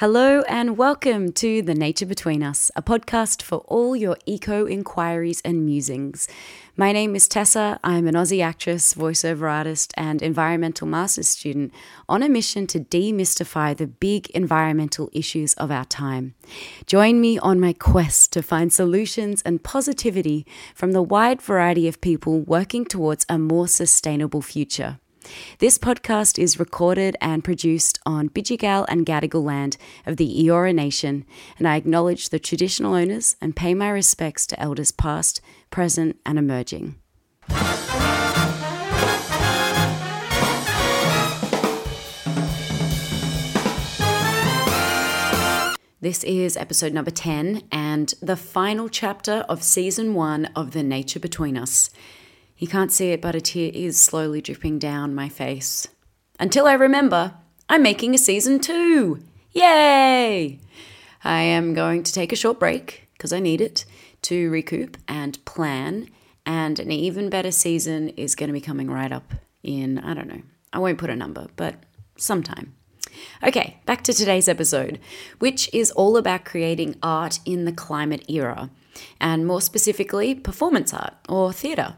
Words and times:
Hello 0.00 0.42
and 0.46 0.76
welcome 0.76 1.32
to 1.32 1.62
The 1.62 1.74
Nature 1.74 2.04
Between 2.04 2.42
Us, 2.42 2.70
a 2.76 2.82
podcast 2.82 3.40
for 3.40 3.60
all 3.60 3.96
your 3.96 4.18
eco 4.26 4.66
inquiries 4.66 5.40
and 5.42 5.64
musings. 5.64 6.28
My 6.76 6.92
name 6.92 7.16
is 7.16 7.26
Tessa. 7.26 7.80
I'm 7.82 8.06
an 8.06 8.12
Aussie 8.14 8.44
actress, 8.44 8.92
voiceover 8.92 9.50
artist, 9.50 9.94
and 9.96 10.20
environmental 10.20 10.86
master's 10.86 11.28
student 11.28 11.72
on 12.10 12.22
a 12.22 12.28
mission 12.28 12.66
to 12.66 12.80
demystify 12.80 13.74
the 13.74 13.86
big 13.86 14.28
environmental 14.32 15.08
issues 15.14 15.54
of 15.54 15.70
our 15.70 15.86
time. 15.86 16.34
Join 16.84 17.18
me 17.18 17.38
on 17.38 17.58
my 17.58 17.72
quest 17.72 18.34
to 18.34 18.42
find 18.42 18.70
solutions 18.70 19.40
and 19.46 19.64
positivity 19.64 20.44
from 20.74 20.92
the 20.92 21.00
wide 21.00 21.40
variety 21.40 21.88
of 21.88 22.02
people 22.02 22.40
working 22.42 22.84
towards 22.84 23.24
a 23.30 23.38
more 23.38 23.66
sustainable 23.66 24.42
future. 24.42 24.98
This 25.58 25.78
podcast 25.78 26.38
is 26.38 26.58
recorded 26.58 27.16
and 27.20 27.42
produced 27.42 27.98
on 28.04 28.28
Bidjigal 28.28 28.86
and 28.88 29.06
Gadigal 29.06 29.44
land 29.44 29.76
of 30.04 30.16
the 30.16 30.44
Eora 30.44 30.74
Nation, 30.74 31.24
and 31.58 31.66
I 31.66 31.76
acknowledge 31.76 32.28
the 32.28 32.38
traditional 32.38 32.94
owners 32.94 33.36
and 33.40 33.56
pay 33.56 33.74
my 33.74 33.88
respects 33.88 34.46
to 34.48 34.60
elders 34.60 34.92
past, 34.92 35.40
present, 35.70 36.16
and 36.24 36.38
emerging. 36.38 36.96
This 46.06 46.22
is 46.22 46.56
episode 46.56 46.92
number 46.92 47.10
10 47.10 47.64
and 47.72 48.14
the 48.22 48.36
final 48.36 48.88
chapter 48.88 49.44
of 49.48 49.62
season 49.62 50.14
one 50.14 50.44
of 50.54 50.70
The 50.70 50.84
Nature 50.84 51.18
Between 51.18 51.56
Us. 51.56 51.90
You 52.58 52.66
can't 52.66 52.90
see 52.90 53.10
it, 53.10 53.20
but 53.20 53.34
a 53.34 53.40
tear 53.40 53.70
is 53.74 54.00
slowly 54.00 54.40
dripping 54.40 54.78
down 54.78 55.14
my 55.14 55.28
face. 55.28 55.88
Until 56.40 56.66
I 56.66 56.72
remember, 56.72 57.34
I'm 57.68 57.82
making 57.82 58.14
a 58.14 58.18
season 58.18 58.60
two! 58.60 59.22
Yay! 59.52 60.58
I 61.22 61.40
am 61.40 61.74
going 61.74 62.02
to 62.02 62.12
take 62.12 62.32
a 62.32 62.36
short 62.36 62.58
break, 62.58 63.08
because 63.12 63.32
I 63.32 63.40
need 63.40 63.60
it, 63.60 63.84
to 64.22 64.48
recoup 64.50 64.96
and 65.06 65.44
plan, 65.44 66.08
and 66.46 66.78
an 66.78 66.90
even 66.90 67.28
better 67.28 67.50
season 67.50 68.08
is 68.10 68.34
going 68.34 68.48
to 68.48 68.54
be 68.54 68.60
coming 68.60 68.90
right 68.90 69.12
up 69.12 69.34
in, 69.62 69.98
I 69.98 70.14
don't 70.14 70.28
know, 70.28 70.42
I 70.72 70.78
won't 70.78 70.98
put 70.98 71.10
a 71.10 71.16
number, 71.16 71.48
but 71.56 71.74
sometime. 72.16 72.74
Okay, 73.42 73.80
back 73.84 74.02
to 74.04 74.12
today's 74.12 74.48
episode, 74.48 74.98
which 75.40 75.68
is 75.74 75.90
all 75.90 76.16
about 76.16 76.44
creating 76.44 76.96
art 77.02 77.40
in 77.44 77.66
the 77.66 77.72
climate 77.72 78.24
era, 78.30 78.70
and 79.20 79.46
more 79.46 79.60
specifically, 79.60 80.34
performance 80.34 80.94
art 80.94 81.14
or 81.28 81.52
theatre. 81.52 81.96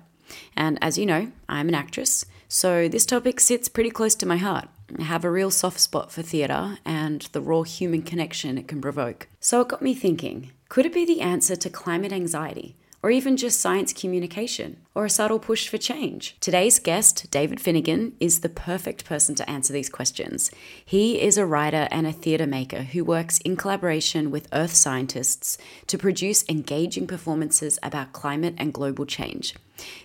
And 0.56 0.78
as 0.83 0.98
you 0.98 1.06
know, 1.06 1.31
I'm 1.48 1.69
an 1.69 1.75
actress, 1.75 2.25
so 2.48 2.89
this 2.89 3.05
topic 3.05 3.41
sits 3.41 3.69
pretty 3.69 3.91
close 3.91 4.14
to 4.17 4.27
my 4.27 4.39
heart. 4.39 4.69
I 4.98 5.03
have 5.03 5.25
a 5.25 5.31
real 5.31 5.50
soft 5.50 5.78
spot 5.81 6.11
for 6.11 6.22
theatre 6.22 6.78
and 6.84 7.22
the 7.33 7.42
raw 7.42 7.62
human 7.62 8.03
connection 8.03 8.56
it 8.56 8.69
can 8.69 8.81
provoke. 8.81 9.28
So 9.39 9.61
it 9.61 9.69
got 9.69 9.83
me 9.83 9.94
thinking 9.94 10.53
could 10.70 10.86
it 10.86 10.92
be 10.92 11.05
the 11.05 11.20
answer 11.20 11.56
to 11.56 11.70
climate 11.70 12.12
anxiety? 12.12 12.77
Or 13.01 13.13
even 13.13 13.37
just 13.37 13.61
science 13.61 13.93
communication, 13.93 14.79
or 14.93 15.05
a 15.05 15.11
subtle 15.11 15.39
push 15.39 15.69
for 15.69 15.79
change? 15.79 16.37
Today's 16.41 16.81
guest, 16.81 17.31
David 17.31 17.61
Finnigan, 17.61 18.15
is 18.19 18.41
the 18.41 18.49
perfect 18.49 19.05
person 19.05 19.37
to 19.37 19.49
answer 19.49 19.73
these 19.73 19.89
questions. 19.89 20.51
He 20.85 21.21
is 21.21 21.39
a 21.39 21.47
writer 21.47 21.87
and 21.93 22.09
a 22.09 22.13
theatre 22.13 22.47
maker 22.47 22.83
who 22.83 23.05
works 23.05 23.39
in 23.39 23.57
collaboration 23.57 24.33
with 24.33 24.49
earth 24.53 24.75
scientists 24.75 25.59
to 25.87 25.97
produce 25.97 26.45
engaging 26.49 27.07
performances 27.07 27.79
about 27.85 28.13
climate 28.13 28.57
and 28.59 28.75
global 28.75 29.07
change. 29.07 29.55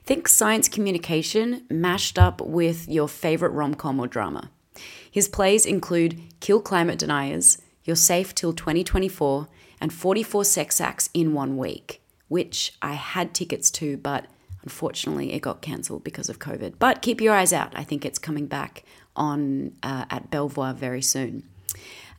Think 0.04 0.28
science 0.28 0.70
communication 0.70 1.66
mashed 1.72 2.20
up 2.20 2.42
with 2.42 2.88
your 2.88 3.08
favorite 3.08 3.54
rom 3.54 3.74
com 3.74 4.00
or 4.00 4.06
drama. 4.06 4.52
His 5.10 5.28
plays 5.28 5.66
include 5.66 6.22
Kill 6.42 6.62
Climate 6.62 7.00
Deniers, 7.00 7.58
You're 7.84 7.96
Safe 7.96 8.36
Till 8.36 8.54
2024, 8.54 9.48
and 9.82 9.92
44 9.92 10.46
Sex 10.46 10.80
Acts 10.80 11.10
in 11.16 11.34
One 11.34 11.58
Week 11.58 12.03
which 12.28 12.74
I 12.82 12.94
had 12.94 13.34
tickets 13.34 13.70
to, 13.72 13.98
but 13.98 14.26
unfortunately 14.64 15.34
it 15.34 15.42
got 15.42 15.62
cancelled 15.62 16.04
because 16.04 16.30
of 16.30 16.40
COVID. 16.40 16.76
But 16.80 17.02
keep 17.02 17.22
your 17.22 17.34
eyes 17.34 17.54
out. 17.54 17.74
I 17.76 17.84
think 17.84 18.06
it's 18.06 18.20
coming 18.20 18.48
back 18.48 18.84
on 19.16 19.74
uh, 19.84 20.06
at 20.10 20.30
Belvoir 20.30 20.74
very 20.74 21.02
soon. 21.02 21.44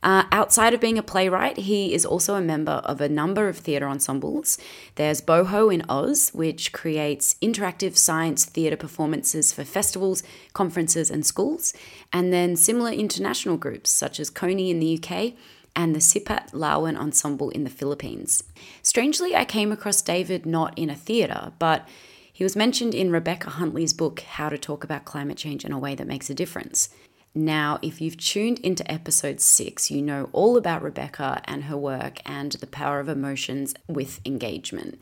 Uh, 0.05 0.23
outside 0.31 0.71
of 0.71 0.79
being 0.79 0.99
a 0.99 1.03
playwright, 1.03 1.57
he 1.57 1.91
is 1.91 2.05
also 2.05 2.35
a 2.35 2.41
member 2.41 2.73
of 2.85 3.01
a 3.01 3.09
number 3.09 3.47
of 3.47 3.57
theatre 3.57 3.87
ensembles. 3.87 4.59
There's 4.95 5.19
Boho 5.19 5.73
in 5.73 5.83
Oz, 5.89 6.29
which 6.31 6.71
creates 6.71 7.33
interactive 7.41 7.97
science 7.97 8.45
theatre 8.45 8.77
performances 8.77 9.51
for 9.51 9.63
festivals, 9.63 10.21
conferences, 10.53 11.09
and 11.09 11.25
schools. 11.25 11.73
And 12.13 12.31
then 12.31 12.55
similar 12.55 12.91
international 12.91 13.57
groups 13.57 13.89
such 13.89 14.19
as 14.19 14.29
Coney 14.29 14.69
in 14.69 14.79
the 14.79 14.99
UK 15.01 15.33
and 15.75 15.93
the 15.93 15.99
Sipat 15.99 16.49
Lawin 16.53 16.97
Ensemble 16.97 17.49
in 17.49 17.63
the 17.63 17.69
Philippines. 17.69 18.43
Strangely, 18.81 19.35
I 19.35 19.45
came 19.45 19.71
across 19.71 20.01
David 20.01 20.45
not 20.45 20.77
in 20.77 20.89
a 20.89 20.95
theatre, 20.95 21.51
but 21.59 21.87
he 22.31 22.43
was 22.43 22.55
mentioned 22.55 22.93
in 22.93 23.11
Rebecca 23.11 23.49
Huntley's 23.49 23.93
book, 23.93 24.19
How 24.21 24.49
to 24.49 24.57
Talk 24.57 24.83
About 24.83 25.05
Climate 25.05 25.37
Change 25.37 25.63
in 25.63 25.71
a 25.71 25.79
Way 25.79 25.95
That 25.95 26.07
Makes 26.07 26.29
a 26.29 26.33
Difference. 26.33 26.89
Now, 27.33 27.79
if 27.81 27.99
you've 27.99 28.17
tuned 28.17 28.59
into 28.59 28.89
episode 28.89 29.41
six, 29.41 29.91
you 29.91 30.01
know 30.01 30.29
all 30.31 30.55
about 30.55 30.81
Rebecca 30.81 31.41
and 31.45 31.65
her 31.65 31.77
work 31.77 32.19
and 32.25 32.53
the 32.53 32.67
power 32.67 32.99
of 32.99 33.09
emotions 33.09 33.73
with 33.87 34.21
engagement. 34.25 35.01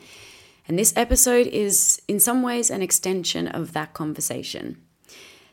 And 0.68 0.80
this 0.80 0.94
episode 0.96 1.48
is, 1.48 2.02
in 2.08 2.20
some 2.20 2.42
ways, 2.42 2.70
an 2.72 2.82
extension 2.82 3.48
of 3.48 3.74
that 3.74 3.94
conversation. 3.94 4.82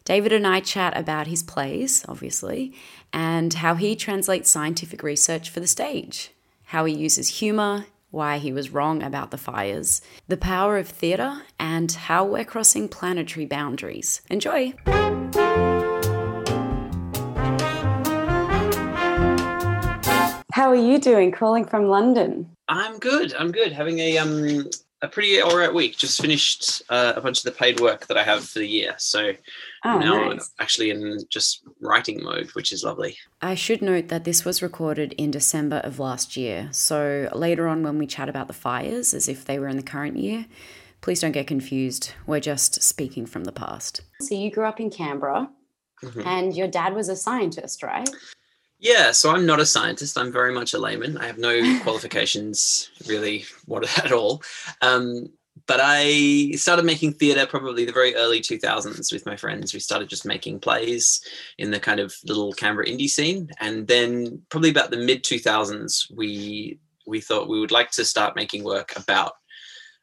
David 0.04 0.32
and 0.32 0.46
I 0.46 0.60
chat 0.60 0.96
about 0.96 1.26
his 1.26 1.42
plays, 1.42 2.04
obviously, 2.08 2.74
and 3.12 3.54
how 3.54 3.74
he 3.74 3.96
translates 3.96 4.50
scientific 4.50 5.02
research 5.02 5.50
for 5.50 5.60
the 5.60 5.66
stage, 5.66 6.32
how 6.64 6.84
he 6.84 6.94
uses 6.94 7.40
humour, 7.40 7.86
why 8.10 8.38
he 8.38 8.52
was 8.52 8.70
wrong 8.70 9.02
about 9.02 9.30
the 9.30 9.38
fires, 9.38 10.00
the 10.28 10.36
power 10.36 10.78
of 10.78 10.88
theatre, 10.88 11.42
and 11.58 11.92
how 11.92 12.24
we're 12.24 12.44
crossing 12.44 12.88
planetary 12.88 13.46
boundaries. 13.46 14.20
Enjoy! 14.28 14.74
How 20.52 20.68
are 20.68 20.74
you 20.74 20.98
doing 20.98 21.30
calling 21.30 21.64
from 21.64 21.86
London? 21.86 22.50
I'm 22.68 22.98
good. 22.98 23.32
I'm 23.34 23.52
good. 23.52 23.72
Having 23.72 24.00
a 24.00 24.18
um 24.18 24.68
a 25.02 25.08
pretty 25.08 25.42
alright 25.42 25.72
week. 25.72 25.96
Just 25.96 26.20
finished 26.20 26.82
uh, 26.88 27.14
a 27.16 27.20
bunch 27.20 27.38
of 27.38 27.44
the 27.44 27.52
paid 27.52 27.80
work 27.80 28.06
that 28.06 28.16
I 28.16 28.22
have 28.22 28.44
for 28.44 28.58
the 28.58 28.66
year. 28.66 28.94
So 28.98 29.32
oh, 29.84 29.98
now 29.98 30.28
nice. 30.30 30.50
actually 30.58 30.90
in 30.90 31.18
just 31.28 31.62
writing 31.80 32.22
mode, 32.22 32.50
which 32.50 32.72
is 32.72 32.84
lovely. 32.84 33.16
I 33.40 33.54
should 33.54 33.82
note 33.82 34.08
that 34.08 34.24
this 34.24 34.44
was 34.44 34.62
recorded 34.62 35.14
in 35.14 35.30
December 35.30 35.80
of 35.84 35.98
last 35.98 36.36
year. 36.36 36.68
So 36.72 37.28
later 37.34 37.66
on, 37.66 37.82
when 37.82 37.98
we 37.98 38.06
chat 38.06 38.28
about 38.28 38.46
the 38.46 38.52
fires 38.52 39.14
as 39.14 39.28
if 39.28 39.44
they 39.44 39.58
were 39.58 39.68
in 39.68 39.76
the 39.76 39.82
current 39.82 40.16
year, 40.16 40.46
please 41.00 41.20
don't 41.20 41.32
get 41.32 41.46
confused. 41.46 42.12
We're 42.26 42.40
just 42.40 42.82
speaking 42.82 43.26
from 43.26 43.44
the 43.44 43.52
past. 43.52 44.02
So 44.20 44.34
you 44.34 44.50
grew 44.50 44.66
up 44.66 44.80
in 44.80 44.90
Canberra 44.90 45.48
mm-hmm. 46.02 46.20
and 46.26 46.54
your 46.54 46.68
dad 46.68 46.94
was 46.94 47.08
a 47.08 47.16
scientist, 47.16 47.82
right? 47.82 48.08
Yeah, 48.80 49.12
so 49.12 49.30
I'm 49.30 49.44
not 49.44 49.60
a 49.60 49.66
scientist. 49.66 50.16
I'm 50.16 50.32
very 50.32 50.52
much 50.52 50.72
a 50.72 50.78
layman. 50.78 51.18
I 51.18 51.26
have 51.26 51.38
no 51.38 51.78
qualifications 51.82 52.90
really 53.06 53.44
what 53.66 53.86
at 54.04 54.10
all. 54.10 54.42
Um, 54.80 55.28
but 55.66 55.80
I 55.82 56.52
started 56.52 56.84
making 56.84 57.12
theatre 57.12 57.46
probably 57.46 57.84
the 57.84 57.92
very 57.92 58.14
early 58.14 58.40
2000s 58.40 59.12
with 59.12 59.26
my 59.26 59.36
friends. 59.36 59.74
We 59.74 59.80
started 59.80 60.08
just 60.08 60.24
making 60.24 60.60
plays 60.60 61.20
in 61.58 61.70
the 61.70 61.78
kind 61.78 62.00
of 62.00 62.14
little 62.24 62.52
Canberra 62.52 62.86
indie 62.86 63.10
scene, 63.10 63.50
and 63.60 63.86
then 63.86 64.42
probably 64.48 64.70
about 64.70 64.90
the 64.90 64.96
mid 64.96 65.22
2000s, 65.22 66.12
we 66.16 66.78
we 67.06 67.20
thought 67.20 67.48
we 67.48 67.60
would 67.60 67.72
like 67.72 67.90
to 67.92 68.04
start 68.04 68.36
making 68.36 68.64
work 68.64 68.96
about 68.96 69.34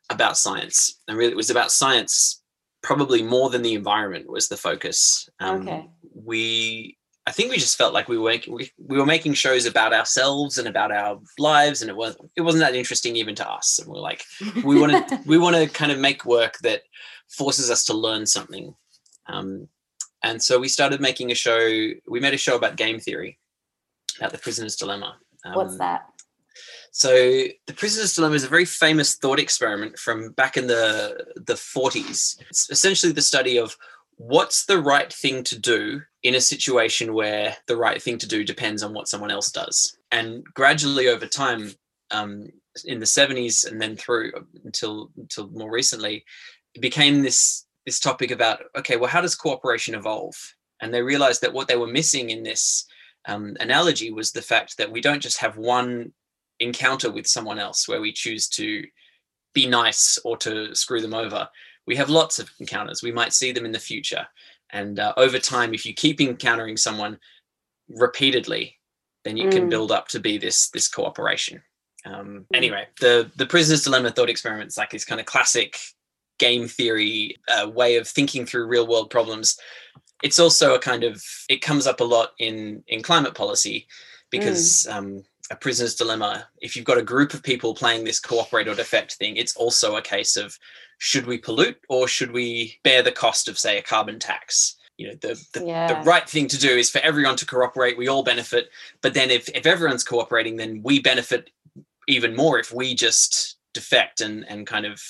about 0.10 0.38
science, 0.38 1.02
and 1.08 1.18
really 1.18 1.32
it 1.32 1.38
was 1.38 1.50
about 1.50 1.72
science 1.72 2.44
probably 2.84 3.22
more 3.22 3.50
than 3.50 3.64
the 3.64 3.74
environment 3.74 4.30
was 4.30 4.48
the 4.48 4.56
focus. 4.56 5.28
Um, 5.40 5.68
okay. 5.68 5.90
We 6.14 6.98
I 7.28 7.32
think 7.32 7.52
we 7.52 7.58
just 7.58 7.78
felt 7.78 7.94
like 7.94 8.08
we 8.08 8.18
were 8.18 8.30
making, 8.30 8.54
we, 8.54 8.72
we 8.78 8.98
were 8.98 9.06
making 9.06 9.34
shows 9.34 9.66
about 9.66 9.94
ourselves 9.94 10.58
and 10.58 10.66
about 10.66 10.94
our 10.94 11.20
lives, 11.38 11.82
and 11.82 11.92
it 11.92 11.98
was 11.98 12.16
it 12.38 12.42
wasn't 12.42 12.62
that 12.62 12.74
interesting 12.74 13.18
even 13.18 13.36
to 13.36 13.48
us. 13.48 13.80
And 13.80 13.90
we're 13.90 14.00
like, 14.00 14.24
we 14.64 14.80
want 14.80 15.10
to 15.10 15.20
we 15.26 15.38
want 15.38 15.58
to 15.58 15.68
kind 15.68 15.92
of 15.92 16.00
make 16.00 16.24
work 16.24 16.58
that 16.60 16.84
forces 17.28 17.70
us 17.70 17.84
to 17.86 17.94
learn 17.94 18.26
something. 18.26 18.74
Um, 19.28 19.68
and 20.24 20.42
so 20.42 20.58
we 20.58 20.70
started 20.70 21.02
making 21.02 21.30
a 21.30 21.36
show. 21.36 21.60
We 22.08 22.22
made 22.22 22.34
a 22.34 22.38
show 22.38 22.56
about 22.56 22.78
game 22.78 22.98
theory, 22.98 23.38
about 24.20 24.32
the 24.32 24.38
prisoner's 24.38 24.78
dilemma. 24.78 25.18
Um, 25.44 25.56
What's 25.56 25.78
that? 25.80 26.06
So 26.92 27.10
the 27.12 27.74
prisoner's 27.76 28.16
dilemma 28.16 28.36
is 28.36 28.46
a 28.46 28.50
very 28.50 28.66
famous 28.66 29.16
thought 29.16 29.38
experiment 29.38 30.00
from 30.00 30.32
back 30.32 30.56
in 30.56 30.68
the 30.68 31.26
the 31.36 31.56
40s. 31.56 32.42
It's 32.50 32.70
essentially 32.70 33.12
the 33.12 33.22
study 33.22 33.58
of 33.58 33.76
what's 34.18 34.66
the 34.66 34.80
right 34.80 35.12
thing 35.12 35.44
to 35.44 35.58
do 35.58 36.02
in 36.24 36.36
a 36.36 36.42
situation 36.42 37.14
where 37.14 37.56
the 37.68 37.78
right 37.78 38.02
thing 38.02 38.18
to 38.18 38.28
do 38.28 38.44
depends 38.44 38.84
on 38.84 38.94
what 38.94 39.08
someone 39.08 39.32
else 39.32 39.52
does. 39.52 39.98
And 40.12 40.44
gradually 40.54 41.08
over 41.08 41.26
time, 41.26 41.72
um, 42.12 42.48
in 42.86 43.00
the 43.00 43.06
70s 43.06 43.70
and 43.70 43.82
then 43.82 43.96
through 43.96 44.32
until 44.64 45.12
until 45.18 45.50
more 45.50 45.72
recently, 45.72 46.24
it 46.74 46.82
became 46.82 47.22
this 47.22 47.66
this 47.86 48.00
topic 48.00 48.32
about 48.32 48.64
okay, 48.78 48.98
well, 48.98 49.10
how 49.10 49.22
does 49.22 49.36
cooperation 49.36 49.96
evolve? 49.96 50.36
And 50.82 50.94
they 50.94 51.02
realized 51.02 51.42
that 51.42 51.54
what 51.54 51.68
they 51.68 51.76
were 51.76 51.88
missing 51.88 52.30
in 52.30 52.44
this 52.44 52.86
um, 53.28 53.58
analogy 53.60 54.12
was 54.12 54.32
the 54.32 54.42
fact 54.42 54.78
that 54.78 54.92
we 54.92 55.02
don't 55.02 55.22
just 55.22 55.40
have 55.40 55.58
one 55.58 56.14
encounter 56.60 57.12
with 57.12 57.28
someone 57.28 57.60
else 57.60 57.88
where 57.88 58.02
we 58.02 58.12
choose 58.12 58.48
to 58.48 58.84
be 59.54 59.66
nice 59.66 60.20
or 60.24 60.38
to 60.38 60.76
screw 60.76 61.02
them 61.02 61.14
over. 61.14 61.50
We 61.88 61.96
have 61.96 62.10
lots 62.10 62.38
of 62.38 62.50
encounters. 62.60 63.02
We 63.02 63.12
might 63.12 63.34
see 63.34 63.52
them 63.52 63.66
in 63.66 63.72
the 63.72 63.80
future. 63.80 64.28
And 64.70 65.00
uh, 65.00 65.14
over 65.18 65.40
time, 65.40 65.74
if 65.74 65.86
you 65.86 65.94
keep 65.94 66.20
encountering 66.20 66.78
someone 66.78 67.18
repeatedly, 67.90 68.78
then 69.24 69.38
you 69.38 69.48
mm. 69.48 69.52
can 69.52 69.70
build 69.70 69.92
up 69.92 70.08
to 70.10 70.20
be 70.20 70.38
this 70.38 70.70
this 70.70 70.88
cooperation. 70.88 71.62
Um, 72.06 72.46
mm. 72.52 72.58
Anyway, 72.58 72.88
the 73.00 73.32
the 73.36 73.46
prisoner's 73.46 73.84
dilemma 73.84 74.12
thought 74.12 74.30
experiment 74.30 74.68
is 74.68 74.78
like 74.78 74.92
this 74.92 75.06
kind 75.06 75.20
of 75.20 75.26
classic 75.26 75.78
game 76.38 76.68
theory 76.68 77.36
uh, 77.50 77.70
way 77.70 77.96
of 77.96 78.08
thinking 78.08 78.46
through 78.46 78.68
real 78.68 78.88
world 78.88 79.10
problems. 79.10 79.58
It's 80.24 80.40
also 80.40 80.76
a 80.76 80.80
kind 80.80 81.04
of 81.04 81.24
it 81.50 81.62
comes 81.62 81.88
up 81.88 82.00
a 82.00 82.06
lot 82.06 82.32
in 82.40 82.84
in 82.88 83.02
climate 83.02 83.36
policy 83.36 83.88
because 84.30 84.88
mm. 84.90 84.96
um, 84.96 85.24
a 85.52 85.56
prisoner's 85.56 85.96
dilemma. 85.96 86.48
If 86.62 86.76
you've 86.76 86.86
got 86.86 86.98
a 86.98 87.04
group 87.04 87.34
of 87.34 87.44
people 87.44 87.74
playing 87.74 88.04
this 88.04 88.20
cooperate 88.20 88.68
or 88.68 88.76
defect 88.76 89.14
thing, 89.14 89.38
it's 89.38 89.56
also 89.56 89.96
a 89.96 90.02
case 90.02 90.36
of 90.36 90.58
should 90.98 91.28
we 91.28 91.38
pollute 91.38 91.78
or 91.90 92.08
should 92.08 92.32
we 92.32 92.80
bear 92.84 93.04
the 93.04 93.12
cost 93.12 93.48
of 93.48 93.58
say 93.58 93.78
a 93.78 93.82
carbon 93.82 94.20
tax? 94.20 94.78
you 94.98 95.08
know 95.08 95.14
the 95.22 95.42
the, 95.54 95.66
yeah. 95.66 95.88
the, 95.88 96.10
right 96.10 96.28
thing 96.28 96.48
to 96.48 96.58
do 96.58 96.70
is 96.70 96.90
for 96.90 97.00
everyone 97.00 97.36
to 97.36 97.46
cooperate 97.46 97.98
we 97.98 98.08
all 98.08 98.24
benefit 98.24 98.70
but 99.02 99.14
then 99.14 99.30
if, 99.30 99.48
if 99.50 99.66
everyone's 99.66 100.04
cooperating 100.04 100.58
then 100.58 100.82
we 100.84 101.00
benefit 101.00 101.50
even 102.08 102.36
more 102.36 102.60
if 102.60 102.74
we 102.74 102.94
just 102.94 103.58
defect 103.74 104.22
and 104.22 104.46
and 104.50 104.68
kind 104.68 104.86
of 104.86 105.02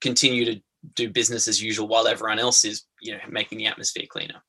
continue 0.00 0.44
to 0.44 0.60
do 0.94 1.10
business 1.10 1.48
as 1.48 1.62
usual 1.62 1.88
while 1.88 2.06
everyone 2.06 2.38
else 2.38 2.64
is 2.64 2.84
you 3.00 3.12
know 3.12 3.18
making 3.28 3.58
the 3.58 3.66
atmosphere 3.66 4.04
cleaner 4.08 4.42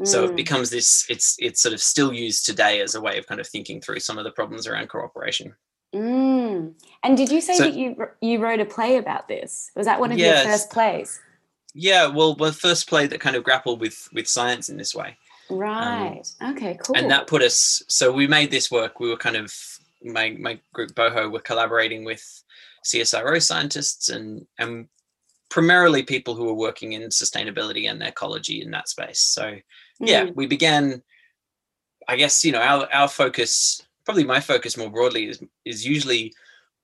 mm. 0.00 0.06
so 0.06 0.24
it 0.24 0.32
mm. 0.32 0.36
becomes 0.36 0.70
this 0.70 1.04
it's 1.08 1.36
it's 1.38 1.60
sort 1.60 1.72
of 1.72 1.80
still 1.80 2.12
used 2.12 2.46
today 2.46 2.80
as 2.80 2.94
a 2.94 3.00
way 3.00 3.18
of 3.18 3.26
kind 3.26 3.40
of 3.40 3.48
thinking 3.48 3.80
through 3.80 3.98
some 3.98 4.18
of 4.18 4.24
the 4.24 4.32
problems 4.32 4.66
around 4.66 4.88
cooperation 4.88 5.54
mm. 5.94 6.72
and 7.02 7.16
did 7.16 7.30
you 7.30 7.40
say 7.40 7.54
so, 7.54 7.64
that 7.64 7.74
you 7.74 7.96
you 8.20 8.38
wrote 8.38 8.60
a 8.60 8.64
play 8.64 8.96
about 8.96 9.28
this? 9.28 9.70
Was 9.76 9.86
that 9.86 10.00
one 10.00 10.12
of 10.12 10.18
your 10.18 10.34
first 10.36 10.70
plays? 10.70 11.20
Yeah 11.74 12.06
well 12.06 12.34
the 12.34 12.52
first 12.52 12.88
play 12.88 13.06
that 13.06 13.20
kind 13.20 13.36
of 13.36 13.44
grappled 13.44 13.80
with 13.80 14.08
with 14.12 14.26
science 14.26 14.68
in 14.68 14.76
this 14.76 14.94
way. 14.94 15.16
Um, 15.50 15.58
right. 15.58 16.22
Um, 16.40 16.54
okay 16.54 16.78
cool. 16.82 16.96
and 16.96 17.10
that 17.10 17.26
put 17.26 17.42
us 17.42 17.82
so 17.88 18.12
we 18.12 18.26
made 18.26 18.50
this 18.50 18.70
work. 18.70 19.00
We 19.00 19.08
were 19.08 19.16
kind 19.16 19.36
of 19.36 19.52
my 20.02 20.36
my 20.38 20.60
group 20.72 20.92
boho 20.92 21.30
were 21.30 21.40
collaborating 21.40 22.04
with 22.04 22.24
csiro 22.84 23.42
scientists 23.42 24.08
and 24.08 24.46
and 24.58 24.88
primarily 25.50 26.02
people 26.02 26.34
who 26.34 26.44
were 26.44 26.54
working 26.54 26.92
in 26.92 27.02
sustainability 27.08 27.90
and 27.90 28.02
ecology 28.02 28.60
in 28.60 28.70
that 28.70 28.88
space. 28.88 29.20
So 29.20 29.56
yeah 30.00 30.24
mm. 30.24 30.34
we 30.34 30.46
began 30.46 31.02
i 32.06 32.16
guess 32.16 32.44
you 32.44 32.52
know 32.52 32.60
our 32.60 32.88
our 32.92 33.08
focus 33.08 33.82
probably 34.08 34.24
my 34.24 34.40
focus 34.40 34.78
more 34.78 34.88
broadly 34.88 35.28
is 35.28 35.38
is 35.66 35.86
usually 35.86 36.32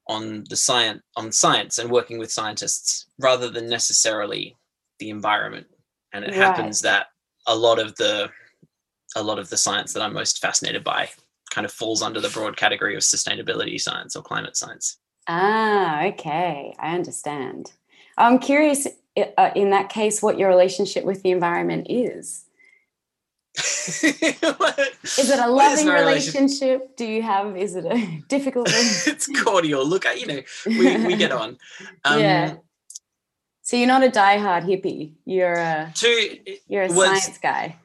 on 0.09 0.45
the 0.51 0.57
science 0.57 1.01
on 1.17 1.33
science 1.33 1.79
and 1.79 1.91
working 1.91 2.19
with 2.19 2.31
scientists 2.31 3.07
rather 3.19 3.49
than 3.49 3.67
necessarily 3.67 4.55
the 4.99 5.09
environment. 5.09 5.67
And 6.13 6.23
it 6.23 6.33
right. 6.33 6.37
happens 6.37 6.83
that 6.83 7.07
a 7.47 7.57
lot 7.57 7.79
of 7.79 7.97
the 7.97 8.29
a 9.17 9.23
lot 9.23 9.39
of 9.39 9.49
the 9.49 9.57
science 9.57 9.95
that 9.95 10.03
i'm 10.03 10.13
most 10.13 10.39
fascinated 10.41 10.85
by 10.85 11.09
kind 11.51 11.65
of 11.65 11.73
falls 11.73 12.03
under 12.03 12.21
the 12.21 12.29
broad 12.29 12.59
category 12.59 12.95
of 12.95 13.03
sustainability 13.03 13.81
science 13.81 14.15
or 14.17 14.23
climate 14.23 14.55
science. 14.55 14.99
Ah 15.27 16.05
okay. 16.09 16.75
I 16.79 16.95
understand. 16.95 17.73
I'm 18.19 18.39
curious 18.39 18.87
uh, 19.17 19.51
in 19.57 19.71
that 19.71 19.89
case 19.89 20.23
what 20.23 20.39
your 20.39 20.51
relationship 20.51 21.05
with 21.05 21.23
the 21.23 21.31
environment 21.31 21.87
is 21.89 22.44
is 23.57 24.03
it 24.03 25.39
a 25.39 25.47
loving 25.47 25.87
relationship? 25.87 26.97
Do 26.97 27.05
you 27.05 27.23
have? 27.23 27.57
Is 27.57 27.77
it 27.77 27.85
a 27.85 28.23
difficult? 28.29 28.69
it's 28.73 29.29
cordial. 29.43 29.87
Look, 29.87 30.05
at 30.07 30.21
you 30.21 30.27
know, 30.27 30.41
we, 30.67 31.07
we 31.07 31.17
get 31.17 31.31
on. 31.31 31.59
Um, 32.05 32.21
yeah. 32.21 32.55
So 33.63 33.77
you're 33.77 33.87
not 33.87 34.03
a 34.03 34.09
diehard 34.09 34.65
hippie. 34.65 35.13
You're 35.25 35.55
a 35.55 35.93
to, 35.95 36.39
you're 36.67 36.83
a 36.83 36.91
science 36.91 37.39
guy. 37.39 37.77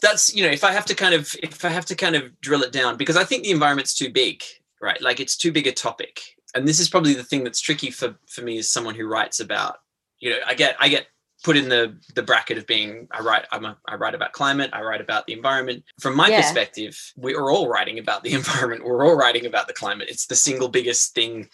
That's 0.00 0.34
you 0.34 0.44
know, 0.44 0.50
if 0.50 0.62
I 0.62 0.70
have 0.70 0.86
to 0.86 0.94
kind 0.94 1.14
of 1.14 1.34
if 1.42 1.64
I 1.64 1.68
have 1.68 1.86
to 1.86 1.96
kind 1.96 2.14
of 2.14 2.40
drill 2.40 2.62
it 2.62 2.70
down, 2.70 2.96
because 2.96 3.16
I 3.16 3.24
think 3.24 3.42
the 3.42 3.50
environment's 3.50 3.94
too 3.94 4.10
big, 4.10 4.44
right? 4.80 5.00
Like 5.02 5.18
it's 5.18 5.36
too 5.36 5.50
big 5.50 5.66
a 5.66 5.72
topic. 5.72 6.20
And 6.54 6.68
this 6.68 6.78
is 6.78 6.88
probably 6.88 7.14
the 7.14 7.24
thing 7.24 7.42
that's 7.42 7.60
tricky 7.60 7.90
for 7.90 8.14
for 8.28 8.42
me 8.42 8.58
as 8.58 8.70
someone 8.70 8.94
who 8.94 9.08
writes 9.08 9.40
about, 9.40 9.78
you 10.20 10.30
know, 10.30 10.38
I 10.46 10.54
get 10.54 10.76
I 10.78 10.88
get 10.88 11.08
put 11.42 11.56
in 11.56 11.68
the 11.68 11.96
the 12.14 12.22
bracket 12.22 12.58
of 12.58 12.66
being 12.66 13.08
I 13.10 13.20
write 13.20 13.46
I'm 13.50 13.64
a, 13.64 13.76
I 13.86 13.96
write 13.96 14.14
about 14.14 14.32
climate, 14.32 14.70
I 14.72 14.82
write 14.82 15.00
about 15.00 15.26
the 15.26 15.32
environment. 15.32 15.84
From 16.00 16.16
my 16.16 16.28
yeah. 16.28 16.40
perspective, 16.40 16.98
we 17.16 17.34
are 17.34 17.50
all 17.50 17.68
writing 17.68 17.98
about 17.98 18.22
the 18.22 18.32
environment. 18.40 18.84
We're 18.84 19.06
all 19.06 19.16
writing 19.16 19.46
about 19.46 19.66
the 19.66 19.74
climate. 19.74 20.08
It's 20.10 20.26
the 20.26 20.36
single 20.36 20.68
biggest 20.68 21.14
thing 21.14 21.48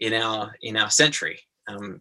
in 0.00 0.14
our 0.14 0.54
in 0.62 0.76
our 0.76 0.90
century. 0.90 1.40
Um, 1.68 2.00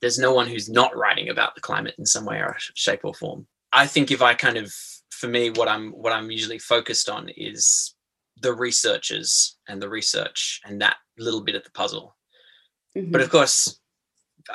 there's 0.00 0.18
no 0.18 0.34
one 0.34 0.48
who's 0.48 0.68
not 0.68 0.96
writing 0.96 1.28
about 1.28 1.54
the 1.54 1.60
climate 1.60 1.94
in 1.98 2.04
some 2.04 2.24
way 2.24 2.38
or 2.38 2.56
shape 2.74 3.00
or 3.04 3.14
form. 3.14 3.46
I 3.72 3.86
think 3.86 4.10
if 4.10 4.20
I 4.20 4.34
kind 4.34 4.58
of, 4.58 4.74
for 5.10 5.28
me, 5.28 5.50
what 5.50 5.68
I'm 5.68 5.92
what 5.92 6.12
I'm 6.12 6.30
usually 6.30 6.58
focused 6.58 7.08
on 7.08 7.30
is 7.36 7.94
the 8.40 8.52
researchers 8.52 9.56
and 9.68 9.80
the 9.80 9.88
research 9.88 10.60
and 10.64 10.80
that 10.82 10.96
little 11.18 11.40
bit 11.42 11.54
of 11.54 11.64
the 11.64 11.70
puzzle. 11.70 12.16
Mm-hmm. 12.96 13.12
But 13.12 13.20
of 13.20 13.30
course, 13.30 13.78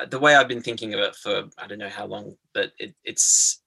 the 0.09 0.19
way 0.19 0.35
I've 0.35 0.47
been 0.47 0.61
thinking 0.61 0.93
of 0.93 0.99
it 0.99 1.15
for 1.15 1.43
I 1.57 1.67
don't 1.67 1.79
know 1.79 1.89
how 1.89 2.05
long, 2.05 2.35
but 2.53 2.71
it, 2.79 2.95
it's 3.03 3.61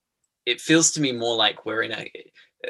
it 0.47 0.61
feels 0.61 0.91
to 0.93 1.01
me 1.01 1.13
more 1.13 1.37
like 1.37 1.67
we're 1.67 1.83
in 1.83 1.93
a 1.93 2.11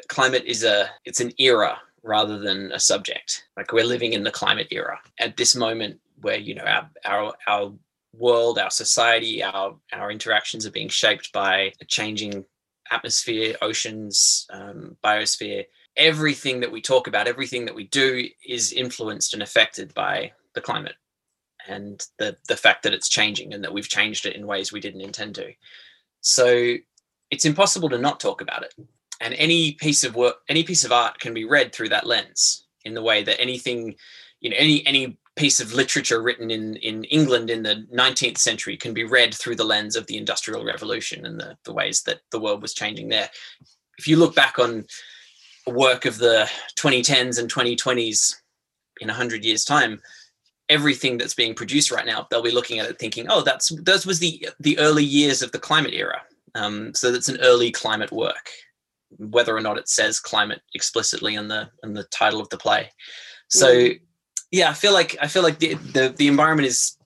climate 0.08 0.44
is 0.46 0.64
a 0.64 0.90
it's 1.04 1.20
an 1.20 1.32
era 1.38 1.78
rather 2.02 2.38
than 2.38 2.72
a 2.72 2.80
subject. 2.80 3.44
Like 3.56 3.72
we're 3.72 3.84
living 3.84 4.12
in 4.12 4.24
the 4.24 4.30
climate 4.30 4.68
era 4.70 4.98
at 5.18 5.36
this 5.36 5.54
moment 5.54 6.00
where 6.20 6.38
you 6.38 6.54
know 6.54 6.64
our 6.64 6.90
our 7.04 7.34
our 7.46 7.72
world, 8.16 8.58
our 8.58 8.70
society, 8.70 9.42
our 9.42 9.76
our 9.92 10.10
interactions 10.10 10.66
are 10.66 10.72
being 10.72 10.88
shaped 10.88 11.32
by 11.32 11.72
a 11.80 11.84
changing 11.86 12.44
atmosphere, 12.90 13.56
oceans, 13.62 14.46
um, 14.52 14.96
biosphere. 15.04 15.64
Everything 15.96 16.60
that 16.60 16.72
we 16.72 16.80
talk 16.80 17.06
about, 17.06 17.28
everything 17.28 17.66
that 17.66 17.74
we 17.74 17.86
do, 17.88 18.26
is 18.46 18.72
influenced 18.72 19.34
and 19.34 19.42
affected 19.42 19.92
by 19.94 20.32
the 20.54 20.60
climate 20.60 20.94
and 21.70 22.06
the 22.18 22.36
the 22.48 22.56
fact 22.56 22.82
that 22.82 22.92
it's 22.92 23.08
changing 23.08 23.54
and 23.54 23.62
that 23.64 23.72
we've 23.72 23.88
changed 23.88 24.26
it 24.26 24.36
in 24.36 24.46
ways 24.46 24.72
we 24.72 24.80
didn't 24.80 25.00
intend 25.00 25.34
to. 25.36 25.52
So 26.20 26.74
it's 27.30 27.44
impossible 27.44 27.88
to 27.90 27.98
not 27.98 28.20
talk 28.20 28.40
about 28.40 28.64
it. 28.64 28.74
And 29.20 29.34
any 29.34 29.72
piece 29.72 30.02
of 30.04 30.16
work, 30.16 30.36
any 30.48 30.64
piece 30.64 30.84
of 30.84 30.92
art 30.92 31.18
can 31.20 31.32
be 31.32 31.44
read 31.44 31.72
through 31.72 31.90
that 31.90 32.06
lens 32.06 32.66
in 32.84 32.94
the 32.94 33.02
way 33.02 33.22
that 33.22 33.40
anything, 33.40 33.94
you 34.40 34.50
know, 34.50 34.56
any 34.58 34.86
any 34.86 35.18
piece 35.36 35.60
of 35.60 35.72
literature 35.72 36.20
written 36.20 36.50
in, 36.50 36.76
in 36.76 37.04
England 37.04 37.48
in 37.48 37.62
the 37.62 37.86
19th 37.94 38.36
century 38.36 38.76
can 38.76 38.92
be 38.92 39.04
read 39.04 39.32
through 39.32 39.56
the 39.56 39.64
lens 39.64 39.96
of 39.96 40.06
the 40.06 40.16
Industrial 40.16 40.64
Revolution 40.64 41.24
and 41.24 41.40
the, 41.40 41.56
the 41.64 41.72
ways 41.72 42.02
that 42.02 42.20
the 42.30 42.40
world 42.40 42.60
was 42.60 42.74
changing 42.74 43.08
there. 43.08 43.30
If 43.96 44.08
you 44.08 44.16
look 44.16 44.34
back 44.34 44.58
on 44.58 44.86
work 45.66 46.04
of 46.04 46.18
the 46.18 46.50
2010s 46.76 47.38
and 47.38 47.50
2020s 47.50 48.34
in 49.00 49.08
100 49.08 49.44
years' 49.44 49.64
time, 49.64 50.00
everything 50.70 51.18
that's 51.18 51.34
being 51.34 51.54
produced 51.54 51.90
right 51.90 52.06
now, 52.06 52.26
they'll 52.30 52.42
be 52.42 52.50
looking 52.50 52.78
at 52.78 52.88
it 52.88 52.98
thinking, 52.98 53.26
oh, 53.28 53.42
that's 53.42 53.68
those 53.82 54.06
was 54.06 54.18
the 54.18 54.48
the 54.60 54.78
early 54.78 55.04
years 55.04 55.42
of 55.42 55.52
the 55.52 55.58
climate 55.58 55.92
era. 55.92 56.22
Um, 56.54 56.94
so 56.94 57.12
that's 57.12 57.28
an 57.28 57.38
early 57.42 57.70
climate 57.70 58.10
work, 58.10 58.50
whether 59.18 59.54
or 59.54 59.60
not 59.60 59.78
it 59.78 59.88
says 59.88 60.18
climate 60.18 60.62
explicitly 60.74 61.34
in 61.34 61.48
the 61.48 61.70
in 61.84 61.92
the 61.92 62.04
title 62.04 62.40
of 62.40 62.48
the 62.48 62.56
play. 62.56 62.90
So 63.48 63.74
mm 63.74 64.00
yeah, 64.50 64.70
I 64.70 64.72
feel 64.72 64.92
like 64.92 65.16
I 65.20 65.28
feel 65.28 65.42
like 65.42 65.58
the 65.58 65.74
the, 65.74 66.14
the 66.16 66.28
environment 66.28 66.66
is 66.66 66.96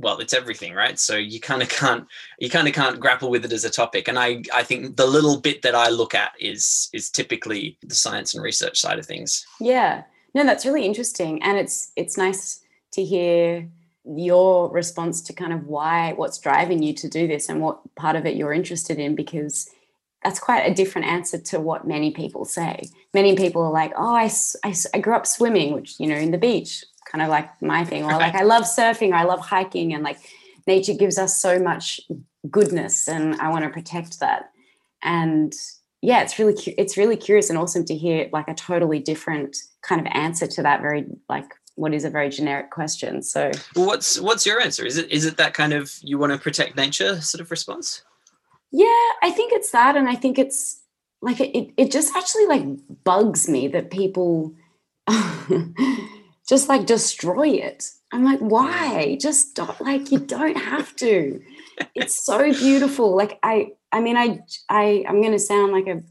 well, 0.00 0.18
it's 0.18 0.34
everything, 0.34 0.74
right? 0.74 0.98
So 0.98 1.16
you 1.16 1.38
kind 1.38 1.62
of 1.62 1.68
can't 1.68 2.06
you 2.38 2.50
kind 2.50 2.66
of 2.66 2.74
can't 2.74 2.98
grapple 2.98 3.30
with 3.30 3.44
it 3.44 3.52
as 3.52 3.64
a 3.64 3.70
topic. 3.70 4.08
And 4.08 4.18
I 4.18 4.42
I 4.52 4.62
think 4.62 4.96
the 4.96 5.06
little 5.06 5.40
bit 5.40 5.62
that 5.62 5.74
I 5.74 5.88
look 5.88 6.14
at 6.14 6.32
is 6.40 6.88
is 6.92 7.10
typically 7.10 7.78
the 7.82 7.94
science 7.94 8.34
and 8.34 8.42
research 8.42 8.80
side 8.80 8.98
of 8.98 9.06
things. 9.06 9.44
Yeah. 9.60 10.04
No, 10.34 10.44
that's 10.44 10.66
really 10.66 10.84
interesting. 10.84 11.42
And 11.42 11.58
it's 11.58 11.92
it's 11.96 12.16
nice 12.16 12.60
to 12.94 13.04
hear 13.04 13.68
your 14.04 14.70
response 14.70 15.22
to 15.22 15.32
kind 15.32 15.52
of 15.52 15.66
why 15.66 16.12
what's 16.12 16.38
driving 16.38 16.82
you 16.82 16.92
to 16.92 17.08
do 17.08 17.26
this 17.26 17.48
and 17.48 17.60
what 17.60 17.80
part 17.94 18.16
of 18.16 18.26
it 18.26 18.36
you're 18.36 18.52
interested 18.52 18.98
in 18.98 19.14
because 19.14 19.70
that's 20.22 20.38
quite 20.38 20.60
a 20.60 20.74
different 20.74 21.06
answer 21.06 21.38
to 21.38 21.60
what 21.60 21.86
many 21.86 22.10
people 22.10 22.44
say. 22.44 22.88
Many 23.12 23.36
people 23.36 23.62
are 23.62 23.70
like, 23.70 23.92
oh, 23.96 24.14
I, 24.14 24.30
I, 24.64 24.74
I 24.94 24.98
grew 24.98 25.14
up 25.14 25.26
swimming, 25.26 25.74
which, 25.74 26.00
you 26.00 26.06
know, 26.06 26.16
in 26.16 26.30
the 26.30 26.38
beach 26.38 26.82
kind 27.10 27.22
of 27.22 27.28
like 27.28 27.50
my 27.62 27.84
thing. 27.84 28.04
Or 28.04 28.12
like 28.12 28.34
I 28.34 28.42
love 28.54 28.64
surfing, 28.64 29.10
or 29.10 29.16
I 29.16 29.24
love 29.24 29.40
hiking, 29.40 29.94
and 29.94 30.02
like 30.02 30.18
nature 30.66 30.94
gives 30.94 31.18
us 31.18 31.40
so 31.40 31.58
much 31.58 32.00
goodness, 32.50 33.08
and 33.08 33.34
I 33.36 33.50
want 33.50 33.64
to 33.64 33.70
protect 33.70 34.20
that. 34.20 34.50
And 35.02 35.52
yeah, 36.00 36.22
it's 36.22 36.38
really 36.38 36.54
it's 36.78 36.96
really 36.96 37.16
curious 37.16 37.50
and 37.50 37.58
awesome 37.58 37.84
to 37.86 37.94
hear 37.94 38.28
like 38.32 38.48
a 38.48 38.54
totally 38.54 38.98
different 38.98 39.56
kind 39.82 40.00
of 40.00 40.06
answer 40.12 40.46
to 40.46 40.62
that 40.62 40.80
very 40.80 41.06
like 41.28 41.50
what 41.76 41.92
is 41.92 42.04
a 42.04 42.10
very 42.10 42.28
generic 42.28 42.70
question. 42.70 43.22
So 43.22 43.50
well, 43.74 43.86
what's 43.86 44.20
what's 44.20 44.46
your 44.46 44.60
answer? 44.60 44.84
Is 44.84 44.96
it 44.96 45.10
is 45.10 45.26
it 45.26 45.36
that 45.36 45.54
kind 45.54 45.72
of 45.72 45.92
you 46.02 46.18
want 46.18 46.32
to 46.32 46.38
protect 46.38 46.76
nature 46.76 47.20
sort 47.20 47.40
of 47.40 47.50
response? 47.50 48.02
Yeah, 48.70 48.86
I 49.22 49.30
think 49.30 49.52
it's 49.52 49.70
that, 49.70 49.96
and 49.96 50.08
I 50.08 50.14
think 50.14 50.38
it's 50.38 50.82
like 51.20 51.40
it, 51.40 51.72
it 51.76 51.90
just 51.90 52.14
actually 52.16 52.46
like 52.46 52.64
bugs 53.04 53.48
me 53.48 53.68
that 53.68 53.90
people 53.90 54.54
just 56.48 56.68
like 56.68 56.86
destroy 56.86 57.48
it. 57.48 57.90
I'm 58.12 58.24
like, 58.24 58.40
why? 58.40 59.06
Mm. 59.08 59.20
Just 59.20 59.56
don't 59.56 59.80
like 59.80 60.12
you 60.12 60.20
don't 60.20 60.56
have 60.56 60.94
to. 60.96 61.42
It's 61.94 62.24
so 62.24 62.52
beautiful. 62.52 63.16
Like 63.16 63.38
I 63.42 63.72
I 63.90 64.00
mean 64.00 64.16
I 64.16 64.40
I 64.68 65.04
I'm 65.08 65.20
gonna 65.22 65.38
sound 65.38 65.72
like 65.72 65.88
a 65.88 66.02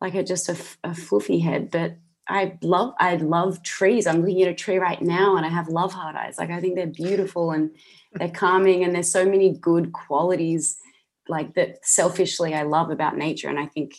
like 0.00 0.14
a 0.14 0.24
just 0.24 0.48
a, 0.48 0.56
a 0.82 0.94
fluffy 0.94 1.38
head, 1.38 1.70
but 1.70 1.96
I 2.28 2.58
love 2.62 2.94
I 2.98 3.16
love 3.16 3.62
trees. 3.62 4.06
I'm 4.06 4.20
looking 4.20 4.42
at 4.42 4.48
a 4.48 4.54
tree 4.54 4.78
right 4.78 5.00
now 5.00 5.36
and 5.36 5.46
I 5.46 5.48
have 5.48 5.68
love 5.68 5.92
heart 5.92 6.14
eyes. 6.14 6.36
Like 6.38 6.50
I 6.50 6.60
think 6.60 6.76
they're 6.76 6.86
beautiful 6.86 7.50
and 7.50 7.70
they're 8.12 8.28
calming 8.28 8.84
and 8.84 8.94
there's 8.94 9.10
so 9.10 9.24
many 9.24 9.56
good 9.58 9.92
qualities 9.92 10.78
like 11.28 11.54
that 11.54 11.84
selfishly 11.84 12.54
I 12.54 12.62
love 12.62 12.90
about 12.90 13.16
nature. 13.16 13.48
And 13.48 13.58
I 13.58 13.66
think 13.66 13.94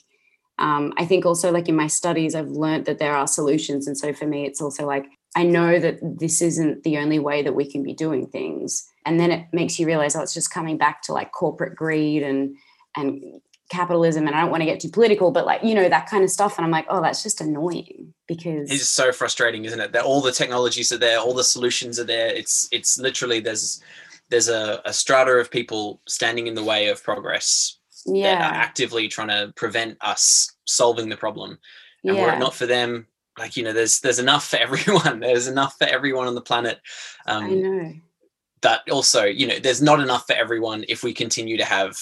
um, 0.59 0.93
I 0.97 1.05
think 1.05 1.25
also 1.25 1.51
like 1.51 1.69
in 1.69 1.75
my 1.75 1.87
studies 1.87 2.35
I've 2.35 2.49
learned 2.49 2.85
that 2.85 2.99
there 2.99 3.15
are 3.15 3.27
solutions. 3.27 3.87
And 3.87 3.97
so 3.97 4.13
for 4.13 4.27
me 4.27 4.45
it's 4.45 4.61
also 4.61 4.85
like 4.85 5.05
I 5.35 5.43
know 5.43 5.79
that 5.79 5.99
this 6.01 6.41
isn't 6.41 6.83
the 6.83 6.97
only 6.97 7.19
way 7.19 7.41
that 7.41 7.55
we 7.55 7.69
can 7.69 7.83
be 7.83 7.93
doing 7.93 8.27
things. 8.27 8.87
And 9.05 9.19
then 9.19 9.31
it 9.31 9.47
makes 9.51 9.79
you 9.79 9.87
realize 9.87 10.15
oh 10.15 10.21
it's 10.21 10.33
just 10.35 10.53
coming 10.53 10.77
back 10.77 11.01
to 11.03 11.13
like 11.13 11.31
corporate 11.31 11.75
greed 11.75 12.21
and 12.21 12.55
and 12.95 13.41
capitalism 13.69 14.27
and 14.27 14.35
I 14.35 14.41
don't 14.41 14.49
want 14.49 14.61
to 14.61 14.65
get 14.65 14.79
too 14.79 14.89
political, 14.89 15.31
but 15.31 15.45
like, 15.45 15.63
you 15.63 15.75
know, 15.75 15.87
that 15.87 16.09
kind 16.09 16.23
of 16.23 16.29
stuff. 16.29 16.57
And 16.57 16.65
I'm 16.65 16.71
like, 16.71 16.87
oh, 16.89 17.01
that's 17.01 17.23
just 17.23 17.39
annoying 17.39 18.13
because 18.27 18.71
it's 18.71 18.89
so 18.89 19.11
frustrating, 19.11 19.65
isn't 19.65 19.79
it? 19.79 19.91
That 19.93 20.03
all 20.03 20.21
the 20.21 20.31
technologies 20.31 20.91
are 20.91 20.97
there, 20.97 21.19
all 21.19 21.33
the 21.33 21.43
solutions 21.43 21.99
are 21.99 22.03
there. 22.03 22.27
It's 22.27 22.67
it's 22.71 22.97
literally 22.97 23.39
there's 23.39 23.81
there's 24.29 24.49
a, 24.49 24.81
a 24.85 24.93
strata 24.93 25.31
of 25.33 25.51
people 25.51 26.01
standing 26.07 26.47
in 26.47 26.55
the 26.55 26.63
way 26.63 26.87
of 26.87 27.03
progress 27.03 27.77
yeah. 28.05 28.39
that 28.39 28.51
are 28.51 28.55
actively 28.55 29.07
trying 29.07 29.29
to 29.29 29.53
prevent 29.55 29.97
us 30.01 30.51
solving 30.65 31.09
the 31.09 31.17
problem. 31.17 31.57
And 32.03 32.15
yeah. 32.15 32.25
were 32.25 32.33
it 32.33 32.39
not 32.39 32.55
for 32.55 32.65
them, 32.65 33.07
like, 33.37 33.57
you 33.57 33.63
know, 33.63 33.73
there's 33.73 33.99
there's 33.99 34.19
enough 34.19 34.47
for 34.47 34.57
everyone. 34.57 35.19
There's 35.19 35.47
enough 35.47 35.75
for 35.77 35.85
everyone 35.85 36.27
on 36.27 36.35
the 36.35 36.41
planet. 36.41 36.79
Um, 37.27 37.43
I 37.45 37.49
know. 37.49 37.93
But 38.61 38.89
also, 38.89 39.23
you 39.23 39.47
know, 39.47 39.59
there's 39.59 39.81
not 39.81 40.01
enough 40.01 40.27
for 40.27 40.33
everyone 40.33 40.83
if 40.89 41.01
we 41.01 41.13
continue 41.13 41.55
to 41.57 41.63
have 41.63 41.97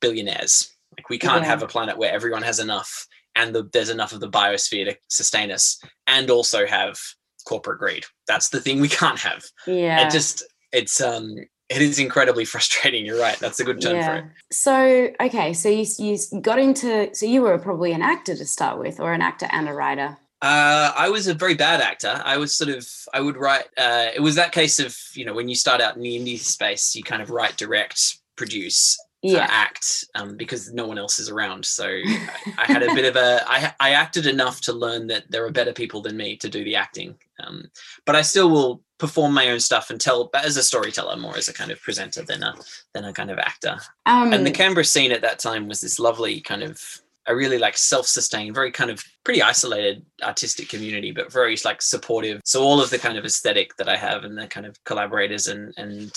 billionaires 0.00 0.74
like 0.96 1.08
we 1.08 1.18
can't 1.18 1.42
yeah. 1.42 1.48
have 1.48 1.62
a 1.62 1.66
planet 1.66 1.98
where 1.98 2.12
everyone 2.12 2.42
has 2.42 2.58
enough 2.58 3.06
and 3.36 3.54
the, 3.54 3.68
there's 3.72 3.90
enough 3.90 4.12
of 4.12 4.20
the 4.20 4.30
biosphere 4.30 4.90
to 4.90 4.96
sustain 5.08 5.50
us 5.50 5.80
and 6.06 6.30
also 6.30 6.66
have 6.66 6.98
corporate 7.44 7.78
greed. 7.78 8.04
That's 8.26 8.48
the 8.48 8.60
thing 8.60 8.80
we 8.80 8.88
can't 8.88 9.18
have. 9.18 9.44
Yeah. 9.66 10.06
It 10.06 10.10
just 10.10 10.44
it's 10.72 11.00
um 11.00 11.36
it 11.68 11.82
is 11.82 11.98
incredibly 11.98 12.44
frustrating. 12.52 13.06
You're 13.06 13.20
right. 13.20 13.38
That's 13.38 13.60
a 13.60 13.64
good 13.64 13.80
term 13.80 13.96
yeah. 13.96 14.06
for 14.06 14.16
it. 14.16 14.24
So 14.52 15.10
okay, 15.20 15.52
so 15.52 15.68
you 15.68 15.86
you 15.98 16.18
got 16.40 16.58
into 16.58 17.14
so 17.14 17.26
you 17.26 17.42
were 17.42 17.58
probably 17.58 17.92
an 17.92 18.02
actor 18.02 18.36
to 18.36 18.44
start 18.44 18.78
with, 18.78 19.00
or 19.00 19.12
an 19.12 19.22
actor 19.22 19.48
and 19.50 19.68
a 19.68 19.72
writer. 19.72 20.18
Uh, 20.42 20.90
I 20.96 21.10
was 21.10 21.26
a 21.26 21.34
very 21.34 21.54
bad 21.54 21.82
actor. 21.82 22.20
I 22.24 22.38
was 22.38 22.56
sort 22.56 22.70
of 22.70 22.88
I 23.12 23.20
would 23.20 23.36
write. 23.36 23.66
Uh, 23.76 24.08
it 24.14 24.20
was 24.20 24.36
that 24.36 24.52
case 24.52 24.80
of 24.80 24.96
you 25.12 25.24
know 25.24 25.34
when 25.34 25.48
you 25.48 25.54
start 25.54 25.80
out 25.80 25.96
in 25.96 26.02
the 26.02 26.18
indie 26.18 26.38
space, 26.38 26.94
you 26.96 27.02
kind 27.02 27.22
of 27.22 27.30
write, 27.30 27.56
direct, 27.56 28.18
produce, 28.36 28.98
yeah. 29.22 29.46
act 29.48 30.04
um, 30.14 30.36
because 30.36 30.72
no 30.72 30.86
one 30.86 30.98
else 30.98 31.18
is 31.18 31.28
around. 31.28 31.64
So 31.64 31.84
I, 31.86 32.30
I, 32.58 32.64
had 32.66 32.82
a 32.82 32.94
bit 32.94 33.04
of 33.04 33.16
a 33.16 33.42
I, 33.46 33.72
I 33.80 33.90
acted 33.90 34.26
enough 34.26 34.60
to 34.62 34.72
learn 34.72 35.06
that 35.08 35.30
there 35.30 35.44
are 35.44 35.50
better 35.50 35.72
people 35.72 36.00
than 36.00 36.16
me 36.16 36.36
to 36.36 36.48
do 36.48 36.64
the 36.64 36.76
acting. 36.76 37.16
Um, 37.42 37.70
but 38.06 38.16
I 38.16 38.22
still 38.22 38.50
will 38.50 38.82
perform 38.98 39.32
my 39.32 39.50
own 39.50 39.60
stuff 39.60 39.88
and 39.90 40.00
tell 40.00 40.28
but 40.30 40.44
as 40.44 40.58
a 40.58 40.62
storyteller 40.62 41.16
more 41.16 41.36
as 41.36 41.48
a 41.48 41.54
kind 41.54 41.70
of 41.70 41.80
presenter 41.80 42.22
than 42.22 42.42
a 42.42 42.54
than 42.94 43.04
a 43.04 43.12
kind 43.12 43.30
of 43.30 43.38
actor. 43.38 43.78
Um, 44.06 44.32
and 44.32 44.46
the 44.46 44.50
Canberra 44.50 44.84
scene 44.84 45.12
at 45.12 45.22
that 45.22 45.38
time 45.38 45.68
was 45.68 45.80
this 45.80 45.98
lovely 45.98 46.40
kind 46.40 46.62
of 46.62 46.80
a 47.26 47.36
really 47.36 47.58
like 47.58 47.76
self-sustained, 47.76 48.54
very 48.54 48.72
kind 48.72 48.90
of 48.90 49.04
pretty 49.24 49.42
isolated 49.42 50.04
artistic 50.22 50.68
community, 50.68 51.12
but 51.12 51.32
very 51.32 51.56
like 51.64 51.82
supportive. 51.82 52.40
So 52.44 52.62
all 52.62 52.80
of 52.80 52.90
the 52.90 52.98
kind 52.98 53.18
of 53.18 53.24
aesthetic 53.24 53.76
that 53.76 53.88
I 53.88 53.96
have 53.96 54.24
and 54.24 54.36
the 54.36 54.46
kind 54.46 54.66
of 54.66 54.82
collaborators 54.84 55.46
and 55.46 55.74
and 55.76 56.12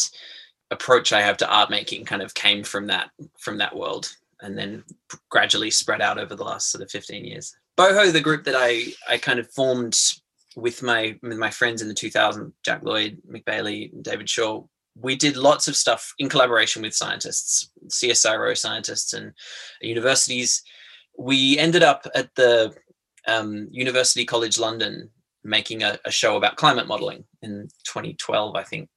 approach 0.73 1.13
I 1.13 1.21
have 1.21 1.37
to 1.37 1.49
art 1.49 1.69
making 1.69 2.05
kind 2.05 2.21
of 2.21 2.33
came 2.33 2.63
from 2.63 2.87
that 2.87 3.09
from 3.39 3.57
that 3.59 3.75
world 3.75 4.11
and 4.41 4.57
then 4.57 4.83
gradually 5.29 5.71
spread 5.71 6.01
out 6.01 6.17
over 6.19 6.35
the 6.35 6.43
last 6.43 6.71
sort 6.71 6.83
of 6.83 6.91
15 6.91 7.23
years. 7.23 7.55
Boho, 7.77 8.11
the 8.11 8.21
group 8.21 8.43
that 8.43 8.55
I 8.57 8.93
I 9.07 9.17
kind 9.17 9.39
of 9.39 9.49
formed 9.51 9.97
with 10.55 10.83
my 10.83 11.17
with 11.21 11.37
my 11.37 11.49
friends 11.49 11.81
in 11.81 11.87
the 11.87 11.93
2000, 11.93 12.53
Jack 12.63 12.83
Lloyd, 12.83 13.21
Mick 13.29 13.45
Bailey, 13.45 13.91
David 14.01 14.29
Shaw, 14.29 14.63
we 14.95 15.15
did 15.15 15.37
lots 15.37 15.67
of 15.67 15.75
stuff 15.75 16.13
in 16.19 16.29
collaboration 16.29 16.81
with 16.81 16.93
scientists, 16.93 17.71
CSIRO 17.87 18.55
scientists 18.57 19.13
and 19.13 19.33
universities. 19.81 20.61
We 21.17 21.57
ended 21.57 21.83
up 21.83 22.05
at 22.13 22.33
the 22.35 22.73
um, 23.27 23.67
University 23.71 24.25
College 24.25 24.59
London 24.59 25.09
making 25.43 25.83
a, 25.83 25.97
a 26.05 26.11
show 26.11 26.37
about 26.37 26.57
climate 26.57 26.87
modeling 26.87 27.23
in 27.41 27.67
2012, 27.85 28.55
I 28.55 28.63
think 28.63 28.89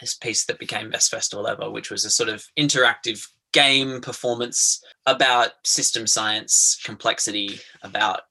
this 0.00 0.14
piece 0.14 0.44
that 0.46 0.58
became 0.58 0.90
best 0.90 1.10
festival 1.10 1.46
ever, 1.46 1.70
which 1.70 1.90
was 1.90 2.04
a 2.04 2.10
sort 2.10 2.28
of 2.28 2.44
interactive 2.58 3.26
game 3.52 4.00
performance 4.00 4.82
about 5.06 5.52
system 5.64 6.06
science, 6.06 6.78
complexity, 6.84 7.60
about 7.82 8.22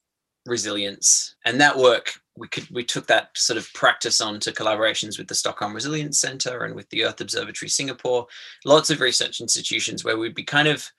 resilience, 0.46 1.36
and 1.46 1.62
that 1.62 1.78
work 1.78 2.14
we 2.36 2.48
could 2.48 2.70
we 2.72 2.84
took 2.84 3.08
that 3.08 3.30
sort 3.36 3.58
of 3.58 3.72
practice 3.74 4.20
on 4.20 4.40
to 4.40 4.52
collaborations 4.52 5.18
with 5.18 5.28
the 5.28 5.36
Stockholm 5.36 5.74
Resilience 5.74 6.20
Center 6.20 6.64
and 6.64 6.76
with 6.76 6.90
the 6.90 7.06
Earth 7.06 7.22
Observatory 7.22 7.70
Singapore, 7.70 8.28
lots 8.66 8.90
of 8.90 9.02
research 9.02 9.40
institutions 9.40 10.04
where 10.04 10.18
we'd 10.18 10.36
be 10.36 10.44
kind 10.44 10.68
of 10.68 10.90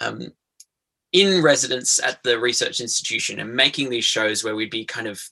um, 0.00 0.32
in 1.12 1.42
residence 1.42 1.98
at 2.02 2.22
the 2.22 2.38
research 2.38 2.80
institution 2.80 3.40
and 3.40 3.54
making 3.54 3.88
these 3.88 4.04
shows 4.04 4.44
where 4.44 4.56
we'd 4.56 4.70
be 4.70 4.84
kind 4.84 5.06
of 5.06 5.22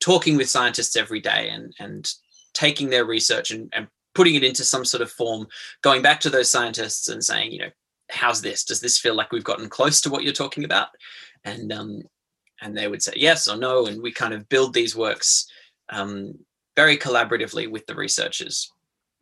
talking 0.00 0.36
with 0.36 0.48
scientists 0.48 0.96
every 0.96 1.20
day 1.20 1.50
and 1.50 1.74
and 1.78 2.12
taking 2.54 2.88
their 2.88 3.04
research 3.04 3.50
and, 3.50 3.68
and 3.74 3.88
putting 4.18 4.34
it 4.34 4.42
into 4.42 4.64
some 4.64 4.84
sort 4.84 5.00
of 5.00 5.12
form, 5.12 5.46
going 5.80 6.02
back 6.02 6.18
to 6.18 6.28
those 6.28 6.50
scientists 6.50 7.06
and 7.06 7.22
saying, 7.22 7.52
you 7.52 7.60
know, 7.60 7.70
how's 8.10 8.42
this? 8.42 8.64
Does 8.64 8.80
this 8.80 8.98
feel 8.98 9.14
like 9.14 9.30
we've 9.30 9.44
gotten 9.44 9.68
close 9.68 10.00
to 10.00 10.10
what 10.10 10.24
you're 10.24 10.32
talking 10.32 10.64
about? 10.64 10.88
And 11.44 11.72
um, 11.72 12.02
and 12.60 12.76
they 12.76 12.88
would 12.88 13.00
say 13.00 13.12
yes 13.14 13.46
or 13.46 13.56
no, 13.56 13.86
and 13.86 14.02
we 14.02 14.10
kind 14.10 14.34
of 14.34 14.48
build 14.48 14.74
these 14.74 14.96
works 14.96 15.46
um, 15.90 16.34
very 16.74 16.96
collaboratively 16.96 17.70
with 17.70 17.86
the 17.86 17.94
researchers. 17.94 18.72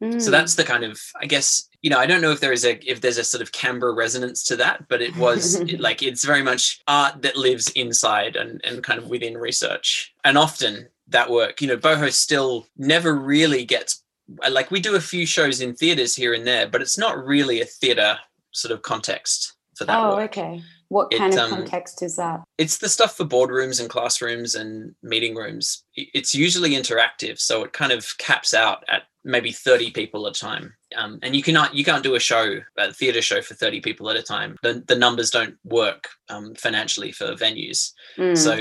Mm. 0.03 0.21
So 0.21 0.31
that's 0.31 0.55
the 0.55 0.65
kind 0.65 0.83
of, 0.83 0.99
I 1.21 1.27
guess, 1.27 1.69
you 1.83 1.91
know, 1.91 1.99
I 1.99 2.07
don't 2.07 2.23
know 2.23 2.31
if 2.31 2.41
there 2.41 2.53
is 2.53 2.65
a 2.65 2.79
if 2.91 3.03
there's 3.03 3.19
a 3.19 3.25
sort 3.25 3.43
of 3.43 3.53
Canberra 3.53 3.93
resonance 3.93 4.43
to 4.45 4.57
that, 4.57 4.89
but 4.89 5.03
it 5.03 5.15
was 5.19 5.55
it, 5.61 5.79
like 5.79 6.03
it's 6.03 6.25
very 6.25 6.43
much 6.43 6.81
art 6.89 7.21
that 7.21 7.37
lives 7.37 7.69
inside 7.73 8.35
and 8.35 8.65
and 8.65 8.83
kind 8.83 8.99
of 8.99 9.11
within 9.11 9.37
research. 9.37 10.15
And 10.25 10.39
often 10.39 10.89
that 11.09 11.31
work, 11.31 11.61
you 11.61 11.69
know, 11.69 11.77
boho 11.77 12.11
still 12.11 12.67
never 12.79 13.15
really 13.15 13.67
gets 13.67 14.03
like 14.51 14.71
we 14.71 14.81
do 14.81 14.97
a 14.97 15.01
few 15.01 15.27
shows 15.27 15.61
in 15.61 15.75
theaters 15.75 16.15
here 16.15 16.35
and 16.35 16.47
there, 16.47 16.69
but 16.69 16.83
it's 16.83 16.99
not 16.99 17.25
really 17.25 17.61
a 17.61 17.65
theater 17.65 18.19
sort 18.53 18.73
of 18.73 18.83
context 18.83 19.55
for 19.77 19.85
that. 19.85 19.99
Oh, 19.99 20.17
work. 20.17 20.37
okay. 20.37 20.63
What 20.89 21.11
kind 21.11 21.35
it, 21.35 21.39
of 21.39 21.53
um, 21.53 21.59
context 21.59 22.03
is 22.03 22.17
that? 22.17 22.43
It's 22.59 22.79
the 22.79 22.89
stuff 22.89 23.17
for 23.17 23.25
boardrooms 23.25 23.81
and 23.81 23.91
classrooms 23.91 24.55
and 24.55 24.95
meeting 25.03 25.35
rooms. 25.35 25.85
It's 25.95 26.35
usually 26.35 26.71
interactive, 26.71 27.41
so 27.41 27.65
it 27.65 27.73
kind 27.73 27.93
of 27.93 28.17
caps 28.19 28.55
out 28.55 28.85
at 28.89 29.03
maybe 29.25 29.51
30 29.51 29.91
people 29.91 30.27
at 30.27 30.37
a 30.37 30.41
time. 30.41 30.73
Um, 30.97 31.19
and 31.23 31.35
you 31.35 31.43
cannot 31.43 31.75
you 31.75 31.85
can't 31.85 32.05
do 32.05 32.15
a 32.15 32.21
show, 32.21 32.61
a 32.79 32.93
theater 32.93 33.21
show 33.21 33.43
for 33.43 33.55
30 33.55 33.81
people 33.81 34.09
at 34.09 34.17
a 34.17 34.23
time. 34.23 34.57
The, 34.63 34.85
the 34.87 34.95
numbers 34.95 35.31
don't 35.31 35.57
work 35.65 36.09
um, 36.29 36.55
financially 36.55 37.11
for 37.11 37.35
venues. 37.35 37.93
Mm. 38.17 38.39
So 38.39 38.57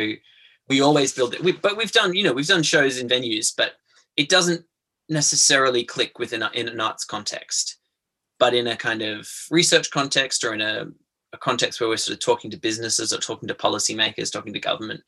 we 0.67 0.81
always 0.81 1.13
build 1.13 1.35
it. 1.35 1.43
We, 1.43 1.51
but 1.51 1.77
we've 1.77 1.91
done, 1.91 2.15
you 2.15 2.23
know, 2.23 2.33
we've 2.33 2.47
done 2.47 2.63
shows 2.63 2.97
in 2.97 3.07
venues, 3.07 3.53
but 3.55 3.73
it 4.17 4.29
doesn't 4.29 4.65
necessarily 5.09 5.83
click 5.83 6.19
within 6.19 6.43
a, 6.43 6.51
in 6.53 6.67
an 6.67 6.79
arts 6.79 7.05
context, 7.05 7.77
but 8.39 8.53
in 8.53 8.67
a 8.67 8.75
kind 8.75 9.01
of 9.01 9.27
research 9.51 9.91
context 9.91 10.43
or 10.43 10.53
in 10.53 10.61
a, 10.61 10.85
a 11.33 11.37
context 11.37 11.79
where 11.79 11.89
we're 11.89 11.97
sort 11.97 12.15
of 12.15 12.23
talking 12.23 12.51
to 12.51 12.57
businesses 12.57 13.13
or 13.13 13.17
talking 13.17 13.47
to 13.47 13.53
policymakers, 13.53 14.31
talking 14.31 14.53
to 14.53 14.59
government, 14.59 15.01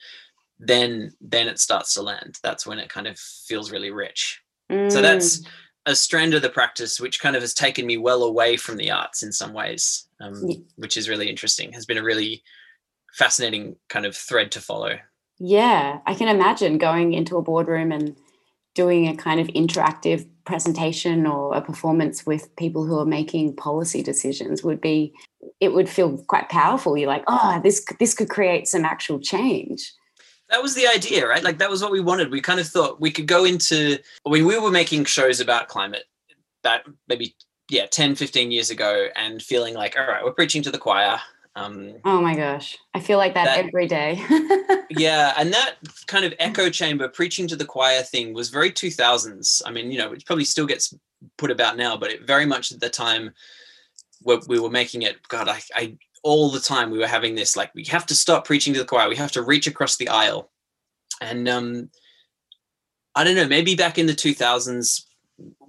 then 0.60 1.12
then 1.22 1.48
it 1.48 1.60
starts 1.60 1.94
to 1.94 2.02
land. 2.02 2.38
That's 2.44 2.66
when 2.66 2.80
it 2.80 2.90
kind 2.90 3.08
of 3.08 3.18
feels 3.18 3.72
really 3.72 3.92
rich. 3.92 4.42
Mm. 4.72 4.92
So 4.92 5.02
that's 5.02 5.40
mm. 5.40 5.48
a 5.86 5.96
strand 5.96 6.34
of 6.34 6.42
the 6.42 6.50
practice 6.50 7.00
which 7.00 7.20
kind 7.20 7.36
of 7.36 7.42
has 7.42 7.54
taken 7.54 7.86
me 7.86 7.98
well 7.98 8.24
away 8.24 8.58
from 8.58 8.78
the 8.78 8.92
arts 8.92 9.24
in 9.24 9.32
some 9.32 9.54
ways, 9.54 10.08
um, 10.20 10.44
yeah. 10.48 10.58
which 10.76 10.98
is 10.98 11.10
really 11.10 11.30
interesting. 11.30 11.72
Has 11.74 11.86
been 11.86 11.98
a 11.98 12.04
really 12.04 12.44
fascinating 13.14 13.76
kind 13.90 14.06
of 14.06 14.16
thread 14.16 14.52
to 14.52 14.62
follow. 14.62 14.98
Yeah, 15.40 16.00
I 16.06 16.16
can 16.16 16.28
imagine 16.28 16.78
going 16.78 17.14
into 17.14 17.38
a 17.38 17.42
boardroom 17.42 17.92
and 17.92 18.16
doing 18.78 19.08
a 19.08 19.18
kind 19.18 19.40
of 19.40 19.48
interactive 19.48 20.28
presentation 20.46 21.26
or 21.26 21.56
a 21.56 21.62
performance 21.62 22.28
with 22.28 22.56
people 22.56 22.86
who 22.86 23.00
are 23.00 23.06
making 23.06 23.56
policy 23.56 24.04
decisions 24.04 24.64
would 24.64 24.80
be 24.80 25.12
it 25.60 25.74
would 25.74 25.90
feel 25.90 26.18
quite 26.28 26.48
powerful. 26.50 26.96
You're 26.96 27.10
like 27.10 27.24
oh 27.26 27.60
this 27.64 27.84
this 28.00 28.14
could 28.14 28.30
create 28.30 28.68
some 28.68 28.86
actual 28.86 29.20
change. 29.20 29.92
That 30.52 30.62
was 30.62 30.76
the 30.76 30.88
idea 30.88 31.28
right? 31.28 31.44
Like 31.44 31.58
that 31.58 31.72
was 31.72 31.82
what 31.82 31.92
we 31.92 32.00
wanted. 32.00 32.32
We 32.32 32.40
kind 32.40 32.60
of 32.60 32.68
thought 32.68 33.02
we 33.02 33.10
could 33.10 33.28
go 33.28 33.46
into 33.46 33.98
i 34.26 34.30
mean 34.30 34.46
we 34.46 34.60
were 34.60 34.72
making 34.72 35.06
shows 35.06 35.40
about 35.40 35.68
climate 35.70 36.04
that 36.64 36.84
maybe 37.08 37.36
yeah 37.70 37.88
10 37.88 38.16
15 38.16 38.52
years 38.52 38.70
ago 38.70 39.08
and 39.16 39.42
feeling 39.42 39.74
like 39.74 39.98
all 39.98 40.08
right 40.08 40.24
we're 40.24 40.32
preaching 40.32 40.62
to 40.62 40.72
the 40.72 40.78
choir 40.78 41.20
Um, 41.58 41.96
oh 42.06 42.22
my 42.22 42.36
gosh, 42.36 42.78
I 42.94 43.00
feel 43.00 43.18
like 43.18 43.34
that, 43.34 43.46
that 43.46 43.66
every 43.66 43.88
day. 43.88 44.24
yeah, 44.92 45.34
and 45.38 45.52
that 45.52 45.76
kind 46.06 46.24
of 46.24 46.36
echo 46.38 46.70
chamber 46.70 47.08
preaching 47.08 47.48
to 47.48 47.56
the 47.56 47.66
choir 47.66 48.04
thing 48.04 48.32
was 48.32 48.50
very 48.50 48.70
2000s. 48.70 49.64
I 49.66 49.72
mean, 49.72 49.92
you 49.92 49.98
know, 49.98 50.14
it 50.14 50.24
probably 50.24 50.46
still 50.46 50.68
gets 50.68 50.94
put 51.38 51.50
about 51.50 51.76
now, 51.76 51.98
but 51.98 52.12
it 52.12 52.28
very 52.28 52.46
much 52.46 52.72
at 52.72 52.80
the 52.80 52.92
time 52.92 53.32
where 54.22 54.38
we 54.48 54.60
were 54.60 54.70
making 54.70 55.02
it. 55.02 55.28
God, 55.30 55.48
I, 55.48 55.60
I 55.76 55.98
all 56.22 56.52
the 56.52 56.60
time 56.60 56.92
we 56.92 57.00
were 57.00 57.08
having 57.08 57.34
this 57.34 57.58
like 57.58 57.74
we 57.74 57.86
have 57.86 58.06
to 58.06 58.16
stop 58.16 58.46
preaching 58.46 58.74
to 58.74 58.80
the 58.80 58.86
choir. 58.86 59.10
We 59.10 59.16
have 59.16 59.32
to 59.32 59.42
reach 59.42 59.66
across 59.66 59.98
the 59.98 60.10
aisle, 60.10 60.52
and 61.22 61.50
um, 61.50 61.90
I 63.16 63.24
don't 63.24 63.36
know. 63.36 63.48
Maybe 63.48 63.74
back 63.74 63.98
in 63.98 64.06
the 64.06 64.14
2000s, 64.14 65.06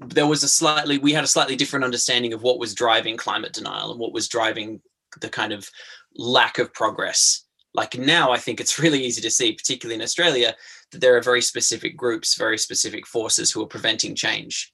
there 0.07 0.27
was 0.27 0.43
a 0.43 0.49
slightly 0.49 0.99
we 0.99 1.15
had 1.15 1.25
a 1.25 1.29
slightly 1.29 1.57
different 1.57 1.87
understanding 1.87 2.35
of 2.35 2.43
what 2.43 2.59
was 2.59 2.75
driving 2.75 3.17
climate 3.17 3.55
denial 3.55 3.91
and 3.91 3.99
what 3.99 4.13
was 4.13 4.29
driving 4.29 4.83
the 5.21 5.29
kind 5.29 5.53
of 5.53 5.69
lack 6.17 6.59
of 6.59 6.73
progress. 6.73 7.45
Like 7.75 7.97
now, 7.97 8.31
I 8.31 8.39
think 8.39 8.61
it's 8.61 8.79
really 8.83 9.03
easy 9.03 9.21
to 9.23 9.31
see, 9.31 9.53
particularly 9.53 9.97
in 9.97 10.03
Australia, 10.03 10.55
that 10.93 11.01
there 11.01 11.17
are 11.17 11.23
very 11.23 11.43
specific 11.43 11.97
groups, 11.97 12.37
very 12.37 12.59
specific 12.59 13.07
forces 13.07 13.51
who 13.51 13.63
are 13.63 13.67
preventing 13.67 14.15
change. 14.15 14.73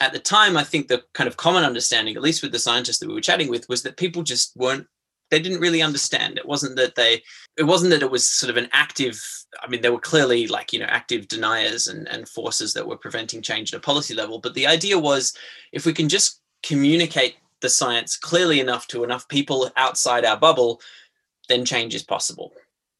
At 0.00 0.12
the 0.12 0.18
time, 0.18 0.56
I 0.56 0.64
think 0.64 0.88
the 0.88 1.02
kind 1.12 1.28
of 1.28 1.36
common 1.36 1.64
understanding, 1.64 2.16
at 2.16 2.22
least 2.22 2.42
with 2.42 2.52
the 2.52 2.58
scientists 2.58 2.98
that 2.98 3.08
we 3.08 3.14
were 3.14 3.20
chatting 3.20 3.50
with, 3.50 3.68
was 3.68 3.82
that 3.82 3.98
people 3.98 4.22
just 4.22 4.56
weren't 4.56 4.86
they 5.30 5.40
didn't 5.40 5.60
really 5.60 5.80
understand. 5.80 6.38
It 6.38 6.46
wasn't 6.46 6.76
that 6.76 6.96
they, 6.96 7.22
it 7.56 7.62
wasn't 7.62 7.90
that 7.92 8.02
it 8.02 8.10
was 8.10 8.26
sort 8.26 8.50
of 8.50 8.56
an 8.56 8.68
active. 8.72 9.20
I 9.62 9.68
mean, 9.68 9.80
there 9.80 9.92
were 9.92 10.00
clearly 10.00 10.46
like 10.46 10.72
you 10.72 10.80
know 10.80 10.86
active 10.86 11.28
deniers 11.28 11.88
and 11.88 12.08
and 12.08 12.28
forces 12.28 12.74
that 12.74 12.86
were 12.86 12.96
preventing 12.96 13.42
change 13.42 13.72
at 13.72 13.78
a 13.78 13.80
policy 13.80 14.14
level. 14.14 14.40
But 14.40 14.54
the 14.54 14.66
idea 14.66 14.98
was, 14.98 15.32
if 15.72 15.86
we 15.86 15.92
can 15.92 16.08
just 16.08 16.40
communicate 16.62 17.36
the 17.60 17.68
science 17.68 18.16
clearly 18.16 18.60
enough 18.60 18.86
to 18.88 19.04
enough 19.04 19.28
people 19.28 19.70
outside 19.76 20.24
our 20.24 20.36
bubble, 20.36 20.80
then 21.48 21.64
change 21.64 21.94
is 21.94 22.02
possible. 22.02 22.52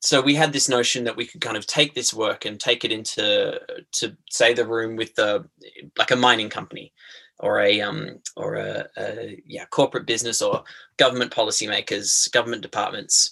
So 0.03 0.21
we 0.21 0.35
had 0.35 0.53
this 0.53 0.69
notion 0.69 1.05
that 1.05 1.17
we 1.17 1.27
could 1.27 1.43
kind 1.43 1.57
of 1.57 1.67
take 1.67 1.95
this 1.95 2.15
work 2.15 2.47
and 2.47 2.59
take 2.59 2.85
it 2.85 2.93
into 2.93 3.61
to 3.93 4.17
say 4.31 4.55
the 4.55 4.67
room 4.67 4.97
with 4.97 5.15
the 5.15 5.47
like 5.99 6.11
a 6.11 6.17
mining 6.17 6.49
company 6.49 6.93
or 7.39 7.61
a 7.61 7.81
um 7.81 8.19
or 8.37 8.55
a, 8.55 8.87
a 8.97 9.43
yeah 9.47 9.67
corporate 9.67 10.07
business 10.07 10.41
or 10.41 10.65
government 10.97 11.31
policymakers, 11.31 12.31
government 12.33 12.63
departments, 12.63 13.31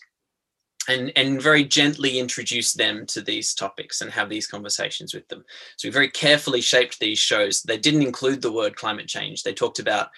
and 0.88 1.10
and 1.16 1.40
very 1.40 1.64
gently 1.64 2.18
introduce 2.18 2.74
them 2.74 3.06
to 3.06 3.22
these 3.22 3.54
topics 3.54 4.02
and 4.02 4.10
have 4.10 4.28
these 4.28 4.46
conversations 4.46 5.14
with 5.14 5.26
them. 5.28 5.44
So 5.76 5.88
we 5.88 5.92
very 5.92 6.10
carefully 6.10 6.60
shaped 6.60 6.98
these 6.98 7.18
shows. 7.18 7.62
They 7.62 7.78
didn't 7.78 8.02
include 8.02 8.42
the 8.42 8.52
word 8.52 8.76
climate 8.76 9.08
change. 9.08 9.42
They 9.42 9.54
talked 9.54 9.78
about 9.78 10.08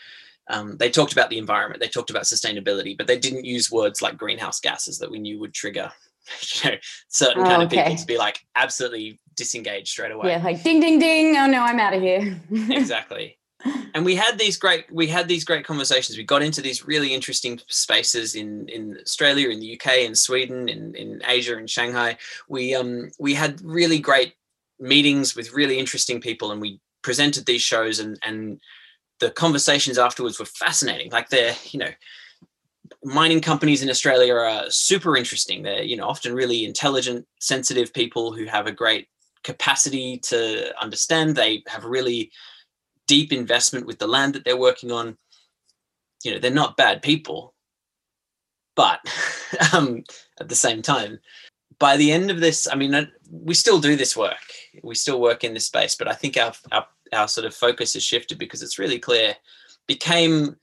um, 0.50 0.76
they 0.76 0.90
talked 0.90 1.12
about 1.12 1.30
the 1.30 1.38
environment, 1.38 1.80
they 1.80 1.88
talked 1.88 2.11
about 2.11 2.25
sustainability, 2.25 2.97
but 2.97 3.07
they 3.07 3.19
didn't 3.19 3.45
use 3.45 3.71
words 3.71 4.02
like 4.02 4.16
greenhouse 4.16 4.61
gases 4.61 4.99
that 4.99 5.11
we 5.11 5.19
knew 5.19 5.38
would 5.38 5.54
trigger 5.54 5.90
you 6.64 6.71
know, 6.71 6.76
certain 7.09 7.42
oh, 7.42 7.47
kind 7.47 7.62
of 7.62 7.69
okay. 7.69 7.83
people 7.83 7.97
to 7.97 8.07
be 8.07 8.19
like 8.19 8.40
absolutely 8.57 9.21
disengaged 9.37 9.88
straight 9.88 10.12
away. 10.12 10.30
Yeah, 10.30 10.42
like 10.42 10.62
ding 10.62 10.80
ding 10.80 10.99
ding. 10.99 11.37
Oh 11.37 11.47
no, 11.47 11.62
I'm 11.62 11.78
out 11.78 11.95
of 11.95 12.02
here. 12.02 12.40
exactly. 12.50 13.38
And 13.95 14.04
we 14.04 14.14
had 14.14 14.38
these 14.38 14.57
great 14.57 14.90
we 14.90 15.07
had 15.07 15.28
these 15.28 15.45
great 15.45 15.64
conversations. 15.64 16.16
We 16.16 16.25
got 16.25 16.42
into 16.42 16.62
these 16.62 16.87
really 16.87 17.12
interesting 17.12 17.61
spaces 17.69 18.35
in 18.35 18.69
in 18.69 18.99
Australia, 19.00 19.50
in 19.50 19.61
the 19.61 19.75
UK, 19.75 19.99
in 19.99 20.14
Sweden, 20.14 20.69
in 20.69 20.95
in 20.95 21.21
Asia, 21.26 21.59
in 21.59 21.66
Shanghai. 21.66 22.16
We 22.49 22.75
um 22.75 23.11
we 23.19 23.35
had 23.35 23.61
really 23.62 23.99
great 23.99 24.35
meetings 24.78 25.37
with 25.37 25.52
really 25.52 25.78
interesting 25.78 26.21
people, 26.21 26.52
and 26.52 26.61
we 26.61 26.80
presented 27.02 27.47
these 27.47 27.62
shows 27.62 27.99
and 28.00 28.19
and 28.23 28.61
the 29.21 29.31
conversations 29.31 29.99
afterwards 29.99 30.39
were 30.39 30.47
fascinating. 30.47 31.11
Like 31.11 31.29
they're, 31.29 31.55
you 31.71 31.79
know, 31.79 31.91
mining 33.05 33.41
companies 33.41 33.83
in 33.83 33.91
Australia 33.91 34.35
are 34.35 34.71
super 34.71 35.17
interesting. 35.17 35.62
They're, 35.62 35.83
you 35.83 35.97
know, 35.97 36.09
often 36.09 36.35
really 36.35 36.65
intelligent, 36.65 37.27
sensitive 37.39 37.93
people 37.93 38.33
who 38.33 38.47
have 38.47 38.67
a 38.67 38.73
great 38.73 39.09
capacity 39.45 40.19
to 40.25 40.75
understand. 40.81 41.37
They 41.37 41.62
have 41.67 41.85
really 41.85 42.31
deep 43.07 43.33
investment 43.33 43.87
with 43.87 43.99
the 43.99 44.07
land 44.07 44.35
that 44.35 44.45
they're 44.45 44.56
working 44.56 44.91
on. 44.91 45.17
You 46.25 46.33
know, 46.33 46.39
they're 46.39 46.50
not 46.50 46.76
bad 46.76 47.02
people, 47.02 47.54
but 48.76 49.00
um, 49.73 50.04
at 50.41 50.49
the 50.49 50.54
same 50.54 50.83
time, 50.83 51.21
by 51.78 51.97
the 51.97 52.13
end 52.13 52.30
of 52.30 52.41
this, 52.41 52.69
I 52.71 52.75
mean, 52.75 53.11
we 53.30 53.54
still 53.54 53.80
do 53.80 53.97
this 53.97 54.17
work. 54.17 54.37
We 54.83 54.95
still 54.95 55.21
work 55.21 55.45
in 55.45 55.54
this 55.54 55.67
space, 55.67 55.95
but 55.95 56.09
I 56.09 56.13
think 56.13 56.37
our, 56.37 56.52
our 56.73 56.87
our 57.13 57.29
sort 57.29 57.47
of 57.47 57.55
focus 57.55 57.95
has 57.95 58.03
shifted 58.03 58.39
because 58.39 58.63
it's 58.63 58.79
really 58.79 58.99
clear 58.99 59.35
became 59.87 60.57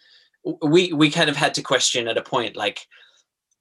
we 0.61 0.93
we 0.93 1.09
kind 1.09 1.29
of 1.29 1.35
had 1.35 1.53
to 1.53 1.61
question 1.61 2.07
at 2.07 2.17
a 2.17 2.21
point 2.21 2.55
like 2.55 2.87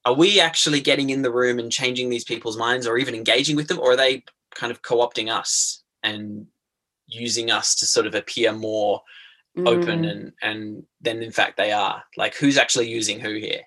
are 0.04 0.14
we 0.14 0.40
actually 0.40 0.80
getting 0.80 1.10
in 1.10 1.22
the 1.22 1.32
room 1.32 1.58
and 1.58 1.72
changing 1.72 2.08
these 2.08 2.24
people's 2.24 2.56
minds 2.56 2.86
or 2.86 2.96
even 2.96 3.14
engaging 3.14 3.56
with 3.56 3.66
them 3.66 3.80
or 3.80 3.92
are 3.92 3.96
they 3.96 4.22
kind 4.54 4.70
of 4.70 4.82
co-opting 4.82 5.30
us 5.30 5.82
and 6.02 6.46
using 7.08 7.50
us 7.50 7.74
to 7.74 7.86
sort 7.86 8.06
of 8.06 8.14
appear 8.14 8.52
more 8.52 9.02
mm. 9.56 9.66
open 9.68 10.04
and 10.04 10.32
and 10.42 10.84
then 11.00 11.22
in 11.22 11.32
fact 11.32 11.56
they 11.56 11.72
are 11.72 12.02
like 12.16 12.34
who's 12.34 12.56
actually 12.56 12.88
using 12.88 13.18
who 13.18 13.34
here 13.34 13.62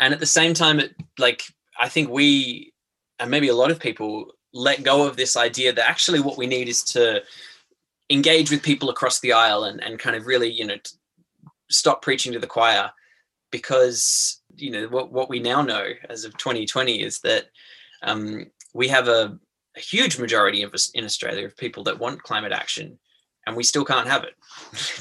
and 0.00 0.14
at 0.14 0.20
the 0.20 0.26
same 0.26 0.54
time 0.54 0.80
it 0.80 0.94
like 1.18 1.42
i 1.78 1.88
think 1.88 2.08
we 2.08 2.72
and 3.18 3.30
maybe 3.30 3.48
a 3.48 3.54
lot 3.54 3.70
of 3.70 3.78
people 3.78 4.32
let 4.52 4.82
go 4.82 5.06
of 5.06 5.16
this 5.16 5.36
idea 5.36 5.72
that 5.72 5.88
actually 5.88 6.20
what 6.20 6.38
we 6.38 6.46
need 6.46 6.68
is 6.68 6.82
to 6.82 7.22
engage 8.10 8.50
with 8.50 8.62
people 8.62 8.90
across 8.90 9.20
the 9.20 9.32
aisle 9.32 9.64
and, 9.64 9.82
and 9.82 9.98
kind 9.98 10.16
of 10.16 10.26
really, 10.26 10.50
you 10.50 10.66
know, 10.66 10.76
stop 11.70 12.02
preaching 12.02 12.32
to 12.32 12.38
the 12.38 12.46
choir 12.46 12.90
because, 13.50 14.42
you 14.56 14.70
know, 14.70 14.86
what, 14.88 15.12
what 15.12 15.28
we 15.28 15.40
now 15.40 15.62
know 15.62 15.90
as 16.08 16.24
of 16.24 16.36
2020 16.36 17.02
is 17.02 17.20
that 17.20 17.46
um, 18.02 18.46
we 18.74 18.88
have 18.88 19.08
a, 19.08 19.38
a 19.76 19.80
huge 19.80 20.18
majority 20.18 20.62
of 20.62 20.72
us 20.74 20.90
in 20.90 21.04
Australia 21.04 21.46
of 21.46 21.56
people 21.56 21.82
that 21.84 21.98
want 21.98 22.22
climate 22.22 22.52
action 22.52 22.98
and 23.46 23.56
we 23.56 23.62
still 23.62 23.84
can't 23.84 24.08
have 24.08 24.24
it. 24.24 24.34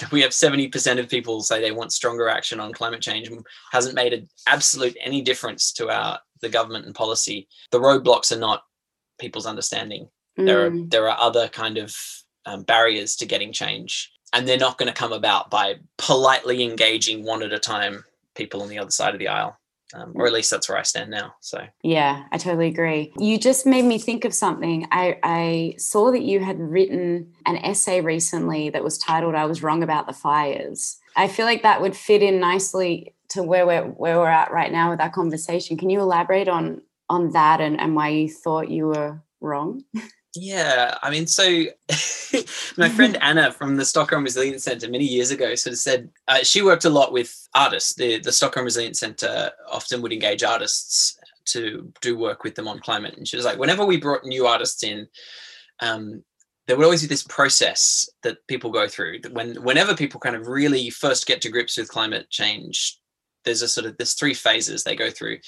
we 0.12 0.22
have 0.22 0.32
70% 0.32 1.00
of 1.00 1.10
people 1.10 1.42
say 1.42 1.60
they 1.60 1.72
want 1.72 1.92
stronger 1.92 2.30
action 2.30 2.60
on 2.60 2.74
climate 2.74 3.02
change 3.02 3.28
and 3.28 3.46
hasn't 3.72 3.96
made 3.96 4.14
an 4.14 4.28
absolute 4.48 4.96
any 5.02 5.22
difference 5.22 5.72
to 5.74 5.90
our 5.90 6.20
the 6.42 6.50
government 6.50 6.86
and 6.86 6.94
policy. 6.94 7.48
The 7.72 7.80
roadblocks 7.80 8.32
are 8.32 8.40
not 8.40 8.64
people's 9.20 9.46
understanding. 9.46 10.10
Mm. 10.38 10.46
There 10.46 10.66
are 10.66 10.70
mm. 10.70 10.90
there 10.92 11.10
are 11.10 11.20
other 11.20 11.48
kind 11.48 11.78
of 11.78 11.96
um, 12.46 12.64
barriers 12.64 13.16
to 13.18 13.26
getting 13.26 13.52
change. 13.52 14.12
And 14.34 14.48
they're 14.48 14.58
not 14.58 14.78
going 14.78 14.88
to 14.88 14.94
come 14.94 15.14
about 15.14 15.50
by 15.50 15.76
politely 15.98 16.64
engaging 16.64 17.24
one 17.24 17.42
at 17.42 17.54
a 17.54 17.60
time 17.60 18.04
people 18.36 18.62
on 18.62 18.70
the 18.70 18.80
other 18.80 18.92
side 18.92 19.14
of 19.14 19.20
the 19.20 19.30
aisle. 19.30 19.58
Um, 19.94 20.14
or 20.16 20.26
at 20.26 20.34
least 20.34 20.50
that's 20.50 20.68
where 20.68 20.78
I 20.78 20.82
stand 20.82 21.12
now. 21.12 21.36
So 21.40 21.66
yeah, 21.84 22.24
I 22.32 22.38
totally 22.38 22.68
agree. 22.68 23.14
You 23.18 23.38
just 23.38 23.66
made 23.66 23.86
me 23.86 23.98
think 23.98 24.26
of 24.26 24.34
something. 24.34 24.88
I, 24.92 25.20
I 25.24 25.76
saw 25.78 26.12
that 26.12 26.24
you 26.24 26.40
had 26.40 26.60
written 26.60 27.32
an 27.46 27.58
essay 27.58 28.02
recently 28.02 28.70
that 28.72 28.84
was 28.84 28.98
titled 28.98 29.36
"I 29.36 29.46
Was 29.46 29.62
Wrong 29.62 29.84
About 29.84 30.08
the 30.08 30.14
Fires." 30.14 30.98
I 31.16 31.28
feel 31.28 31.46
like 31.46 31.62
that 31.62 31.82
would 31.82 31.96
fit 31.96 32.24
in 32.24 32.40
nicely 32.40 33.14
to 33.30 33.44
where 33.44 33.66
we're 33.66 33.84
where 33.84 34.18
we're 34.18 34.28
at 34.28 34.52
right 34.52 34.72
now 34.72 34.90
with 34.90 35.00
our 35.00 35.12
conversation. 35.12 35.78
Can 35.78 35.90
you 35.90 36.02
elaborate 36.02 36.50
on 36.50 36.82
on 37.10 37.32
that 37.32 37.62
and, 37.62 37.80
and 37.80 37.96
why 37.96 38.10
you 38.10 38.30
thought 38.30 38.72
you 38.72 38.88
were 38.88 39.22
wrong? 39.40 39.84
Yeah, 40.36 40.98
I 41.02 41.10
mean, 41.10 41.28
so 41.28 41.44
my 42.78 42.90
friend 42.90 43.18
Anna 43.22 43.52
from 43.52 43.78
the 43.78 43.86
Stockholm 43.86 44.24
Resilience 44.24 44.64
Center 44.64 44.90
many 44.90 45.06
years 45.06 45.32
ago 45.32 45.56
sort 45.56 45.74
of 45.74 45.80
said 45.80 46.10
uh, 46.28 46.40
she 46.44 46.62
worked 46.62 46.86
a 46.86 46.90
lot 46.90 47.14
with 47.14 47.48
artists. 47.54 47.94
The 47.96 48.20
the 48.20 48.32
Stockholm 48.32 48.66
Resilience 48.66 49.00
Center 49.00 49.52
often 49.70 50.02
would 50.02 50.14
engage 50.14 50.44
artists 50.44 51.18
to 51.46 51.92
do 52.02 52.18
work 52.18 52.44
with 52.44 52.56
them 52.56 52.68
on 52.68 52.80
climate, 52.80 53.16
and 53.18 53.28
she 53.28 53.38
was 53.38 53.46
like, 53.46 53.58
whenever 53.58 53.86
we 53.86 53.98
brought 53.98 54.26
new 54.26 54.46
artists 54.46 54.84
in, 54.84 55.08
um, 55.80 56.24
there 56.68 56.76
would 56.76 56.86
always 56.86 57.02
be 57.02 57.08
this 57.08 57.24
process 57.24 58.10
that 58.24 58.46
people 58.48 58.72
go 58.72 58.88
through. 58.88 59.20
When 59.32 59.56
whenever 59.64 59.96
people 59.96 60.20
kind 60.20 60.36
of 60.36 60.48
really 60.48 60.90
first 60.90 61.28
get 61.28 61.42
to 61.42 61.50
grips 61.50 61.78
with 61.78 61.88
climate 61.88 62.30
change, 62.30 63.00
there's 63.46 63.62
a 63.62 63.68
sort 63.68 63.86
of 63.86 63.98
there's 63.98 64.14
three 64.14 64.34
phases 64.34 64.84
they 64.84 64.96
go 64.96 65.10
through. 65.10 65.40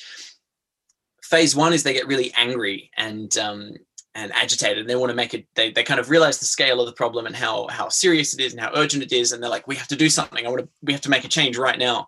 Phase 1.24 1.56
one 1.56 1.74
is 1.74 1.84
they 1.84 1.94
get 1.94 2.08
really 2.08 2.32
angry 2.38 2.90
and 2.96 3.38
um, 3.38 3.74
and 4.18 4.34
agitated 4.34 4.80
and 4.80 4.90
they 4.90 4.96
want 4.96 5.12
to 5.12 5.16
make 5.16 5.36
it 5.36 5.46
they, 5.54 5.72
they 5.72 5.84
kind 5.84 6.00
of 6.00 6.10
realize 6.10 6.40
the 6.40 6.46
scale 6.46 6.80
of 6.80 6.88
the 6.88 6.94
problem 6.94 7.28
and 7.28 7.36
how 7.36 7.68
how 7.70 7.88
serious 7.88 8.34
it 8.34 8.42
is 8.42 8.52
and 8.52 8.60
how 8.60 8.72
urgent 8.74 9.04
it 9.04 9.12
is 9.12 9.32
and 9.32 9.42
they're 9.42 9.50
like 9.50 9.68
we 9.68 9.76
have 9.76 9.88
to 9.88 9.96
do 9.96 10.10
something. 10.10 10.46
I 10.46 10.50
want 10.50 10.64
to 10.64 10.70
we 10.82 10.92
have 10.92 11.04
to 11.04 11.10
make 11.10 11.24
a 11.24 11.30
change 11.30 11.58
right 11.58 11.78
now. 11.78 12.08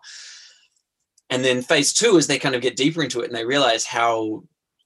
And 1.30 1.44
then 1.44 1.62
phase 1.62 1.92
two 1.92 2.16
is 2.16 2.26
they 2.26 2.40
kind 2.40 2.56
of 2.56 2.62
get 2.62 2.74
deeper 2.74 3.02
into 3.02 3.20
it 3.20 3.26
and 3.26 3.34
they 3.34 3.44
realize 3.44 3.84
how 3.84 4.42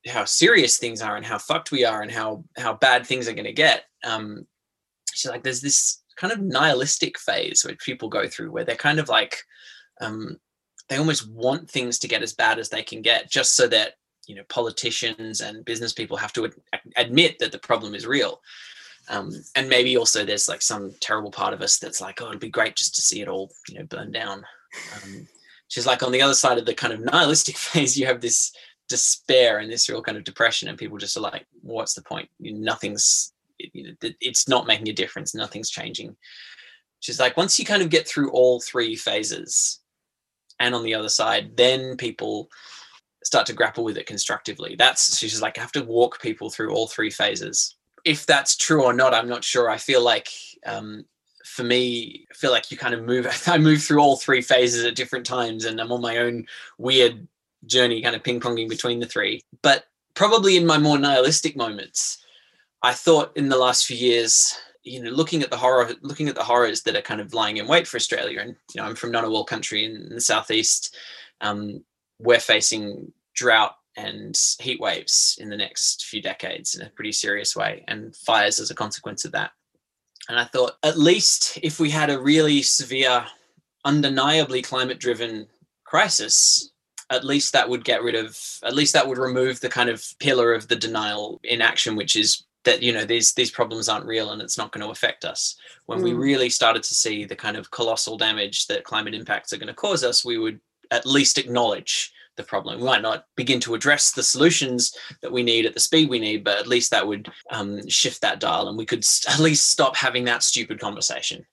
how 0.06 0.26
serious 0.26 0.76
things 0.76 1.00
are 1.00 1.16
and 1.16 1.24
how 1.24 1.38
fucked 1.38 1.72
we 1.72 1.86
are 1.86 2.02
and 2.02 2.10
how 2.10 2.44
how 2.58 2.74
bad 2.74 3.06
things 3.06 3.26
are 3.26 3.32
going 3.32 3.46
to 3.46 3.52
get. 3.52 3.84
Um 4.04 4.46
so 5.06 5.30
like 5.30 5.42
there's 5.42 5.62
this 5.62 6.02
kind 6.16 6.32
of 6.32 6.40
nihilistic 6.40 7.18
phase 7.18 7.64
which 7.64 7.78
people 7.78 8.08
go 8.10 8.28
through 8.28 8.50
where 8.52 8.64
they're 8.64 8.76
kind 8.76 9.00
of 9.00 9.08
like 9.08 9.38
um 10.02 10.36
they 10.90 10.96
almost 10.98 11.26
want 11.30 11.70
things 11.70 11.98
to 12.00 12.08
get 12.08 12.22
as 12.22 12.34
bad 12.34 12.58
as 12.58 12.68
they 12.68 12.82
can 12.82 13.00
get 13.00 13.30
just 13.30 13.56
so 13.56 13.66
that 13.66 13.94
you 14.26 14.34
know 14.34 14.44
politicians 14.48 15.40
and 15.40 15.64
business 15.64 15.92
people 15.92 16.16
have 16.16 16.32
to 16.32 16.46
ad- 16.46 16.52
admit 16.96 17.38
that 17.38 17.52
the 17.52 17.58
problem 17.58 17.94
is 17.94 18.06
real. 18.06 18.40
Um, 19.08 19.32
and 19.54 19.68
maybe 19.68 19.98
also 19.98 20.24
there's 20.24 20.48
like 20.48 20.62
some 20.62 20.94
terrible 21.00 21.30
part 21.30 21.52
of 21.52 21.60
us 21.60 21.78
that's 21.78 22.00
like 22.00 22.22
oh 22.22 22.28
it'd 22.28 22.40
be 22.40 22.48
great 22.48 22.76
just 22.76 22.94
to 22.94 23.02
see 23.02 23.20
it 23.20 23.28
all 23.28 23.52
you 23.68 23.78
know 23.78 23.84
burn 23.84 24.12
down. 24.12 24.44
Um, 24.96 25.28
she's 25.68 25.86
like 25.86 26.02
on 26.02 26.12
the 26.12 26.22
other 26.22 26.34
side 26.34 26.58
of 26.58 26.66
the 26.66 26.74
kind 26.74 26.92
of 26.92 27.00
nihilistic 27.00 27.56
phase 27.58 27.98
you 27.98 28.06
have 28.06 28.20
this 28.20 28.52
despair 28.88 29.58
and 29.58 29.70
this 29.70 29.88
real 29.88 30.02
kind 30.02 30.18
of 30.18 30.24
depression 30.24 30.68
and 30.68 30.78
people 30.78 30.98
just 30.98 31.16
are 31.16 31.20
like 31.20 31.46
what's 31.62 31.94
the 31.94 32.02
point? 32.02 32.28
Nothing's 32.40 33.32
you 33.58 33.84
know, 33.84 34.10
it's 34.20 34.48
not 34.48 34.66
making 34.66 34.88
a 34.88 34.92
difference. 34.92 35.34
Nothing's 35.34 35.70
changing. 35.70 36.16
She's 37.00 37.20
like 37.20 37.36
once 37.36 37.58
you 37.58 37.64
kind 37.64 37.82
of 37.82 37.90
get 37.90 38.08
through 38.08 38.30
all 38.30 38.60
three 38.60 38.96
phases 38.96 39.80
and 40.60 40.74
on 40.74 40.82
the 40.82 40.94
other 40.94 41.08
side 41.08 41.56
then 41.56 41.96
people 41.96 42.48
start 43.24 43.46
to 43.46 43.52
grapple 43.52 43.84
with 43.84 43.96
it 43.96 44.06
constructively 44.06 44.76
that's 44.76 45.16
she's 45.18 45.42
like 45.42 45.58
i 45.58 45.60
have 45.60 45.72
to 45.72 45.82
walk 45.82 46.20
people 46.20 46.50
through 46.50 46.72
all 46.72 46.86
three 46.86 47.10
phases 47.10 47.76
if 48.04 48.26
that's 48.26 48.56
true 48.56 48.84
or 48.84 48.92
not 48.92 49.14
i'm 49.14 49.28
not 49.28 49.42
sure 49.42 49.70
i 49.70 49.78
feel 49.78 50.02
like 50.02 50.28
um, 50.66 51.04
for 51.44 51.62
me, 51.62 52.26
I 52.30 52.34
feel 52.34 52.50
like 52.50 52.70
you 52.70 52.76
kind 52.76 52.94
of 52.94 53.04
move. 53.04 53.26
I 53.46 53.58
move 53.58 53.82
through 53.82 54.00
all 54.00 54.16
three 54.16 54.40
phases 54.40 54.84
at 54.84 54.96
different 54.96 55.26
times, 55.26 55.64
and 55.64 55.80
I'm 55.80 55.92
on 55.92 56.00
my 56.00 56.18
own 56.18 56.46
weird 56.78 57.26
journey, 57.66 58.02
kind 58.02 58.16
of 58.16 58.24
ping 58.24 58.40
ponging 58.40 58.68
between 58.68 58.98
the 58.98 59.06
three. 59.06 59.40
But 59.62 59.84
probably 60.14 60.56
in 60.56 60.66
my 60.66 60.78
more 60.78 60.98
nihilistic 60.98 61.56
moments, 61.56 62.18
I 62.82 62.92
thought 62.92 63.36
in 63.36 63.48
the 63.48 63.58
last 63.58 63.86
few 63.86 63.96
years, 63.96 64.56
you 64.82 65.02
know, 65.02 65.10
looking 65.10 65.42
at 65.42 65.50
the 65.50 65.56
horror, 65.56 65.92
looking 66.02 66.28
at 66.28 66.34
the 66.34 66.42
horrors 66.42 66.82
that 66.82 66.96
are 66.96 67.02
kind 67.02 67.20
of 67.20 67.34
lying 67.34 67.58
in 67.58 67.68
wait 67.68 67.86
for 67.86 67.96
Australia, 67.96 68.40
and 68.40 68.56
you 68.74 68.80
know, 68.80 68.88
I'm 68.88 68.96
from 68.96 69.12
Ngunnawal 69.12 69.46
country 69.46 69.84
in, 69.84 70.08
the 70.08 70.20
southeast. 70.20 70.96
Um, 71.40 71.84
we're 72.24 72.40
facing 72.40 73.12
drought 73.34 73.76
and 73.96 74.40
heat 74.60 74.80
waves 74.80 75.36
in 75.40 75.48
the 75.48 75.56
next 75.56 76.06
few 76.06 76.20
decades 76.20 76.74
in 76.74 76.84
a 76.84 76.90
pretty 76.90 77.12
serious 77.12 77.54
way, 77.54 77.84
and 77.86 78.16
fires 78.16 78.58
as 78.58 78.70
a 78.70 78.74
consequence 78.74 79.24
of 79.24 79.32
that. 79.32 79.52
And 80.28 80.38
I 80.38 80.44
thought, 80.44 80.72
at 80.82 80.98
least 80.98 81.58
if 81.62 81.78
we 81.78 81.90
had 81.90 82.10
a 82.10 82.20
really 82.20 82.62
severe, 82.62 83.24
undeniably 83.84 84.62
climate 84.62 84.98
driven 84.98 85.46
crisis, 85.84 86.72
at 87.10 87.24
least 87.24 87.52
that 87.52 87.68
would 87.68 87.84
get 87.84 88.02
rid 88.02 88.14
of, 88.14 88.36
at 88.64 88.74
least 88.74 88.94
that 88.94 89.06
would 89.06 89.18
remove 89.18 89.60
the 89.60 89.68
kind 89.68 89.90
of 89.90 90.04
pillar 90.18 90.54
of 90.54 90.66
the 90.66 90.76
denial 90.76 91.40
in 91.44 91.60
action, 91.60 91.94
which 91.94 92.16
is 92.16 92.44
that 92.64 92.82
you 92.82 92.92
know 92.92 93.04
these 93.04 93.32
these 93.34 93.50
problems 93.50 93.88
aren't 93.88 94.06
real 94.06 94.30
and 94.30 94.40
it's 94.40 94.58
not 94.58 94.72
going 94.72 94.82
to 94.82 94.90
affect 94.90 95.24
us 95.24 95.56
when 95.86 96.00
mm. 96.00 96.04
we 96.04 96.12
really 96.14 96.48
started 96.48 96.82
to 96.82 96.94
see 96.94 97.26
the 97.26 97.36
kind 97.36 97.58
of 97.58 97.70
colossal 97.70 98.16
damage 98.16 98.66
that 98.66 98.84
climate 98.84 99.14
impacts 99.14 99.52
are 99.52 99.58
going 99.58 99.68
to 99.68 99.74
cause 99.74 100.02
us 100.02 100.24
we 100.24 100.38
would 100.38 100.58
at 100.90 101.04
least 101.04 101.38
acknowledge 101.38 102.13
the 102.36 102.42
problem. 102.42 102.78
We 102.78 102.86
might 102.86 103.02
not 103.02 103.26
begin 103.36 103.60
to 103.60 103.74
address 103.74 104.12
the 104.12 104.22
solutions 104.22 104.96
that 105.22 105.32
we 105.32 105.42
need 105.42 105.66
at 105.66 105.74
the 105.74 105.80
speed 105.80 106.08
we 106.08 106.18
need, 106.18 106.44
but 106.44 106.58
at 106.58 106.66
least 106.66 106.90
that 106.90 107.06
would 107.06 107.30
um, 107.50 107.86
shift 107.88 108.20
that 108.22 108.40
dial 108.40 108.68
and 108.68 108.78
we 108.78 108.86
could 108.86 109.04
at 109.28 109.38
least 109.38 109.70
stop 109.70 109.96
having 109.96 110.24
that 110.24 110.42
stupid 110.42 110.80
conversation. 110.80 111.44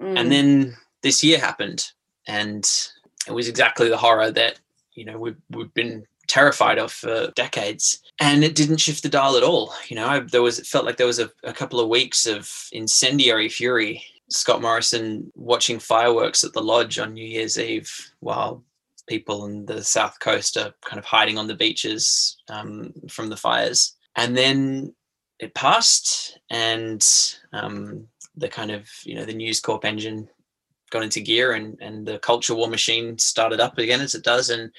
Mm. 0.00 0.18
And 0.18 0.32
then 0.32 0.76
this 1.02 1.22
year 1.22 1.38
happened 1.38 1.90
and 2.26 2.64
it 3.26 3.32
was 3.32 3.48
exactly 3.48 3.88
the 3.88 3.96
horror 3.96 4.30
that, 4.30 4.60
you 4.94 5.04
know, 5.04 5.18
we've, 5.18 5.36
we've 5.50 5.74
been 5.74 6.06
terrified 6.30 6.78
of 6.78 6.92
for 6.92 7.32
decades 7.34 8.00
and 8.20 8.44
it 8.44 8.54
didn't 8.54 8.76
shift 8.76 9.02
the 9.02 9.08
dial 9.08 9.36
at 9.36 9.42
all 9.42 9.74
you 9.88 9.96
know 9.96 10.06
I, 10.06 10.20
there 10.20 10.42
was 10.42 10.60
it 10.60 10.66
felt 10.66 10.84
like 10.84 10.96
there 10.96 11.06
was 11.08 11.18
a, 11.18 11.28
a 11.42 11.52
couple 11.52 11.80
of 11.80 11.88
weeks 11.88 12.24
of 12.24 12.68
incendiary 12.70 13.48
fury 13.48 14.04
scott 14.28 14.62
morrison 14.62 15.32
watching 15.34 15.80
fireworks 15.80 16.44
at 16.44 16.52
the 16.52 16.62
lodge 16.62 17.00
on 17.00 17.14
new 17.14 17.24
year's 17.24 17.58
eve 17.58 18.12
while 18.20 18.62
people 19.10 19.44
in 19.46 19.66
the 19.66 19.82
south 19.82 20.20
coast 20.20 20.56
are 20.56 20.72
kind 20.84 21.00
of 21.00 21.04
hiding 21.04 21.36
on 21.36 21.48
the 21.48 21.54
beaches 21.54 22.36
um, 22.48 22.92
from 23.08 23.28
the 23.28 23.36
fires. 23.36 23.96
And 24.14 24.36
then 24.36 24.94
it 25.40 25.52
passed, 25.54 26.38
and 26.48 27.04
um, 27.52 28.06
the 28.36 28.48
kind 28.48 28.70
of 28.70 28.88
you 29.04 29.14
know 29.16 29.24
the 29.24 29.34
News 29.34 29.60
Corp 29.60 29.84
engine 29.84 30.28
got 30.90 31.02
into 31.02 31.20
gear, 31.20 31.52
and 31.52 31.76
and 31.80 32.06
the 32.06 32.18
culture 32.18 32.54
war 32.54 32.68
machine 32.68 33.18
started 33.18 33.60
up 33.60 33.78
again 33.78 34.00
as 34.00 34.14
it 34.14 34.22
does, 34.22 34.50
and 34.50 34.70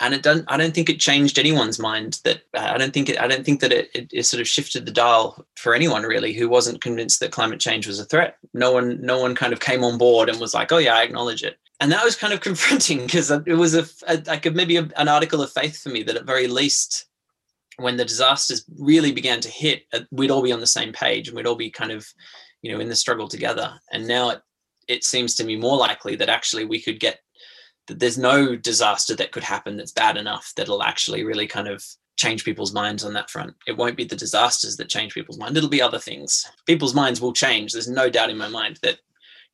and 0.00 0.12
it 0.12 0.22
doesn't. 0.22 0.50
I 0.50 0.56
don't 0.56 0.74
think 0.74 0.90
it 0.90 0.98
changed 0.98 1.38
anyone's 1.38 1.78
mind. 1.78 2.20
That 2.24 2.42
I 2.54 2.76
don't 2.76 2.92
think 2.92 3.08
it. 3.08 3.20
I 3.20 3.28
don't 3.28 3.44
think 3.44 3.60
that 3.60 3.72
it, 3.72 3.90
it, 3.94 4.08
it, 4.12 4.22
sort 4.24 4.40
of 4.40 4.48
shifted 4.48 4.84
the 4.84 4.92
dial 4.92 5.46
for 5.56 5.74
anyone 5.74 6.02
really 6.02 6.32
who 6.32 6.48
wasn't 6.48 6.82
convinced 6.82 7.20
that 7.20 7.32
climate 7.32 7.60
change 7.60 7.86
was 7.86 8.00
a 8.00 8.04
threat. 8.04 8.36
No 8.52 8.72
one, 8.72 9.00
no 9.00 9.20
one 9.20 9.34
kind 9.34 9.52
of 9.52 9.60
came 9.60 9.84
on 9.84 9.98
board 9.98 10.28
and 10.28 10.40
was 10.40 10.54
like, 10.54 10.72
"Oh 10.72 10.78
yeah, 10.78 10.96
I 10.96 11.02
acknowledge 11.02 11.42
it." 11.42 11.58
And 11.82 11.90
that 11.90 12.04
was 12.04 12.16
kind 12.16 12.32
of 12.32 12.40
confronting 12.48 13.00
because 13.00 13.30
it 13.30 13.58
was 13.58 13.74
a, 13.74 13.86
a 14.06 14.22
like 14.26 14.46
a, 14.46 14.50
maybe 14.50 14.76
a, 14.76 14.88
an 14.96 15.08
article 15.08 15.42
of 15.42 15.52
faith 15.52 15.82
for 15.82 15.90
me 15.90 16.02
that 16.04 16.16
at 16.16 16.24
very 16.24 16.46
least 16.46 17.06
when 17.76 17.96
the 17.96 18.04
disasters 18.04 18.64
really 18.78 19.12
began 19.12 19.40
to 19.40 19.48
hit 19.48 19.84
uh, 19.92 20.00
we'd 20.10 20.30
all 20.30 20.42
be 20.42 20.52
on 20.52 20.60
the 20.60 20.66
same 20.66 20.92
page 20.92 21.28
and 21.28 21.36
we'd 21.36 21.46
all 21.46 21.56
be 21.56 21.70
kind 21.70 21.90
of 21.90 22.06
you 22.62 22.72
know 22.72 22.80
in 22.80 22.88
the 22.88 22.96
struggle 22.96 23.28
together 23.28 23.74
and 23.90 24.06
now 24.06 24.30
it 24.30 24.40
it 24.88 25.04
seems 25.04 25.34
to 25.34 25.44
me 25.44 25.56
more 25.56 25.76
likely 25.76 26.16
that 26.16 26.28
actually 26.28 26.64
we 26.64 26.80
could 26.80 27.00
get 27.00 27.20
that 27.88 27.98
there's 27.98 28.18
no 28.18 28.54
disaster 28.54 29.16
that 29.16 29.32
could 29.32 29.42
happen 29.42 29.76
that's 29.76 29.92
bad 29.92 30.16
enough 30.16 30.52
that'll 30.56 30.82
actually 30.82 31.24
really 31.24 31.46
kind 31.46 31.68
of 31.68 31.84
change 32.16 32.44
people's 32.44 32.72
minds 32.72 33.04
on 33.04 33.14
that 33.14 33.30
front. 33.30 33.54
It 33.66 33.76
won't 33.76 33.96
be 33.96 34.04
the 34.04 34.14
disasters 34.14 34.76
that 34.76 34.88
change 34.88 35.14
people's 35.14 35.38
mind. 35.38 35.56
It'll 35.56 35.68
be 35.68 35.82
other 35.82 35.98
things. 35.98 36.46
People's 36.66 36.94
minds 36.94 37.20
will 37.20 37.32
change. 37.32 37.72
There's 37.72 37.88
no 37.88 38.10
doubt 38.10 38.30
in 38.30 38.38
my 38.38 38.48
mind 38.48 38.78
that 38.82 38.98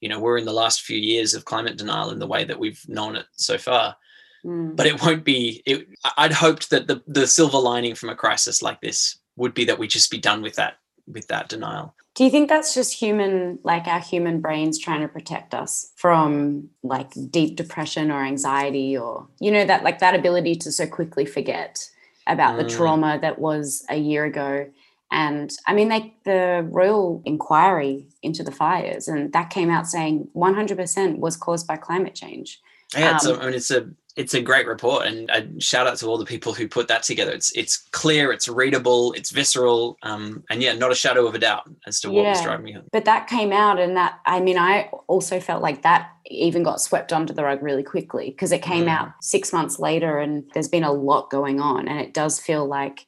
you 0.01 0.09
know 0.09 0.21
we're 0.21 0.39
in 0.39 0.45
the 0.45 0.53
last 0.53 0.83
few 0.83 0.99
years 0.99 1.35
of 1.35 1.45
climate 1.45 1.77
denial 1.77 2.11
in 2.11 2.19
the 2.19 2.27
way 2.27 2.45
that 2.45 2.59
we've 2.59 2.83
known 2.89 3.17
it 3.17 3.27
so 3.33 3.59
far 3.59 3.97
mm. 4.45 4.75
but 4.75 4.87
it 4.87 5.03
won't 5.03 5.25
be 5.25 5.63
it, 5.67 5.87
i'd 6.17 6.33
hoped 6.33 6.71
that 6.71 6.87
the, 6.87 7.03
the 7.07 7.27
silver 7.27 7.59
lining 7.59 7.95
from 7.95 8.09
a 8.09 8.15
crisis 8.15 8.63
like 8.63 8.81
this 8.81 9.19
would 9.37 9.55
be 9.55 9.65
that 9.65 9.79
we 9.79 9.87
just 9.87 10.11
be 10.11 10.19
done 10.19 10.43
with 10.43 10.55
that 10.55 10.79
with 11.07 11.27
that 11.29 11.49
denial 11.49 11.95
do 12.15 12.25
you 12.25 12.31
think 12.31 12.49
that's 12.49 12.75
just 12.75 12.95
human 12.95 13.59
like 13.63 13.87
our 13.87 14.01
human 14.01 14.41
brains 14.41 14.79
trying 14.79 15.01
to 15.01 15.09
protect 15.09 15.55
us 15.55 15.93
from 15.97 16.69
like 16.83 17.13
deep 17.31 17.57
depression 17.57 18.11
or 18.11 18.23
anxiety 18.23 18.97
or 18.97 19.27
you 19.41 19.51
know 19.51 19.65
that 19.65 19.85
like 19.85 20.01
that 20.01 20.15
ability 20.15 20.55
to 20.55 20.73
so 20.73 20.87
quickly 20.87 21.25
forget 21.25 21.89
about 22.27 22.55
mm. 22.55 22.63
the 22.63 22.69
trauma 22.69 23.19
that 23.21 23.39
was 23.39 23.85
a 23.89 23.97
year 23.97 24.25
ago 24.25 24.67
and 25.11 25.51
I 25.67 25.75
mean, 25.75 25.89
they, 25.89 26.15
the 26.25 26.67
royal 26.71 27.23
inquiry 27.25 28.07
into 28.23 28.43
the 28.43 28.53
fires, 28.53 29.09
and 29.09 29.33
that 29.33 29.51
came 29.51 29.71
out 29.71 29.87
saying 29.87 30.29
100% 30.37 31.19
was 31.19 31.37
caused 31.37 31.67
by 31.67 31.77
climate 31.77 32.15
change. 32.15 32.61
Yeah, 32.97 33.17
it's 33.17 33.27
um, 33.27 33.37
a, 33.37 33.43
I 33.43 33.47
mean, 33.47 33.55
it's 33.55 33.71
a 33.71 33.91
it's 34.19 34.35
a 34.35 34.43
great 34.43 34.67
report, 34.67 35.07
and 35.07 35.31
I 35.31 35.47
shout 35.61 35.87
out 35.87 35.97
to 35.99 36.07
all 36.07 36.19
the 36.19 36.25
people 36.25 36.53
who 36.53 36.67
put 36.67 36.89
that 36.89 37.05
together. 37.05 37.31
It's 37.31 37.53
it's 37.53 37.77
clear, 37.93 38.33
it's 38.33 38.49
readable, 38.49 39.13
it's 39.13 39.31
visceral, 39.31 39.97
um, 40.03 40.43
and 40.51 40.61
yeah, 40.61 40.73
not 40.73 40.91
a 40.91 40.95
shadow 40.95 41.27
of 41.27 41.35
a 41.35 41.39
doubt 41.39 41.71
as 41.87 42.01
to 42.01 42.11
what 42.11 42.25
yeah, 42.25 42.31
was 42.31 42.43
driving 42.43 42.65
me. 42.65 42.77
But 42.91 43.05
that 43.05 43.29
came 43.29 43.53
out, 43.53 43.79
and 43.79 43.97
that 43.97 44.19
I 44.27 44.41
mean, 44.41 44.59
I 44.59 44.91
also 45.07 45.39
felt 45.39 45.63
like 45.63 45.83
that 45.83 46.11
even 46.27 46.65
got 46.65 46.81
swept 46.81 47.13
under 47.13 47.33
the 47.33 47.45
rug 47.45 47.63
really 47.63 47.85
quickly 47.85 48.31
because 48.31 48.51
it 48.51 48.61
came 48.61 48.87
mm. 48.87 48.91
out 48.91 49.13
six 49.23 49.53
months 49.53 49.79
later, 49.79 50.19
and 50.19 50.45
there's 50.53 50.69
been 50.69 50.85
a 50.85 50.93
lot 50.93 51.31
going 51.31 51.61
on, 51.61 51.87
and 51.87 52.01
it 52.01 52.13
does 52.13 52.41
feel 52.41 52.67
like 52.67 53.07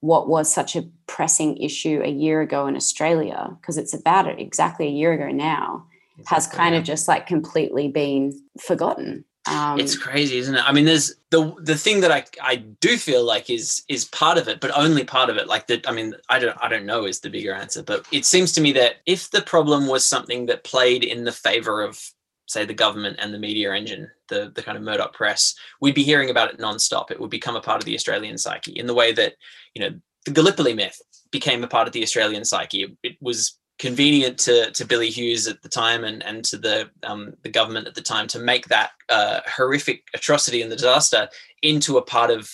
what 0.00 0.28
was 0.28 0.52
such 0.52 0.76
a 0.76 0.82
pressing 1.12 1.58
issue 1.58 2.00
a 2.02 2.08
year 2.08 2.40
ago 2.40 2.66
in 2.66 2.74
Australia, 2.74 3.54
because 3.60 3.76
it's 3.76 3.92
about 3.92 4.26
it 4.26 4.40
exactly 4.40 4.86
a 4.86 4.90
year 4.90 5.12
ago 5.12 5.28
now, 5.28 5.84
exactly, 6.18 6.34
has 6.34 6.46
kind 6.46 6.74
yeah. 6.74 6.80
of 6.80 6.86
just 6.86 7.06
like 7.06 7.26
completely 7.26 7.88
been 7.88 8.32
forgotten. 8.58 9.22
Um, 9.46 9.78
it's 9.78 9.96
crazy, 9.96 10.38
isn't 10.38 10.54
it? 10.54 10.64
I 10.64 10.72
mean, 10.72 10.86
there's 10.86 11.14
the 11.30 11.54
the 11.58 11.76
thing 11.76 12.00
that 12.00 12.10
I 12.10 12.24
I 12.40 12.56
do 12.56 12.96
feel 12.96 13.24
like 13.24 13.50
is 13.50 13.82
is 13.88 14.06
part 14.06 14.38
of 14.38 14.48
it, 14.48 14.58
but 14.60 14.70
only 14.74 15.04
part 15.04 15.28
of 15.28 15.36
it. 15.36 15.48
Like 15.48 15.66
that, 15.66 15.86
I 15.86 15.92
mean, 15.92 16.14
I 16.30 16.38
don't 16.38 16.56
I 16.62 16.68
don't 16.68 16.86
know 16.86 17.04
is 17.04 17.20
the 17.20 17.28
bigger 17.28 17.52
answer, 17.52 17.82
but 17.82 18.06
it 18.10 18.24
seems 18.24 18.52
to 18.52 18.62
me 18.62 18.72
that 18.72 18.96
if 19.04 19.30
the 19.30 19.42
problem 19.42 19.88
was 19.88 20.06
something 20.06 20.46
that 20.46 20.64
played 20.64 21.04
in 21.04 21.24
the 21.24 21.32
favor 21.32 21.82
of 21.82 22.00
say 22.46 22.64
the 22.64 22.74
government 22.74 23.18
and 23.20 23.34
the 23.34 23.38
media 23.38 23.74
engine, 23.74 24.10
the 24.28 24.50
the 24.54 24.62
kind 24.62 24.78
of 24.78 24.84
Murdoch 24.84 25.12
press, 25.12 25.54
we'd 25.82 25.94
be 25.94 26.04
hearing 26.04 26.30
about 26.30 26.54
it 26.54 26.58
nonstop. 26.58 27.10
It 27.10 27.20
would 27.20 27.30
become 27.30 27.56
a 27.56 27.60
part 27.60 27.82
of 27.82 27.84
the 27.84 27.96
Australian 27.96 28.38
psyche 28.38 28.72
in 28.72 28.86
the 28.86 28.94
way 28.94 29.12
that 29.12 29.34
you 29.74 29.82
know 29.82 29.98
the 30.24 30.30
Gallipoli 30.30 30.74
myth 30.74 31.00
became 31.30 31.64
a 31.64 31.68
part 31.68 31.86
of 31.86 31.92
the 31.92 32.02
Australian 32.02 32.44
psyche. 32.44 32.84
It, 32.84 32.90
it 33.02 33.16
was 33.20 33.58
convenient 33.78 34.38
to 34.38 34.70
to 34.72 34.84
Billy 34.84 35.10
Hughes 35.10 35.48
at 35.48 35.62
the 35.62 35.68
time 35.68 36.04
and 36.04 36.22
and 36.22 36.44
to 36.44 36.58
the 36.58 36.90
um, 37.02 37.34
the 37.42 37.48
government 37.50 37.88
at 37.88 37.94
the 37.94 38.02
time 38.02 38.26
to 38.28 38.38
make 38.38 38.66
that 38.66 38.90
uh, 39.08 39.40
horrific 39.46 40.04
atrocity 40.14 40.62
and 40.62 40.70
the 40.70 40.76
disaster 40.76 41.28
into 41.62 41.98
a 41.98 42.02
part 42.02 42.30
of 42.30 42.50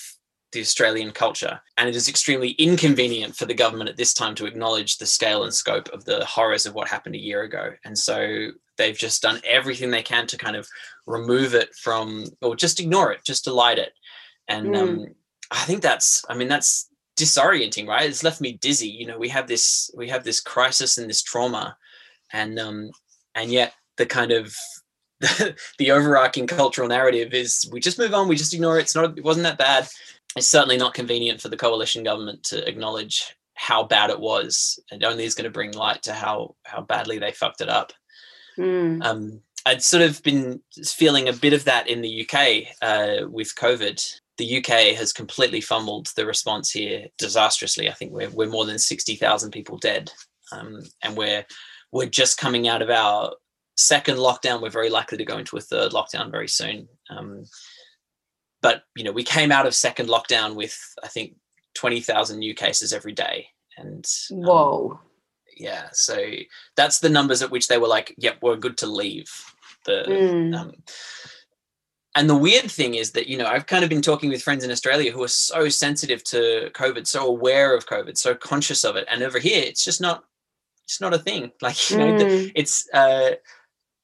the 0.53 0.61
Australian 0.61 1.11
culture. 1.11 1.61
And 1.77 1.91
it 1.91 1.97
is 1.97 2.09
extremely 2.09 2.53
inconvenient 2.53 3.37
for 3.37 3.45
the 3.45 3.53
government 3.53 3.91
at 3.91 3.99
this 3.99 4.15
time 4.15 4.35
to 4.37 4.47
acknowledge 4.47 4.97
the 4.97 5.05
scale 5.05 5.45
and 5.45 5.53
scope 5.53 5.91
of 5.91 6.07
the 6.07 6.25
horrors 6.25 6.65
of 6.65 6.75
what 6.75 6.89
happened 6.89 7.15
a 7.17 7.21
year 7.21 7.43
ago. 7.43 7.73
And 7.85 7.99
so 7.99 8.53
they've 8.79 8.97
just 8.97 9.21
done 9.21 9.41
everything 9.45 9.91
they 9.91 10.03
can 10.03 10.27
to 10.29 10.39
kind 10.39 10.57
of 10.57 10.67
remove 11.07 11.55
it 11.55 11.75
from 11.75 12.25
or 12.41 12.57
just 12.57 12.81
ignore 12.81 13.13
it 13.13 13.21
just 13.25 13.45
to 13.45 13.69
it 13.77 13.93
and 14.47 14.69
mm. 14.69 14.79
um, 14.79 15.07
i 15.51 15.63
think 15.65 15.83
that's 15.83 16.25
i 16.31 16.35
mean 16.35 16.49
that's 16.49 16.89
disorienting 17.19 17.87
right 17.87 18.09
it's 18.09 18.23
left 18.23 18.41
me 18.41 18.53
dizzy 18.53 18.89
you 18.89 19.07
know 19.07 19.19
we 19.19 19.29
have 19.29 19.47
this 19.47 19.91
we 19.97 20.09
have 20.09 20.25
this 20.25 20.41
crisis 20.41 20.99
and 20.99 21.09
this 21.09 21.23
trauma 21.23 21.77
and 22.33 22.59
um 22.59 22.91
and 23.35 23.51
yet 23.51 23.75
the 23.97 24.07
kind 24.07 24.33
of 24.33 24.55
the 25.79 25.91
overarching 25.91 26.47
cultural 26.47 26.89
narrative 26.89 27.35
is 27.35 27.69
we 27.73 27.81
just 27.81 27.99
move 27.99 28.15
on 28.15 28.29
we 28.29 28.37
just 28.37 28.55
ignore 28.55 28.79
it 28.79 28.83
it's 28.83 28.95
not 28.95 29.19
it 29.19 29.25
wasn't 29.25 29.43
that 29.43 29.59
bad 29.59 29.89
it's 30.37 30.47
certainly 30.47 30.77
not 30.77 30.95
convenient 30.95 31.41
for 31.41 31.49
the 31.49 31.57
coalition 31.57 32.05
government 32.05 32.43
to 32.45 32.67
acknowledge 32.69 33.35
how 33.55 33.83
bad 33.83 34.11
it 34.11 34.21
was 34.21 34.79
it 34.93 35.03
only 35.03 35.25
is 35.25 35.35
going 35.35 35.45
to 35.45 35.51
bring 35.51 35.73
light 35.73 36.03
to 36.03 36.13
how 36.13 36.55
how 36.63 36.81
badly 36.81 37.19
they 37.19 37.33
fucked 37.33 37.61
it 37.61 37.69
up 37.69 37.93
Mm. 38.59 39.05
Um, 39.05 39.41
I'd 39.65 39.83
sort 39.83 40.03
of 40.03 40.23
been 40.23 40.61
feeling 40.85 41.29
a 41.29 41.33
bit 41.33 41.53
of 41.53 41.65
that 41.65 41.89
in 41.89 42.03
the 42.03 42.27
UK 42.29 42.67
uh, 42.83 43.29
with 43.29 43.55
COVID. 43.55 44.21
The 44.39 44.59
UK 44.59 44.97
has 44.97 45.13
completely 45.13 45.61
fumbled 45.61 46.09
the 46.17 46.27
response 46.27 46.71
here 46.71 47.07
disastrously. 47.19 47.91
I 47.91 47.93
think 47.93 48.13
we're 48.13 48.31
we're 48.31 48.49
more 48.49 48.65
than 48.65 48.79
sixty 48.79 49.17
thousand 49.17 49.51
people 49.51 49.79
dead, 49.79 50.13
um, 50.53 50.83
and 51.03 51.17
we're 51.17 51.45
we're 51.93 52.07
just 52.07 52.39
coming 52.39 52.69
out 52.69 52.83
of 52.83 52.91
our 52.91 53.35
second 53.77 54.17
lockdown. 54.17 54.63
We're 54.63 54.71
very 54.71 54.91
likely 54.91 55.19
to 55.19 55.25
go 55.25 55.39
into 55.39 55.57
a 55.57 55.61
third 55.61 55.93
lockdown 55.93 56.31
very 56.31 56.49
soon. 56.49 56.89
Um, 57.11 57.45
but 58.63 58.83
you 58.97 59.05
know, 59.05 59.13
we 59.13 59.25
came 59.25 59.53
out 59.53 59.67
of 59.67 59.75
second 59.75 60.09
lockdown 60.09 60.55
with 60.55 60.77
I 61.03 61.09
think 61.09 61.35
twenty 61.75 62.01
thousand 62.01 62.39
new 62.39 62.55
cases 62.55 62.93
every 62.93 63.13
day, 63.13 63.49
and 63.77 64.05
um, 64.33 64.43
whoa, 64.43 65.01
yeah. 65.57 65.89
So 65.93 66.25
that's 66.77 67.01
the 67.01 67.09
numbers 67.09 67.43
at 67.43 67.51
which 67.51 67.69
they 67.69 67.79
were 67.79 67.89
like, 67.89 68.15
"Yep, 68.19 68.39
we're 68.43 68.57
good 68.57 68.77
to 68.79 68.87
leave." 68.87 69.31
The 69.85 70.05
mm. 70.09 70.73
And 72.19 72.29
the 72.29 72.37
weird 72.37 72.69
thing 72.69 72.97
is 72.97 73.13
that 73.13 73.29
you 73.29 73.39
know 73.39 73.47
I've 73.47 73.67
kind 73.67 73.85
of 73.85 73.91
been 73.91 74.03
talking 74.03 74.29
with 74.29 74.43
friends 74.43 74.65
in 74.65 74.73
Australia 74.73 75.13
who 75.13 75.23
are 75.23 75.29
so 75.29 75.69
sensitive 75.69 76.25
to 76.25 76.69
COVID, 76.75 77.07
so 77.07 77.25
aware 77.25 77.77
of 77.77 77.87
COVID, 77.87 78.19
so 78.19 78.35
conscious 78.35 78.85
of 78.85 78.97
it, 78.97 79.07
and 79.09 79.23
over 79.23 79.39
here 79.39 79.63
it's 79.65 79.85
just 79.85 80.01
not 80.01 80.25
it's 80.85 81.01
not 81.01 81.15
a 81.15 81.19
thing. 81.19 81.53
Like 81.63 81.91
you 81.91 81.99
know, 81.99 82.13
mm. 82.15 82.53
it's 82.57 82.89
uh, 82.93 83.37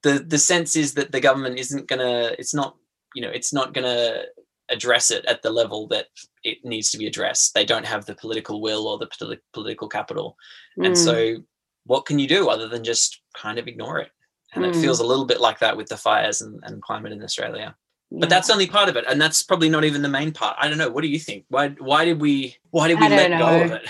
the 0.04 0.20
the 0.20 0.38
sense 0.38 0.76
is 0.76 0.94
that 0.94 1.10
the 1.10 1.20
government 1.20 1.58
isn't 1.58 1.88
gonna. 1.88 2.30
It's 2.38 2.54
not 2.54 2.76
you 3.16 3.22
know, 3.22 3.30
it's 3.30 3.52
not 3.52 3.74
gonna 3.74 4.22
address 4.70 5.10
it 5.10 5.24
at 5.26 5.42
the 5.42 5.50
level 5.50 5.88
that 5.88 6.06
it 6.44 6.58
needs 6.64 6.90
to 6.92 6.98
be 6.98 7.08
addressed. 7.08 7.52
They 7.54 7.64
don't 7.64 7.86
have 7.86 8.06
the 8.06 8.14
political 8.14 8.62
will 8.62 8.86
or 8.86 8.96
the 8.96 9.08
politi- 9.08 9.40
political 9.52 9.88
capital, 9.88 10.36
mm. 10.78 10.86
and 10.86 10.96
so 10.96 11.38
what 11.86 12.06
can 12.06 12.20
you 12.20 12.28
do 12.28 12.48
other 12.48 12.68
than 12.68 12.84
just 12.84 13.22
kind 13.36 13.58
of 13.58 13.66
ignore 13.66 13.98
it? 13.98 14.10
And 14.54 14.64
mm. 14.64 14.68
it 14.68 14.76
feels 14.76 15.00
a 15.00 15.06
little 15.06 15.26
bit 15.26 15.40
like 15.40 15.58
that 15.58 15.76
with 15.76 15.88
the 15.88 15.96
fires 15.96 16.42
and, 16.42 16.60
and 16.62 16.80
climate 16.80 17.12
in 17.12 17.24
Australia. 17.24 17.74
Yeah. 18.10 18.20
But 18.20 18.28
that's 18.28 18.50
only 18.50 18.66
part 18.66 18.88
of 18.88 18.96
it, 18.96 19.04
and 19.08 19.20
that's 19.20 19.42
probably 19.42 19.68
not 19.68 19.84
even 19.84 20.02
the 20.02 20.08
main 20.08 20.32
part. 20.32 20.56
I 20.60 20.68
don't 20.68 20.78
know. 20.78 20.90
What 20.90 21.02
do 21.02 21.08
you 21.08 21.18
think? 21.18 21.44
Why 21.48 21.70
why 21.78 22.04
did 22.04 22.20
we 22.20 22.56
why 22.70 22.88
did 22.88 23.00
we 23.00 23.08
let 23.08 23.30
know. 23.30 23.38
go 23.38 23.64
of 23.64 23.70
it? 23.72 23.88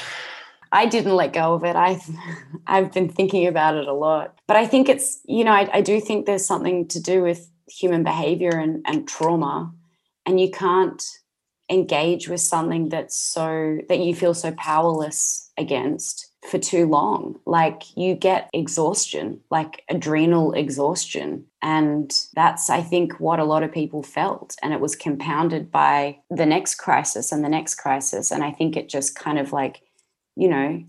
I 0.75 0.87
didn't 0.87 1.15
let 1.15 1.33
go 1.33 1.55
of 1.55 1.65
it. 1.65 1.77
I, 1.77 2.01
I've 2.67 2.93
been 2.93 3.09
thinking 3.09 3.47
about 3.47 3.77
it 3.77 3.87
a 3.87 3.93
lot. 3.93 4.37
But 4.49 4.57
I 4.57 4.67
think 4.67 4.89
it's, 4.89 5.21
you 5.25 5.45
know, 5.45 5.53
I, 5.53 5.71
I 5.73 5.81
do 5.81 6.01
think 6.01 6.27
there's 6.27 6.45
something 6.45 6.89
to 6.89 7.01
do 7.01 7.23
with 7.23 7.49
human 7.69 8.03
behavior 8.03 8.51
and, 8.51 8.85
and 8.85 9.07
trauma. 9.07 9.73
And 10.27 10.41
you 10.41 10.51
can't 10.51 11.01
engage 11.71 12.29
with 12.29 12.41
something 12.41 12.89
that's 12.89 13.17
so, 13.17 13.79
that 13.89 14.01
you 14.01 14.17
feel 14.17 14.35
so 14.35 14.51
powerless 14.51 15.49
against 15.57 16.29
for 16.49 16.59
too 16.59 16.87
long. 16.87 17.39
Like 17.47 17.97
you 17.97 18.15
get 18.15 18.51
exhaustion, 18.53 19.41
like 19.51 19.83
adrenal 19.89 20.53
exhaustion. 20.53 21.47
And 21.63 22.13
that's, 22.35 22.69
I 22.69 22.83
think, 22.83 23.19
what 23.19 23.39
a 23.39 23.45
lot 23.45 23.63
of 23.63 23.73
people 23.73 24.03
felt. 24.03 24.57
And 24.63 24.75
it 24.75 24.81
was 24.81 24.95
compounded 24.95 25.71
by 25.71 26.19
the 26.31 26.47
next 26.47 26.75
crisis 26.75 27.33
and 27.33 27.43
the 27.43 27.49
next 27.49 27.77
crisis. 27.77 28.31
And 28.31 28.45
I 28.45 28.51
think 28.51 28.77
it 28.77 28.89
just 28.89 29.15
kind 29.15 29.39
of 29.39 29.53
like 29.53 29.81
you 30.37 30.49
know, 30.49 30.83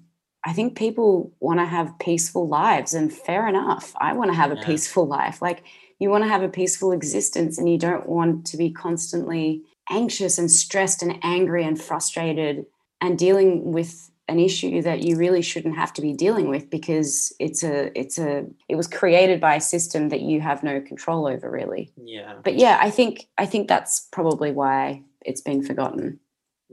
I 0.44 0.54
think 0.54 0.78
people 0.78 1.34
want 1.39 1.60
to 1.60 1.65
have 1.65 1.98
peaceful 2.00 2.48
lives, 2.48 2.94
and 2.94 3.12
fair 3.12 3.48
enough. 3.48 3.94
I 3.98 4.13
want 4.13 4.32
to 4.32 4.38
have 4.38 4.52
a 4.52 4.56
yeah. 4.56 4.65
peaceful 4.65 5.08
life. 5.08 5.41
Like, 5.41 5.63
you 6.00 6.10
want 6.10 6.24
to 6.24 6.28
have 6.30 6.44
a 6.44 6.50
peaceful 6.50 6.91
existence, 6.91 7.58
and 7.58 7.70
you 7.70 7.78
don't 7.78 8.08
want 8.08 8.46
to 8.48 8.58
be 8.58 8.72
constantly 8.72 9.63
anxious 9.89 10.38
and 10.38 10.50
stressed 10.50 11.02
and 11.02 11.20
angry 11.24 11.63
and 11.63 11.82
frustrated 11.82 12.65
and 13.02 13.18
dealing 13.18 13.72
with 13.72 14.10
an 14.28 14.40
issue 14.40 14.82
that 14.82 15.02
you 15.02 15.18
really 15.18 15.42
shouldn't 15.42 15.76
have 15.76 15.94
to 15.94 16.02
be 16.02 16.14
dealing 16.14 16.50
with 16.50 16.70
because 16.70 17.34
it's 17.40 17.64
a 17.64 17.98
it's 18.00 18.18
a 18.18 18.46
it 18.68 18.76
was 18.76 18.88
created 18.88 19.40
by 19.40 19.56
a 19.56 19.62
system 19.62 20.10
that 20.10 20.22
you 20.22 20.42
have 20.42 20.64
no 20.64 20.82
control 20.82 21.28
over 21.28 21.50
really. 21.50 21.92
Yeah. 21.96 22.36
But 22.44 22.56
yeah 22.56 22.80
i 22.82 22.90
think 22.90 23.28
i 23.38 23.46
think 23.46 23.68
that's 23.68 24.08
probably 24.12 24.52
why 24.52 25.04
it's 25.22 25.42
been 25.42 25.64
forgotten. 25.64 26.20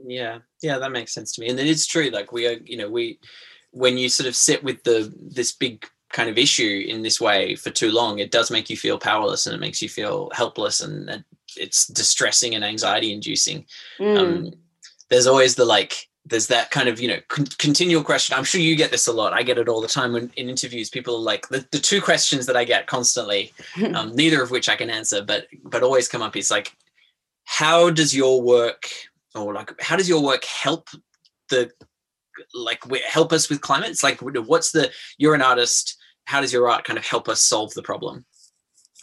Yeah. 0.03 0.39
Yeah 0.61 0.79
that 0.79 0.91
makes 0.91 1.13
sense 1.13 1.33
to 1.33 1.41
me. 1.41 1.49
And 1.49 1.59
it 1.59 1.67
is 1.67 1.85
true 1.85 2.09
like 2.09 2.31
we 2.31 2.47
are 2.47 2.57
you 2.65 2.77
know 2.77 2.89
we 2.89 3.19
when 3.71 3.97
you 3.97 4.09
sort 4.09 4.27
of 4.27 4.35
sit 4.35 4.63
with 4.63 4.83
the 4.83 5.13
this 5.19 5.51
big 5.51 5.85
kind 6.11 6.29
of 6.29 6.37
issue 6.37 6.85
in 6.87 7.01
this 7.01 7.19
way 7.19 7.55
for 7.55 7.71
too 7.71 7.91
long 7.91 8.19
it 8.19 8.29
does 8.29 8.51
make 8.51 8.69
you 8.69 8.77
feel 8.77 8.99
powerless 8.99 9.47
and 9.47 9.55
it 9.55 9.59
makes 9.59 9.81
you 9.81 9.89
feel 9.89 10.29
helpless 10.33 10.79
and 10.79 11.23
it's 11.57 11.87
distressing 11.87 12.53
and 12.53 12.63
anxiety 12.63 13.11
inducing 13.11 13.65
mm. 13.99 14.17
um, 14.17 14.53
there's 15.09 15.25
always 15.25 15.55
the 15.55 15.65
like 15.65 16.07
there's 16.25 16.47
that 16.47 16.71
kind 16.71 16.87
of 16.87 17.01
you 17.01 17.07
know 17.07 17.19
con- 17.27 17.47
continual 17.57 18.03
question. 18.03 18.37
I'm 18.37 18.43
sure 18.43 18.61
you 18.61 18.75
get 18.75 18.91
this 18.91 19.07
a 19.07 19.11
lot. 19.11 19.33
I 19.33 19.43
get 19.43 19.57
it 19.57 19.67
all 19.67 19.81
the 19.81 19.87
time 19.87 20.13
when 20.13 20.31
in 20.35 20.49
interviews 20.49 20.89
people 20.89 21.15
are 21.15 21.19
like 21.19 21.47
the, 21.49 21.65
the 21.71 21.79
two 21.79 22.01
questions 22.01 22.45
that 22.45 22.55
i 22.55 22.63
get 22.63 22.87
constantly 22.87 23.51
um, 23.93 24.15
neither 24.15 24.41
of 24.41 24.51
which 24.51 24.69
i 24.69 24.75
can 24.75 24.89
answer 24.89 25.21
but 25.21 25.47
but 25.63 25.83
always 25.83 26.07
come 26.07 26.21
up 26.21 26.35
is 26.35 26.49
like 26.49 26.75
how 27.45 27.89
does 27.89 28.15
your 28.15 28.41
work 28.41 28.87
or 29.35 29.53
like 29.53 29.71
how 29.81 29.95
does 29.95 30.07
your 30.07 30.23
work 30.23 30.45
help 30.45 30.89
the 31.49 31.69
like 32.53 32.79
help 33.05 33.33
us 33.33 33.49
with 33.49 33.61
climate 33.61 33.89
it's 33.89 34.03
like 34.03 34.19
what's 34.21 34.71
the 34.71 34.89
you're 35.17 35.35
an 35.35 35.41
artist 35.41 35.97
how 36.25 36.41
does 36.41 36.53
your 36.53 36.69
art 36.69 36.83
kind 36.83 36.97
of 36.97 37.05
help 37.05 37.27
us 37.27 37.41
solve 37.41 37.73
the 37.73 37.83
problem? 37.83 38.25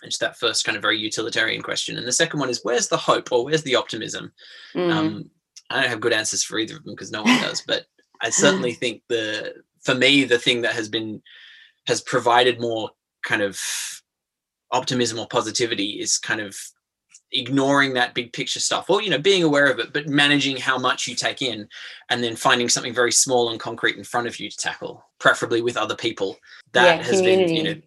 It's 0.02 0.18
that 0.18 0.38
first 0.38 0.64
kind 0.64 0.76
of 0.76 0.82
very 0.82 0.98
utilitarian 0.98 1.62
question. 1.62 1.98
And 1.98 2.06
the 2.06 2.12
second 2.12 2.40
one 2.40 2.48
is 2.48 2.60
where's 2.62 2.88
the 2.88 2.96
hope 2.96 3.30
or 3.32 3.44
where's 3.44 3.62
the 3.62 3.76
optimism? 3.76 4.32
Mm. 4.74 4.92
um, 4.92 5.30
i 5.70 5.80
don't 5.80 5.90
have 5.90 6.00
good 6.00 6.12
answers 6.12 6.42
for 6.42 6.58
either 6.58 6.76
of 6.76 6.84
them 6.84 6.94
because 6.94 7.10
no 7.10 7.22
one 7.22 7.40
does 7.40 7.62
but 7.66 7.86
i 8.20 8.30
certainly 8.30 8.72
think 8.72 9.02
the 9.08 9.54
for 9.80 9.94
me 9.94 10.24
the 10.24 10.38
thing 10.38 10.62
that 10.62 10.74
has 10.74 10.88
been 10.88 11.22
has 11.86 12.00
provided 12.00 12.60
more 12.60 12.90
kind 13.24 13.42
of 13.42 13.58
optimism 14.72 15.18
or 15.18 15.26
positivity 15.26 16.00
is 16.00 16.18
kind 16.18 16.40
of 16.40 16.56
ignoring 17.32 17.94
that 17.94 18.14
big 18.14 18.32
picture 18.32 18.58
stuff 18.58 18.90
or 18.90 19.02
you 19.02 19.10
know 19.10 19.18
being 19.18 19.44
aware 19.44 19.70
of 19.70 19.78
it 19.78 19.92
but 19.92 20.08
managing 20.08 20.56
how 20.56 20.76
much 20.76 21.06
you 21.06 21.14
take 21.14 21.42
in 21.42 21.68
and 22.08 22.24
then 22.24 22.34
finding 22.34 22.68
something 22.68 22.92
very 22.92 23.12
small 23.12 23.50
and 23.50 23.60
concrete 23.60 23.96
in 23.96 24.02
front 24.02 24.26
of 24.26 24.40
you 24.40 24.50
to 24.50 24.56
tackle 24.56 25.04
preferably 25.20 25.62
with 25.62 25.76
other 25.76 25.94
people 25.94 26.36
that 26.72 26.98
yeah, 26.98 27.02
has 27.04 27.20
community. 27.20 27.46
been 27.46 27.56
you 27.56 27.74
know 27.74 27.80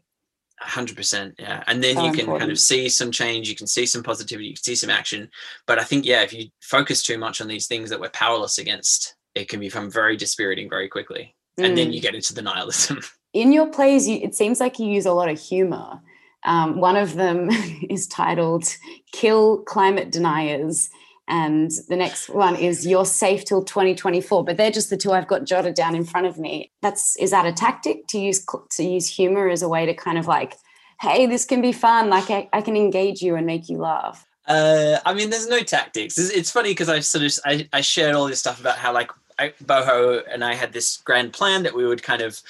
100% 0.67 1.33
yeah 1.39 1.63
and 1.67 1.83
then 1.83 1.95
so 1.95 2.05
you 2.05 2.11
can 2.11 2.21
important. 2.21 2.39
kind 2.41 2.51
of 2.51 2.59
see 2.59 2.89
some 2.89 3.11
change 3.11 3.49
you 3.49 3.55
can 3.55 3.67
see 3.67 3.85
some 3.85 4.03
positivity 4.03 4.47
you 4.47 4.53
can 4.53 4.63
see 4.63 4.75
some 4.75 4.89
action 4.89 5.29
but 5.67 5.79
i 5.79 5.83
think 5.83 6.05
yeah 6.05 6.21
if 6.21 6.33
you 6.33 6.47
focus 6.61 7.03
too 7.03 7.17
much 7.17 7.41
on 7.41 7.47
these 7.47 7.67
things 7.67 7.89
that 7.89 7.99
we're 7.99 8.09
powerless 8.09 8.57
against 8.57 9.15
it 9.35 9.49
can 9.49 9.59
become 9.59 9.89
very 9.89 10.15
dispiriting 10.15 10.69
very 10.69 10.87
quickly 10.87 11.35
mm. 11.59 11.65
and 11.65 11.77
then 11.77 11.89
mm. 11.89 11.93
you 11.93 12.01
get 12.01 12.15
into 12.15 12.33
the 12.33 12.41
nihilism 12.41 12.99
in 13.33 13.51
your 13.51 13.67
plays 13.67 14.07
you, 14.07 14.17
it 14.17 14.35
seems 14.35 14.59
like 14.59 14.79
you 14.79 14.87
use 14.87 15.05
a 15.05 15.13
lot 15.13 15.29
of 15.29 15.39
humor 15.39 15.99
um, 16.45 16.79
one 16.79 16.95
of 16.95 17.15
them 17.15 17.49
is 17.89 18.07
titled 18.07 18.65
Kill 19.11 19.59
Climate 19.59 20.11
Deniers. 20.11 20.89
And 21.27 21.71
the 21.87 21.95
next 21.95 22.29
one 22.29 22.55
is 22.55 22.85
You're 22.85 23.05
Safe 23.05 23.45
Till 23.45 23.63
2024. 23.63 24.43
But 24.43 24.57
they're 24.57 24.71
just 24.71 24.89
the 24.89 24.97
two 24.97 25.11
I've 25.11 25.27
got 25.27 25.45
jotted 25.45 25.73
down 25.73 25.95
in 25.95 26.03
front 26.03 26.27
of 26.27 26.37
me. 26.37 26.71
That's 26.81 27.15
is 27.17 27.31
that 27.31 27.45
a 27.45 27.53
tactic 27.53 28.07
to 28.07 28.19
use 28.19 28.45
to 28.71 28.83
use 28.83 29.07
humor 29.07 29.49
as 29.49 29.61
a 29.61 29.69
way 29.69 29.85
to 29.85 29.93
kind 29.93 30.17
of 30.17 30.27
like, 30.27 30.55
hey, 31.01 31.25
this 31.25 31.45
can 31.45 31.61
be 31.61 31.71
fun. 31.71 32.09
Like 32.09 32.29
I, 32.29 32.49
I 32.51 32.61
can 32.61 32.75
engage 32.75 33.21
you 33.21 33.35
and 33.35 33.45
make 33.45 33.69
you 33.69 33.77
laugh. 33.77 34.25
Uh, 34.45 34.99
I 35.05 35.13
mean, 35.13 35.29
there's 35.29 35.47
no 35.47 35.61
tactics. 35.61 36.17
It's, 36.17 36.29
it's 36.29 36.51
funny 36.51 36.71
because 36.71 36.89
I 36.89 36.99
sort 36.99 37.23
of 37.23 37.33
I, 37.45 37.69
I 37.71 37.81
shared 37.81 38.15
all 38.15 38.27
this 38.27 38.39
stuff 38.39 38.59
about 38.59 38.77
how 38.77 38.93
like 38.93 39.09
I, 39.39 39.53
Boho 39.63 40.21
and 40.29 40.43
I 40.43 40.53
had 40.55 40.73
this 40.73 40.97
grand 40.97 41.33
plan 41.33 41.63
that 41.63 41.73
we 41.73 41.85
would 41.85 42.03
kind 42.03 42.21
of 42.21 42.41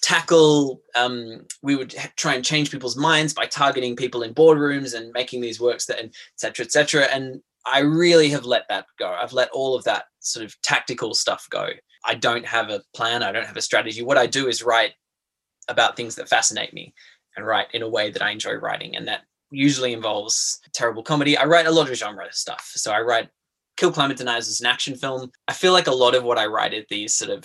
tackle 0.00 0.80
um, 0.94 1.46
we 1.62 1.76
would 1.76 1.94
try 2.16 2.34
and 2.34 2.44
change 2.44 2.70
people's 2.70 2.96
minds 2.96 3.32
by 3.32 3.46
targeting 3.46 3.96
people 3.96 4.22
in 4.22 4.34
boardrooms 4.34 4.94
and 4.94 5.12
making 5.12 5.40
these 5.40 5.60
works 5.60 5.86
that 5.86 5.98
and 5.98 6.08
et 6.08 6.14
cetera 6.36 6.64
et 6.64 6.72
cetera 6.72 7.04
and 7.04 7.40
i 7.66 7.80
really 7.80 8.28
have 8.30 8.44
let 8.44 8.64
that 8.68 8.86
go. 8.98 9.08
I've 9.08 9.32
let 9.32 9.50
all 9.50 9.74
of 9.74 9.84
that 9.84 10.04
sort 10.20 10.44
of 10.44 10.60
tactical 10.62 11.14
stuff 11.14 11.46
go. 11.50 11.68
I 12.04 12.14
don't 12.14 12.46
have 12.46 12.70
a 12.70 12.82
plan. 12.94 13.22
I 13.22 13.32
don't 13.32 13.46
have 13.46 13.56
a 13.56 13.62
strategy. 13.62 14.02
What 14.02 14.18
i 14.18 14.26
do 14.26 14.48
is 14.48 14.62
write 14.62 14.92
about 15.68 15.96
things 15.96 16.16
that 16.16 16.28
fascinate 16.28 16.74
me 16.74 16.92
and 17.36 17.46
write 17.46 17.68
in 17.72 17.82
a 17.82 17.88
way 17.88 18.10
that 18.10 18.22
i 18.22 18.30
enjoy 18.30 18.54
writing. 18.54 18.96
And 18.96 19.06
that 19.08 19.22
usually 19.50 19.92
involves 19.92 20.60
terrible 20.72 21.02
comedy. 21.02 21.36
I 21.36 21.44
write 21.44 21.66
a 21.66 21.70
lot 21.70 21.90
of 21.90 21.96
genre 21.96 22.26
stuff. 22.32 22.72
So 22.74 22.92
i 22.92 23.00
write 23.00 23.28
kill 23.76 23.92
climate 23.92 24.18
deniers 24.18 24.48
as 24.48 24.60
an 24.60 24.66
action 24.66 24.94
film. 24.96 25.30
I 25.48 25.52
feel 25.54 25.72
like 25.72 25.86
a 25.86 25.94
lot 25.94 26.14
of 26.14 26.24
what 26.24 26.38
i 26.38 26.46
write 26.46 26.74
is 26.74 26.84
these 26.88 27.14
sort 27.14 27.30
of 27.30 27.44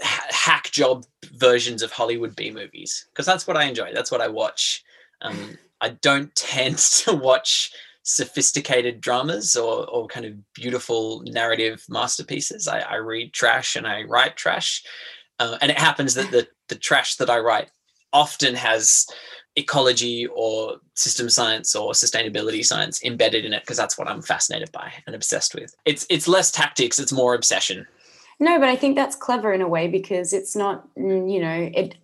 hack 0.00 0.70
job 0.70 1.04
versions 1.32 1.82
of 1.82 1.92
Hollywood 1.92 2.36
B 2.36 2.50
movies 2.50 3.06
because 3.10 3.26
that's 3.26 3.46
what 3.46 3.56
I 3.56 3.64
enjoy. 3.64 3.92
That's 3.92 4.10
what 4.10 4.20
I 4.20 4.28
watch. 4.28 4.82
Um, 5.22 5.58
I 5.80 5.90
don't 5.90 6.34
tend 6.34 6.78
to 6.78 7.14
watch 7.14 7.72
sophisticated 8.08 9.02
dramas 9.02 9.54
or, 9.54 9.86
or 9.90 10.06
kind 10.06 10.24
of 10.24 10.32
beautiful 10.54 11.22
narrative 11.26 11.84
masterpieces. 11.90 12.66
I, 12.66 12.80
I 12.80 12.94
read 12.94 13.34
trash 13.34 13.76
and 13.76 13.86
I 13.86 14.04
write 14.04 14.34
trash. 14.34 14.82
Uh, 15.38 15.58
and 15.60 15.70
it 15.70 15.78
happens 15.78 16.14
that 16.14 16.30
the, 16.30 16.48
the 16.68 16.74
trash 16.74 17.16
that 17.16 17.28
I 17.28 17.38
write 17.38 17.70
often 18.14 18.54
has 18.54 19.06
ecology 19.56 20.26
or 20.34 20.76
system 20.94 21.28
science 21.28 21.76
or 21.76 21.92
sustainability 21.92 22.64
science 22.64 23.04
embedded 23.04 23.44
in 23.44 23.52
it 23.52 23.62
because 23.62 23.76
that's 23.76 23.98
what 23.98 24.08
I'm 24.08 24.22
fascinated 24.22 24.72
by 24.72 24.90
and 25.06 25.14
obsessed 25.14 25.54
with. 25.54 25.74
It's 25.84 26.06
it's 26.08 26.26
less 26.26 26.50
tactics, 26.50 26.98
it's 26.98 27.12
more 27.12 27.34
obsession. 27.34 27.86
No, 28.40 28.58
but 28.58 28.70
I 28.70 28.76
think 28.76 28.96
that's 28.96 29.16
clever 29.16 29.52
in 29.52 29.60
a 29.60 29.68
way 29.68 29.88
because 29.88 30.32
it's 30.32 30.56
not, 30.56 30.88
you 30.96 31.40
know, 31.40 31.70
it, 31.74 31.96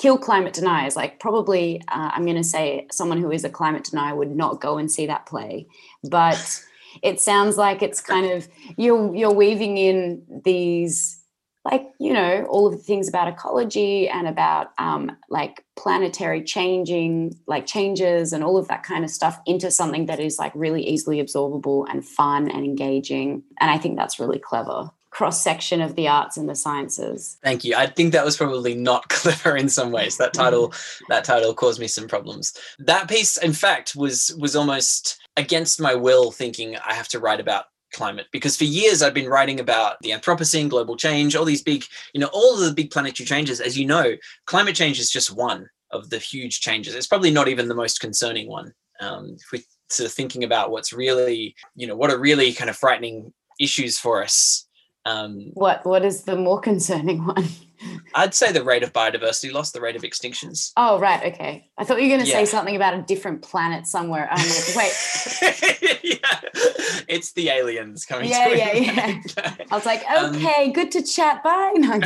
kill 0.00 0.16
climate 0.16 0.54
deniers. 0.54 0.96
Like 0.96 1.20
probably, 1.20 1.82
uh, 1.88 2.10
I'm 2.14 2.24
going 2.24 2.36
to 2.36 2.44
say 2.44 2.86
someone 2.90 3.20
who 3.20 3.30
is 3.30 3.44
a 3.44 3.50
climate 3.50 3.84
denier 3.84 4.16
would 4.16 4.34
not 4.34 4.60
go 4.60 4.78
and 4.78 4.90
see 4.90 5.06
that 5.06 5.26
play, 5.26 5.66
but 6.04 6.62
it 7.02 7.20
sounds 7.20 7.56
like 7.56 7.82
it's 7.82 8.00
kind 8.00 8.26
of 8.32 8.48
you're 8.76 9.14
you're 9.14 9.32
weaving 9.32 9.76
in 9.76 10.22
these 10.44 11.18
like 11.64 11.86
you 12.00 12.12
know 12.12 12.46
all 12.48 12.66
of 12.66 12.72
the 12.72 12.82
things 12.82 13.06
about 13.06 13.28
ecology 13.28 14.08
and 14.08 14.26
about 14.26 14.68
um, 14.78 15.14
like 15.28 15.64
planetary 15.76 16.42
changing 16.42 17.34
like 17.46 17.66
changes 17.66 18.32
and 18.32 18.42
all 18.42 18.56
of 18.56 18.66
that 18.68 18.82
kind 18.82 19.04
of 19.04 19.10
stuff 19.10 19.38
into 19.46 19.70
something 19.70 20.06
that 20.06 20.18
is 20.18 20.38
like 20.38 20.52
really 20.54 20.82
easily 20.82 21.22
absorbable 21.22 21.84
and 21.90 22.04
fun 22.04 22.50
and 22.50 22.64
engaging 22.64 23.42
and 23.60 23.70
i 23.70 23.76
think 23.76 23.96
that's 23.96 24.18
really 24.18 24.38
clever 24.38 24.90
cross 25.10 25.42
section 25.42 25.80
of 25.80 25.96
the 25.96 26.08
arts 26.08 26.36
and 26.36 26.48
the 26.48 26.54
sciences 26.54 27.38
thank 27.42 27.64
you 27.64 27.74
i 27.76 27.86
think 27.86 28.12
that 28.12 28.24
was 28.24 28.36
probably 28.36 28.74
not 28.74 29.08
clever 29.08 29.56
in 29.56 29.68
some 29.68 29.90
ways 29.90 30.16
that 30.16 30.32
title 30.32 30.72
that 31.08 31.24
title 31.24 31.54
caused 31.54 31.80
me 31.80 31.88
some 31.88 32.08
problems 32.08 32.54
that 32.78 33.08
piece 33.08 33.36
in 33.38 33.52
fact 33.52 33.94
was 33.96 34.34
was 34.38 34.56
almost 34.56 35.20
against 35.36 35.80
my 35.80 35.94
will 35.94 36.30
thinking 36.30 36.76
i 36.86 36.94
have 36.94 37.08
to 37.08 37.18
write 37.18 37.40
about 37.40 37.64
climate 37.92 38.26
because 38.32 38.56
for 38.56 38.64
years 38.64 39.02
I've 39.02 39.14
been 39.14 39.28
writing 39.28 39.60
about 39.60 39.96
the 40.00 40.10
Anthropocene, 40.10 40.68
global 40.68 40.96
change, 40.96 41.34
all 41.34 41.44
these 41.44 41.62
big, 41.62 41.84
you 42.14 42.20
know, 42.20 42.30
all 42.32 42.56
the 42.56 42.72
big 42.72 42.90
planetary 42.90 43.26
changes. 43.26 43.60
As 43.60 43.78
you 43.78 43.86
know, 43.86 44.14
climate 44.46 44.76
change 44.76 45.00
is 45.00 45.10
just 45.10 45.34
one 45.34 45.68
of 45.90 46.10
the 46.10 46.18
huge 46.18 46.60
changes. 46.60 46.94
It's 46.94 47.06
probably 47.06 47.30
not 47.30 47.48
even 47.48 47.68
the 47.68 47.74
most 47.74 48.00
concerning 48.00 48.48
one. 48.48 48.72
Um, 49.00 49.36
we 49.52 49.64
sort 49.88 50.06
of 50.06 50.12
thinking 50.12 50.44
about 50.44 50.70
what's 50.70 50.92
really, 50.92 51.54
you 51.74 51.86
know, 51.86 51.96
what 51.96 52.10
are 52.10 52.18
really 52.18 52.52
kind 52.52 52.70
of 52.70 52.76
frightening 52.76 53.32
issues 53.58 53.98
for 53.98 54.22
us. 54.22 54.66
Um, 55.06 55.50
what 55.54 55.84
what 55.86 56.04
is 56.04 56.24
the 56.24 56.36
more 56.36 56.60
concerning 56.60 57.24
one? 57.26 57.48
I'd 58.14 58.34
say 58.34 58.52
the 58.52 58.62
rate 58.62 58.82
of 58.82 58.92
biodiversity 58.92 59.52
loss, 59.52 59.70
the 59.70 59.80
rate 59.80 59.96
of 59.96 60.02
extinctions. 60.02 60.72
Oh, 60.76 60.98
right. 60.98 61.32
Okay. 61.32 61.70
I 61.78 61.84
thought 61.84 61.98
you 61.98 62.08
were 62.08 62.16
going 62.16 62.24
to 62.24 62.30
yeah. 62.30 62.38
say 62.38 62.44
something 62.44 62.76
about 62.76 62.94
a 62.94 63.02
different 63.02 63.42
planet 63.42 63.86
somewhere. 63.86 64.28
I'm 64.30 64.46
like, 64.46 64.76
wait. 64.76 65.98
yeah. 66.02 66.40
It's 67.08 67.32
the 67.32 67.48
aliens 67.48 68.04
coming 68.04 68.28
yeah, 68.28 68.48
yeah, 68.48 68.74
yeah. 68.74 69.20
I 69.70 69.74
was 69.74 69.86
like, 69.86 70.04
um, 70.10 70.36
okay, 70.36 70.66
um, 70.66 70.72
good 70.72 70.90
to 70.92 71.02
chat. 71.02 71.42
Bye. 71.42 71.72
No, 71.76 71.94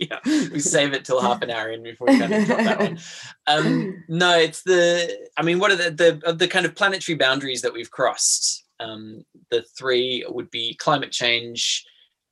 yeah. 0.00 0.20
We 0.24 0.60
save 0.60 0.92
it 0.92 1.04
till 1.04 1.20
half 1.20 1.42
an 1.42 1.50
hour 1.50 1.70
in 1.70 1.82
before 1.82 2.06
we 2.06 2.18
kind 2.18 2.32
of 2.32 2.46
drop 2.46 2.58
that 2.60 2.78
one. 2.78 2.98
Um, 3.46 4.04
no, 4.08 4.38
it's 4.38 4.62
the, 4.62 5.28
I 5.36 5.42
mean, 5.42 5.58
what 5.58 5.72
are 5.72 5.76
the, 5.76 5.90
the, 5.90 6.22
of 6.24 6.38
the 6.38 6.48
kind 6.48 6.66
of 6.66 6.74
planetary 6.74 7.16
boundaries 7.16 7.62
that 7.62 7.72
we've 7.72 7.90
crossed? 7.90 8.63
Um, 8.80 9.24
the 9.50 9.62
three 9.78 10.24
would 10.28 10.50
be 10.50 10.74
climate 10.74 11.12
change, 11.12 11.84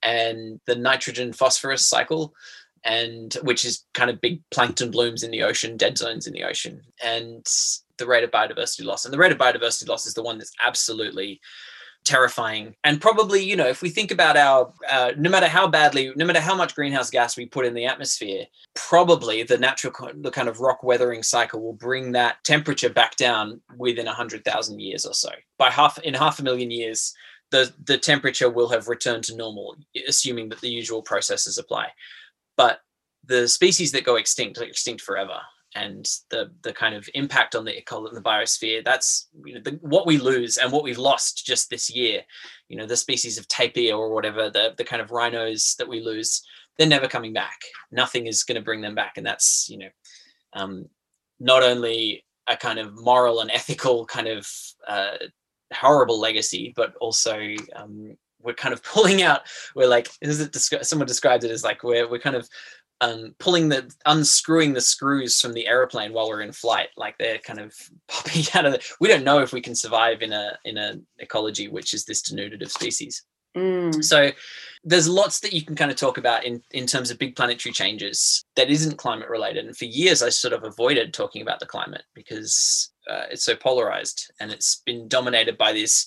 and 0.02 0.60
the 0.66 0.74
nitrogen 0.74 1.32
phosphorus 1.32 1.86
cycle 1.86 2.34
and 2.84 3.34
which 3.42 3.64
is 3.64 3.84
kind 3.94 4.10
of 4.10 4.20
big 4.20 4.40
plankton 4.50 4.90
blooms 4.90 5.22
in 5.22 5.30
the 5.30 5.42
ocean 5.42 5.76
dead 5.76 5.96
zones 5.96 6.26
in 6.26 6.32
the 6.32 6.44
ocean 6.44 6.80
and 7.02 7.46
the 7.98 8.06
rate 8.06 8.24
of 8.24 8.30
biodiversity 8.30 8.84
loss. 8.84 9.04
And 9.04 9.14
the 9.14 9.18
rate 9.18 9.32
of 9.32 9.38
biodiversity 9.38 9.88
loss 9.88 10.06
is 10.06 10.14
the 10.14 10.22
one 10.22 10.38
that's 10.38 10.52
absolutely 10.64 11.40
terrifying 12.04 12.74
and 12.82 13.00
probably 13.00 13.42
you 13.42 13.54
know 13.54 13.66
if 13.66 13.80
we 13.80 13.88
think 13.88 14.10
about 14.10 14.36
our 14.36 14.72
uh, 14.90 15.12
no 15.16 15.30
matter 15.30 15.46
how 15.46 15.68
badly 15.68 16.12
no 16.16 16.24
matter 16.24 16.40
how 16.40 16.54
much 16.54 16.74
greenhouse 16.74 17.10
gas 17.10 17.36
we 17.36 17.46
put 17.46 17.64
in 17.64 17.74
the 17.74 17.84
atmosphere 17.84 18.44
probably 18.74 19.44
the 19.44 19.56
natural 19.56 19.92
the 20.16 20.30
kind 20.30 20.48
of 20.48 20.58
rock 20.58 20.82
weathering 20.82 21.22
cycle 21.22 21.62
will 21.62 21.72
bring 21.72 22.10
that 22.10 22.42
temperature 22.42 22.90
back 22.90 23.14
down 23.14 23.60
within 23.76 24.06
100,000 24.06 24.80
years 24.80 25.06
or 25.06 25.14
so 25.14 25.30
by 25.58 25.70
half 25.70 25.96
in 26.00 26.12
half 26.12 26.40
a 26.40 26.42
million 26.42 26.72
years 26.72 27.14
the 27.52 27.72
the 27.84 27.98
temperature 27.98 28.50
will 28.50 28.70
have 28.70 28.88
returned 28.88 29.22
to 29.24 29.36
normal, 29.36 29.76
assuming 30.08 30.48
that 30.48 30.60
the 30.60 30.70
usual 30.70 31.02
processes 31.02 31.58
apply. 31.58 31.88
But 32.56 32.80
the 33.24 33.46
species 33.46 33.92
that 33.92 34.04
go 34.04 34.16
extinct 34.16 34.58
extinct 34.58 35.02
forever, 35.02 35.38
and 35.74 36.06
the 36.30 36.50
the 36.62 36.72
kind 36.72 36.94
of 36.94 37.08
impact 37.14 37.54
on 37.54 37.64
the 37.64 37.76
ecology, 37.76 38.14
the 38.14 38.22
biosphere 38.22 38.84
that's 38.84 39.28
you 39.44 39.54
know 39.54 39.60
the, 39.60 39.78
what 39.82 40.06
we 40.06 40.18
lose 40.18 40.56
and 40.56 40.70
what 40.70 40.84
we've 40.84 40.98
lost 40.98 41.46
just 41.46 41.70
this 41.70 41.90
year. 41.90 42.22
You 42.68 42.76
know 42.76 42.86
the 42.86 42.96
species 42.96 43.38
of 43.38 43.48
tapir 43.48 43.94
or 43.94 44.12
whatever 44.12 44.50
the 44.50 44.74
the 44.76 44.84
kind 44.84 45.02
of 45.02 45.10
rhinos 45.10 45.74
that 45.78 45.88
we 45.88 46.00
lose, 46.00 46.42
they're 46.78 46.86
never 46.86 47.08
coming 47.08 47.32
back. 47.32 47.60
Nothing 47.90 48.26
is 48.26 48.44
going 48.44 48.56
to 48.56 48.64
bring 48.64 48.80
them 48.80 48.94
back, 48.94 49.16
and 49.16 49.26
that's 49.26 49.68
you 49.68 49.78
know 49.78 49.88
um, 50.54 50.86
not 51.40 51.62
only 51.62 52.24
a 52.48 52.56
kind 52.56 52.78
of 52.78 52.92
moral 52.94 53.40
and 53.40 53.50
ethical 53.50 54.04
kind 54.06 54.28
of 54.28 54.48
uh, 54.86 55.16
horrible 55.72 56.18
legacy, 56.18 56.72
but 56.76 56.94
also 56.96 57.38
um, 57.76 58.16
we're 58.42 58.54
kind 58.54 58.72
of 58.72 58.82
pulling 58.84 59.22
out. 59.22 59.42
We're 59.74 59.88
like, 59.88 60.08
is 60.20 60.40
it? 60.40 60.54
Someone 60.54 61.06
described 61.06 61.44
it 61.44 61.50
as 61.50 61.64
like 61.64 61.82
we're 61.82 62.08
we're 62.08 62.18
kind 62.18 62.36
of 62.36 62.48
um, 63.02 63.34
pulling 63.38 63.68
the 63.68 63.92
unscrewing 64.06 64.72
the 64.72 64.80
screws 64.80 65.40
from 65.40 65.52
the 65.52 65.66
aeroplane 65.66 66.12
while 66.12 66.28
we're 66.28 66.40
in 66.40 66.52
flight. 66.52 66.88
Like 66.96 67.18
they're 67.18 67.38
kind 67.38 67.58
of 67.58 67.74
popping 68.08 68.44
out 68.54 68.64
of 68.64 68.74
it. 68.74 68.84
We 69.00 69.08
don't 69.08 69.24
know 69.24 69.40
if 69.40 69.52
we 69.52 69.60
can 69.60 69.74
survive 69.74 70.22
in 70.22 70.32
a 70.32 70.58
in 70.64 70.78
an 70.78 71.04
ecology 71.18 71.68
which 71.68 71.92
is 71.92 72.04
this 72.04 72.22
denuded 72.22 72.62
of 72.62 72.72
species. 72.72 73.24
Mm. 73.56 74.02
So 74.02 74.30
there's 74.82 75.08
lots 75.08 75.40
that 75.40 75.52
you 75.52 75.62
can 75.62 75.76
kind 75.76 75.90
of 75.90 75.96
talk 75.96 76.16
about 76.16 76.44
in, 76.44 76.62
in 76.70 76.86
terms 76.86 77.10
of 77.10 77.18
big 77.18 77.36
planetary 77.36 77.72
changes 77.72 78.42
that 78.56 78.70
isn't 78.70 78.96
climate 78.96 79.28
related. 79.28 79.66
And 79.66 79.76
for 79.76 79.84
years, 79.84 80.22
I 80.22 80.30
sort 80.30 80.54
of 80.54 80.64
avoided 80.64 81.12
talking 81.12 81.42
about 81.42 81.60
the 81.60 81.66
climate 81.66 82.04
because 82.14 82.90
uh, 83.10 83.24
it's 83.30 83.44
so 83.44 83.54
polarized 83.54 84.32
and 84.40 84.50
it's 84.50 84.80
been 84.86 85.06
dominated 85.06 85.58
by 85.58 85.72
these 85.72 86.06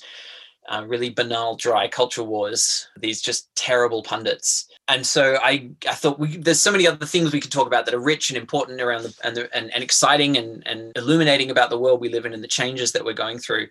uh, 0.70 0.84
really 0.88 1.10
banal, 1.10 1.56
dry 1.56 1.88
culture 1.88 2.24
wars, 2.24 2.88
these 2.98 3.22
just 3.22 3.54
terrible 3.56 4.02
pundits. 4.04 4.68
And 4.88 5.06
so 5.06 5.38
I, 5.42 5.70
I 5.88 5.94
thought 5.94 6.20
we, 6.20 6.38
there's 6.38 6.62
so 6.62 6.72
many 6.72 6.88
other 6.88 7.06
things 7.06 7.32
we 7.32 7.40
could 7.40 7.52
talk 7.52 7.68
about 7.68 7.86
that 7.86 7.94
are 7.94 8.00
rich 8.00 8.30
and 8.30 8.38
important 8.38 8.82
around 8.82 9.04
the, 9.04 9.16
and, 9.24 9.36
the, 9.36 9.56
and, 9.56 9.74
and 9.74 9.84
exciting 9.84 10.38
and, 10.38 10.66
and 10.68 10.92
illuminating 10.96 11.52
about 11.52 11.70
the 11.70 11.80
world 11.80 12.02
we 12.02 12.10
live 12.10 12.26
in 12.26 12.34
and 12.34 12.44
the 12.44 12.48
changes 12.48 12.92
that 12.92 13.06
we're 13.06 13.14
going 13.14 13.40
through 13.40 13.68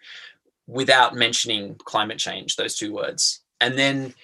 without 0.67 1.15
mentioning 1.15 1.77
climate 1.85 2.19
change, 2.19 2.57
those 2.57 2.75
two 2.75 2.93
words. 2.93 3.41
And 3.61 3.79
then 3.79 4.15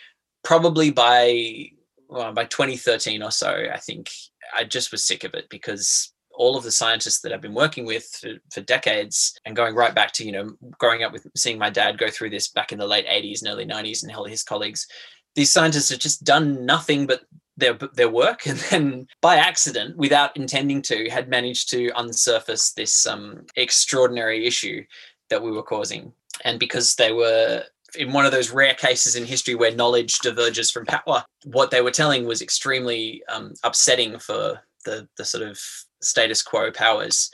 probably 0.42 0.90
by 0.90 1.70
well, 2.08 2.32
by 2.32 2.44
2013 2.44 3.22
or 3.22 3.30
so, 3.30 3.68
I 3.72 3.78
think 3.78 4.10
I 4.54 4.64
just 4.64 4.90
was 4.90 5.04
sick 5.04 5.22
of 5.24 5.34
it 5.34 5.48
because 5.48 6.12
all 6.40 6.56
of 6.56 6.64
the 6.64 6.72
scientists 6.72 7.20
that 7.20 7.34
I've 7.34 7.42
been 7.42 7.52
working 7.52 7.84
with 7.84 8.06
for, 8.18 8.30
for, 8.50 8.62
decades 8.62 9.38
and 9.44 9.54
going 9.54 9.74
right 9.74 9.94
back 9.94 10.10
to, 10.12 10.24
you 10.24 10.32
know, 10.32 10.48
growing 10.78 11.02
up 11.02 11.12
with 11.12 11.26
seeing 11.36 11.58
my 11.58 11.68
dad 11.68 11.98
go 11.98 12.08
through 12.08 12.30
this 12.30 12.48
back 12.48 12.72
in 12.72 12.78
the 12.78 12.86
late 12.86 13.06
80s 13.06 13.42
and 13.42 13.50
early 13.52 13.66
90s 13.66 14.02
and 14.02 14.30
his 14.30 14.42
colleagues, 14.42 14.86
these 15.34 15.50
scientists 15.50 15.90
have 15.90 15.98
just 15.98 16.24
done 16.24 16.64
nothing 16.64 17.06
but 17.06 17.24
their, 17.58 17.74
their 17.74 18.08
work 18.08 18.46
and 18.46 18.56
then 18.70 19.06
by 19.20 19.36
accident, 19.36 19.98
without 19.98 20.34
intending 20.34 20.80
to, 20.80 21.10
had 21.10 21.28
managed 21.28 21.68
to 21.70 21.90
unsurface 21.90 22.72
this 22.72 23.06
um, 23.06 23.44
extraordinary 23.56 24.46
issue 24.46 24.82
that 25.28 25.42
we 25.42 25.50
were 25.50 25.62
causing. 25.62 26.10
And 26.46 26.58
because 26.58 26.94
they 26.94 27.12
were 27.12 27.64
in 27.98 28.14
one 28.14 28.24
of 28.24 28.32
those 28.32 28.50
rare 28.50 28.74
cases 28.74 29.14
in 29.14 29.26
history 29.26 29.54
where 29.54 29.74
knowledge 29.74 30.20
diverges 30.20 30.70
from 30.70 30.86
power, 30.86 31.22
what 31.44 31.70
they 31.70 31.82
were 31.82 31.90
telling 31.90 32.24
was 32.24 32.40
extremely 32.40 33.22
um, 33.28 33.52
upsetting 33.62 34.18
for 34.18 34.62
the 34.86 35.06
the 35.18 35.24
sort 35.24 35.46
of 35.46 35.60
status 36.02 36.42
quo 36.42 36.70
powers, 36.70 37.30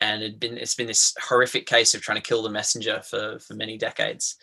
and 0.00 0.22
it 0.22 0.40
been 0.40 0.58
it's 0.58 0.74
been 0.74 0.86
this 0.86 1.14
horrific 1.20 1.66
case 1.66 1.94
of 1.94 2.02
trying 2.02 2.20
to 2.20 2.28
kill 2.28 2.42
the 2.42 2.50
messenger 2.50 3.02
for 3.02 3.38
for 3.38 3.54
many 3.54 3.76
decades. 3.78 4.36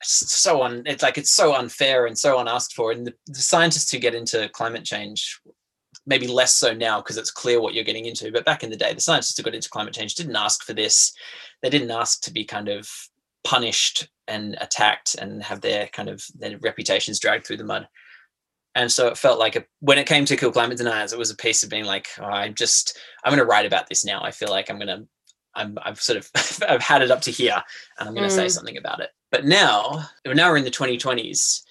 It's 0.00 0.32
so 0.32 0.62
on 0.62 0.82
it's 0.86 1.02
like 1.02 1.18
it's 1.18 1.30
so 1.30 1.54
unfair 1.54 2.06
and 2.06 2.16
so 2.16 2.38
unasked 2.38 2.74
for, 2.74 2.92
and 2.92 3.06
the, 3.06 3.14
the 3.26 3.40
scientists 3.40 3.90
who 3.90 3.98
get 3.98 4.14
into 4.14 4.48
climate 4.50 4.84
change 4.84 5.40
maybe 6.08 6.26
less 6.26 6.54
so 6.54 6.72
now 6.72 7.00
because 7.00 7.18
it's 7.18 7.30
clear 7.30 7.60
what 7.60 7.74
you're 7.74 7.84
getting 7.84 8.06
into. 8.06 8.32
But 8.32 8.46
back 8.46 8.64
in 8.64 8.70
the 8.70 8.76
day, 8.76 8.94
the 8.94 9.00
scientists 9.00 9.36
who 9.36 9.42
got 9.42 9.54
into 9.54 9.68
climate 9.68 9.92
change 9.92 10.14
didn't 10.14 10.36
ask 10.36 10.64
for 10.64 10.72
this. 10.72 11.12
They 11.62 11.68
didn't 11.68 11.90
ask 11.90 12.22
to 12.22 12.32
be 12.32 12.44
kind 12.44 12.68
of 12.68 12.90
punished 13.44 14.08
and 14.26 14.56
attacked 14.60 15.14
and 15.16 15.42
have 15.42 15.60
their 15.60 15.86
kind 15.88 16.08
of 16.08 16.24
their 16.38 16.58
reputations 16.58 17.20
dragged 17.20 17.46
through 17.46 17.58
the 17.58 17.64
mud. 17.64 17.88
And 18.74 18.90
so 18.92 19.08
it 19.08 19.18
felt 19.18 19.38
like 19.38 19.56
a, 19.56 19.64
when 19.80 19.98
it 19.98 20.06
came 20.06 20.24
to 20.26 20.36
Kill 20.36 20.52
Climate 20.52 20.78
Deniers, 20.78 21.12
it 21.12 21.18
was 21.18 21.30
a 21.30 21.36
piece 21.36 21.62
of 21.62 21.70
being 21.70 21.84
like, 21.84 22.08
oh, 22.20 22.24
I'm 22.24 22.54
just, 22.54 22.98
I'm 23.24 23.30
going 23.30 23.38
to 23.38 23.44
write 23.44 23.66
about 23.66 23.88
this 23.88 24.04
now. 24.04 24.22
I 24.22 24.30
feel 24.30 24.50
like 24.50 24.70
I'm 24.70 24.78
going 24.78 24.88
to, 24.88 25.06
I'm, 25.54 25.78
I've 25.82 26.00
sort 26.00 26.18
of, 26.18 26.30
I've 26.68 26.82
had 26.82 27.02
it 27.02 27.10
up 27.10 27.20
to 27.22 27.30
here 27.30 27.62
and 27.98 28.08
I'm 28.08 28.14
going 28.14 28.28
to 28.28 28.34
mm. 28.34 28.36
say 28.36 28.48
something 28.48 28.76
about 28.76 29.00
it. 29.00 29.10
But 29.30 29.44
now, 29.44 30.08
now 30.24 30.50
we're 30.50 30.58
in 30.58 30.64
the 30.64 30.70
2020s 30.70 31.62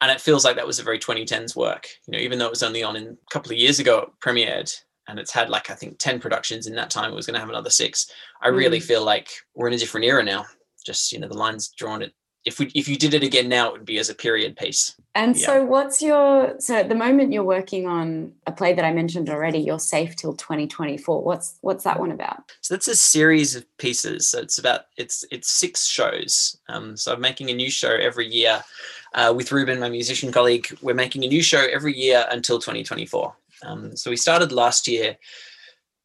and 0.00 0.10
it 0.10 0.20
feels 0.20 0.44
like 0.44 0.56
that 0.56 0.66
was 0.66 0.78
a 0.78 0.84
very 0.84 0.98
2010s 0.98 1.54
work. 1.54 1.88
You 2.06 2.12
know, 2.12 2.18
even 2.18 2.38
though 2.38 2.46
it 2.46 2.50
was 2.50 2.62
only 2.62 2.82
on 2.82 2.96
in 2.96 3.06
a 3.06 3.32
couple 3.32 3.52
of 3.52 3.58
years 3.58 3.78
ago, 3.78 3.98
it 3.98 4.08
premiered 4.24 4.74
and 5.06 5.18
it's 5.18 5.32
had 5.32 5.50
like, 5.50 5.70
I 5.70 5.74
think 5.74 5.98
10 5.98 6.20
productions 6.20 6.66
in 6.66 6.74
that 6.74 6.90
time. 6.90 7.12
It 7.12 7.16
was 7.16 7.26
going 7.26 7.34
to 7.34 7.40
have 7.40 7.48
another 7.48 7.70
six. 7.70 8.10
I 8.42 8.48
really 8.48 8.80
mm. 8.80 8.84
feel 8.84 9.04
like 9.04 9.28
we're 9.54 9.68
in 9.68 9.74
a 9.74 9.78
different 9.78 10.06
era 10.06 10.24
now 10.24 10.46
just 10.88 11.12
you 11.12 11.20
know 11.20 11.28
the 11.28 11.36
lines 11.36 11.68
drawn 11.76 12.02
it 12.02 12.14
if 12.48 12.58
we 12.58 12.70
if 12.74 12.88
you 12.88 12.96
did 12.96 13.14
it 13.14 13.22
again 13.22 13.48
now 13.48 13.68
it 13.68 13.72
would 13.72 13.84
be 13.84 13.98
as 13.98 14.08
a 14.08 14.14
period 14.14 14.56
piece. 14.56 14.94
And 15.14 15.36
yeah. 15.36 15.46
so 15.46 15.64
what's 15.64 16.02
your 16.02 16.56
so 16.58 16.76
at 16.76 16.88
the 16.88 16.94
moment 16.94 17.32
you're 17.32 17.44
working 17.44 17.86
on 17.86 18.32
a 18.46 18.52
play 18.52 18.72
that 18.72 18.84
i 18.84 18.92
mentioned 18.92 19.28
already 19.30 19.58
you're 19.58 19.78
safe 19.78 20.16
till 20.16 20.34
2024 20.34 21.22
what's 21.22 21.58
what's 21.60 21.84
that 21.84 22.00
one 22.00 22.10
about? 22.10 22.50
So 22.62 22.74
that's 22.74 22.88
a 22.88 22.96
series 22.96 23.54
of 23.54 23.64
pieces. 23.76 24.28
So 24.28 24.40
it's 24.40 24.58
about 24.58 24.82
it's 24.96 25.24
it's 25.30 25.50
six 25.50 25.86
shows. 25.86 26.58
Um, 26.68 26.96
so 26.96 27.12
i'm 27.12 27.20
making 27.20 27.50
a 27.50 27.54
new 27.54 27.70
show 27.70 27.94
every 27.94 28.26
year 28.26 28.64
uh, 29.14 29.32
with 29.36 29.52
ruben 29.52 29.78
my 29.78 29.90
musician 29.90 30.32
colleague. 30.32 30.66
We're 30.82 30.94
making 30.94 31.24
a 31.24 31.28
new 31.28 31.42
show 31.42 31.64
every 31.70 31.96
year 31.96 32.26
until 32.30 32.58
2024 32.58 33.34
Um, 33.62 33.96
so 33.96 34.10
we 34.10 34.16
started 34.16 34.52
last 34.52 34.88
year. 34.88 35.16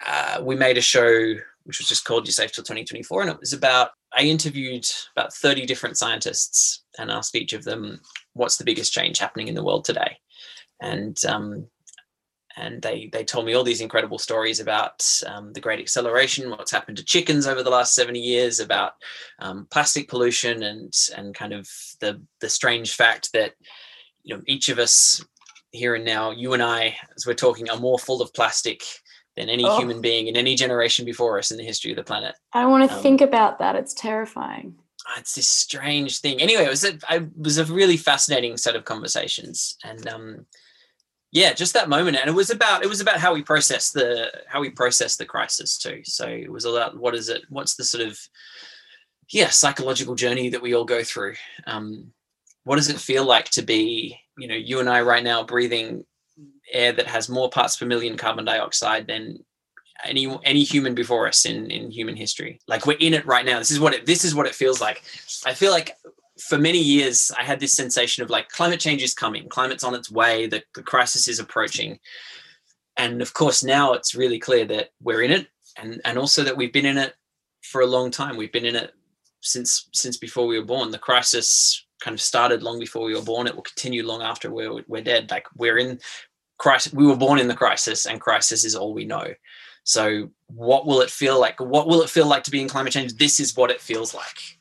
Uh, 0.05 0.41
we 0.43 0.55
made 0.55 0.77
a 0.77 0.81
show 0.81 1.35
which 1.65 1.79
was 1.79 1.87
just 1.87 2.05
called 2.05 2.25
You're 2.27 2.33
Safe 2.33 2.51
Till 2.51 2.63
2024, 2.63 3.21
and 3.21 3.31
it 3.31 3.39
was 3.39 3.53
about 3.53 3.91
I 4.15 4.23
interviewed 4.23 4.85
about 5.15 5.33
30 5.33 5.65
different 5.65 5.97
scientists 5.97 6.83
and 6.97 7.09
asked 7.09 7.35
each 7.35 7.53
of 7.53 7.63
them 7.63 7.99
what's 8.33 8.57
the 8.57 8.63
biggest 8.63 8.93
change 8.93 9.17
happening 9.17 9.47
in 9.47 9.55
the 9.55 9.63
world 9.63 9.85
today, 9.85 10.17
and 10.81 11.17
um, 11.25 11.67
and 12.55 12.81
they 12.81 13.09
they 13.11 13.23
told 13.23 13.45
me 13.45 13.53
all 13.53 13.63
these 13.63 13.81
incredible 13.81 14.19
stories 14.19 14.59
about 14.59 15.03
um, 15.25 15.53
the 15.53 15.61
great 15.61 15.79
acceleration, 15.79 16.49
what's 16.49 16.71
happened 16.71 16.97
to 16.97 17.05
chickens 17.05 17.47
over 17.47 17.63
the 17.63 17.69
last 17.69 17.95
70 17.95 18.19
years, 18.19 18.59
about 18.59 18.93
um, 19.39 19.67
plastic 19.71 20.07
pollution, 20.07 20.63
and 20.63 20.93
and 21.17 21.33
kind 21.33 21.53
of 21.53 21.67
the 21.99 22.21
the 22.39 22.49
strange 22.49 22.93
fact 22.93 23.31
that 23.33 23.53
you 24.23 24.35
know 24.35 24.43
each 24.47 24.69
of 24.69 24.79
us 24.79 25.23
here 25.73 25.95
and 25.95 26.05
now, 26.05 26.29
you 26.31 26.53
and 26.53 26.61
I, 26.61 26.95
as 27.15 27.25
we're 27.25 27.33
talking, 27.33 27.69
are 27.69 27.79
more 27.79 27.97
full 27.97 28.21
of 28.21 28.33
plastic 28.33 28.83
than 29.35 29.49
any 29.49 29.65
oh. 29.65 29.77
human 29.77 30.01
being 30.01 30.27
in 30.27 30.37
any 30.37 30.55
generation 30.55 31.05
before 31.05 31.37
us 31.39 31.51
in 31.51 31.57
the 31.57 31.63
history 31.63 31.91
of 31.91 31.97
the 31.97 32.03
planet. 32.03 32.35
I 32.53 32.61
don't 32.61 32.71
want 32.71 32.89
to 32.89 32.95
um, 32.95 33.01
think 33.01 33.21
about 33.21 33.59
that. 33.59 33.75
It's 33.75 33.93
terrifying. 33.93 34.75
Ah, 35.07 35.19
it's 35.19 35.35
this 35.35 35.47
strange 35.47 36.19
thing. 36.19 36.39
Anyway, 36.39 36.63
it 36.63 36.69
was 36.69 36.85
a, 36.85 36.97
it 37.09 37.37
was 37.37 37.57
a 37.57 37.65
really 37.65 37.97
fascinating 37.97 38.55
set 38.57 38.75
of 38.75 38.85
conversations, 38.85 39.77
and 39.83 40.07
um, 40.07 40.45
yeah, 41.31 41.51
just 41.53 41.73
that 41.73 41.89
moment. 41.89 42.17
And 42.17 42.29
it 42.29 42.33
was 42.33 42.51
about 42.51 42.83
it 42.83 42.89
was 42.89 43.01
about 43.01 43.17
how 43.17 43.33
we 43.33 43.41
process 43.41 43.91
the 43.91 44.31
how 44.47 44.61
we 44.61 44.69
process 44.69 45.17
the 45.17 45.25
crisis 45.25 45.77
too. 45.77 46.01
So 46.05 46.27
it 46.27 46.51
was 46.51 46.65
all 46.65 46.77
about 46.77 46.97
what 46.97 47.15
is 47.15 47.27
it? 47.27 47.41
What's 47.49 47.75
the 47.75 47.83
sort 47.83 48.07
of 48.07 48.17
yeah 49.29 49.49
psychological 49.49 50.15
journey 50.15 50.49
that 50.49 50.61
we 50.61 50.73
all 50.73 50.85
go 50.85 51.03
through? 51.03 51.35
Um, 51.65 52.13
what 52.63 52.77
does 52.77 52.89
it 52.89 52.99
feel 52.99 53.25
like 53.25 53.49
to 53.51 53.61
be 53.61 54.17
you 54.37 54.47
know 54.47 54.55
you 54.55 54.79
and 54.79 54.89
I 54.89 55.01
right 55.01 55.23
now 55.23 55.43
breathing 55.43 56.05
air 56.73 56.91
that 56.93 57.07
has 57.07 57.29
more 57.29 57.49
parts 57.49 57.77
per 57.77 57.85
million 57.85 58.17
carbon 58.17 58.45
dioxide 58.45 59.07
than 59.07 59.43
any 60.03 60.37
any 60.43 60.63
human 60.63 60.95
before 60.95 61.27
us 61.27 61.45
in 61.45 61.71
in 61.71 61.91
human 61.91 62.15
history. 62.15 62.59
Like 62.67 62.85
we're 62.85 62.97
in 62.97 63.13
it 63.13 63.25
right 63.25 63.45
now. 63.45 63.59
This 63.59 63.71
is 63.71 63.79
what 63.79 63.93
it 63.93 64.05
this 64.05 64.25
is 64.25 64.35
what 64.35 64.45
it 64.45 64.55
feels 64.55 64.81
like. 64.81 65.03
I 65.45 65.53
feel 65.53 65.71
like 65.71 65.97
for 66.39 66.57
many 66.57 66.79
years 66.79 67.31
i 67.37 67.43
had 67.43 67.59
this 67.59 67.73
sensation 67.73 68.23
of 68.23 68.29
like 68.31 68.49
climate 68.49 68.79
change 68.79 69.03
is 69.03 69.13
coming. 69.13 69.47
Climate's 69.47 69.83
on 69.83 69.95
its 69.95 70.11
way. 70.11 70.47
The, 70.47 70.63
the 70.75 70.83
crisis 70.83 71.27
is 71.27 71.39
approaching. 71.39 71.99
And 72.97 73.21
of 73.21 73.33
course 73.33 73.63
now 73.63 73.93
it's 73.93 74.15
really 74.15 74.39
clear 74.39 74.65
that 74.65 74.89
we're 75.01 75.21
in 75.21 75.31
it 75.31 75.47
and 75.77 76.01
and 76.05 76.17
also 76.17 76.43
that 76.43 76.57
we've 76.57 76.73
been 76.73 76.85
in 76.85 76.97
it 76.97 77.13
for 77.61 77.81
a 77.81 77.87
long 77.87 78.11
time. 78.11 78.35
We've 78.35 78.51
been 78.51 78.65
in 78.65 78.75
it 78.75 78.93
since 79.41 79.89
since 79.93 80.17
before 80.17 80.47
we 80.47 80.59
were 80.59 80.65
born. 80.65 80.91
The 80.91 80.97
crisis 80.97 81.85
kind 82.01 82.13
of 82.13 82.21
started 82.21 82.63
long 82.63 82.79
before 82.79 83.05
we 83.05 83.15
were 83.15 83.21
born. 83.21 83.47
It 83.47 83.55
will 83.55 83.63
continue 83.63 84.05
long 84.05 84.21
after 84.21 84.51
we're, 84.51 84.83
we're 84.87 85.01
dead. 85.01 85.31
Like 85.31 85.47
we're 85.55 85.77
in 85.77 85.99
crisis 86.57 86.93
we 86.93 87.05
were 87.05 87.15
born 87.15 87.39
in 87.39 87.47
the 87.47 87.55
crisis 87.55 88.05
and 88.05 88.21
crisis 88.21 88.63
is 88.63 88.75
all 88.75 88.93
we 88.93 89.05
know. 89.05 89.33
So 89.83 90.31
what 90.47 90.85
will 90.85 91.01
it 91.01 91.09
feel 91.09 91.39
like? 91.39 91.59
What 91.59 91.87
will 91.87 92.01
it 92.01 92.09
feel 92.09 92.27
like 92.27 92.43
to 92.43 92.51
be 92.51 92.61
in 92.61 92.69
climate 92.69 92.93
change? 92.93 93.15
This 93.15 93.39
is 93.39 93.55
what 93.55 93.71
it 93.71 93.81
feels 93.81 94.13
like. 94.13 94.57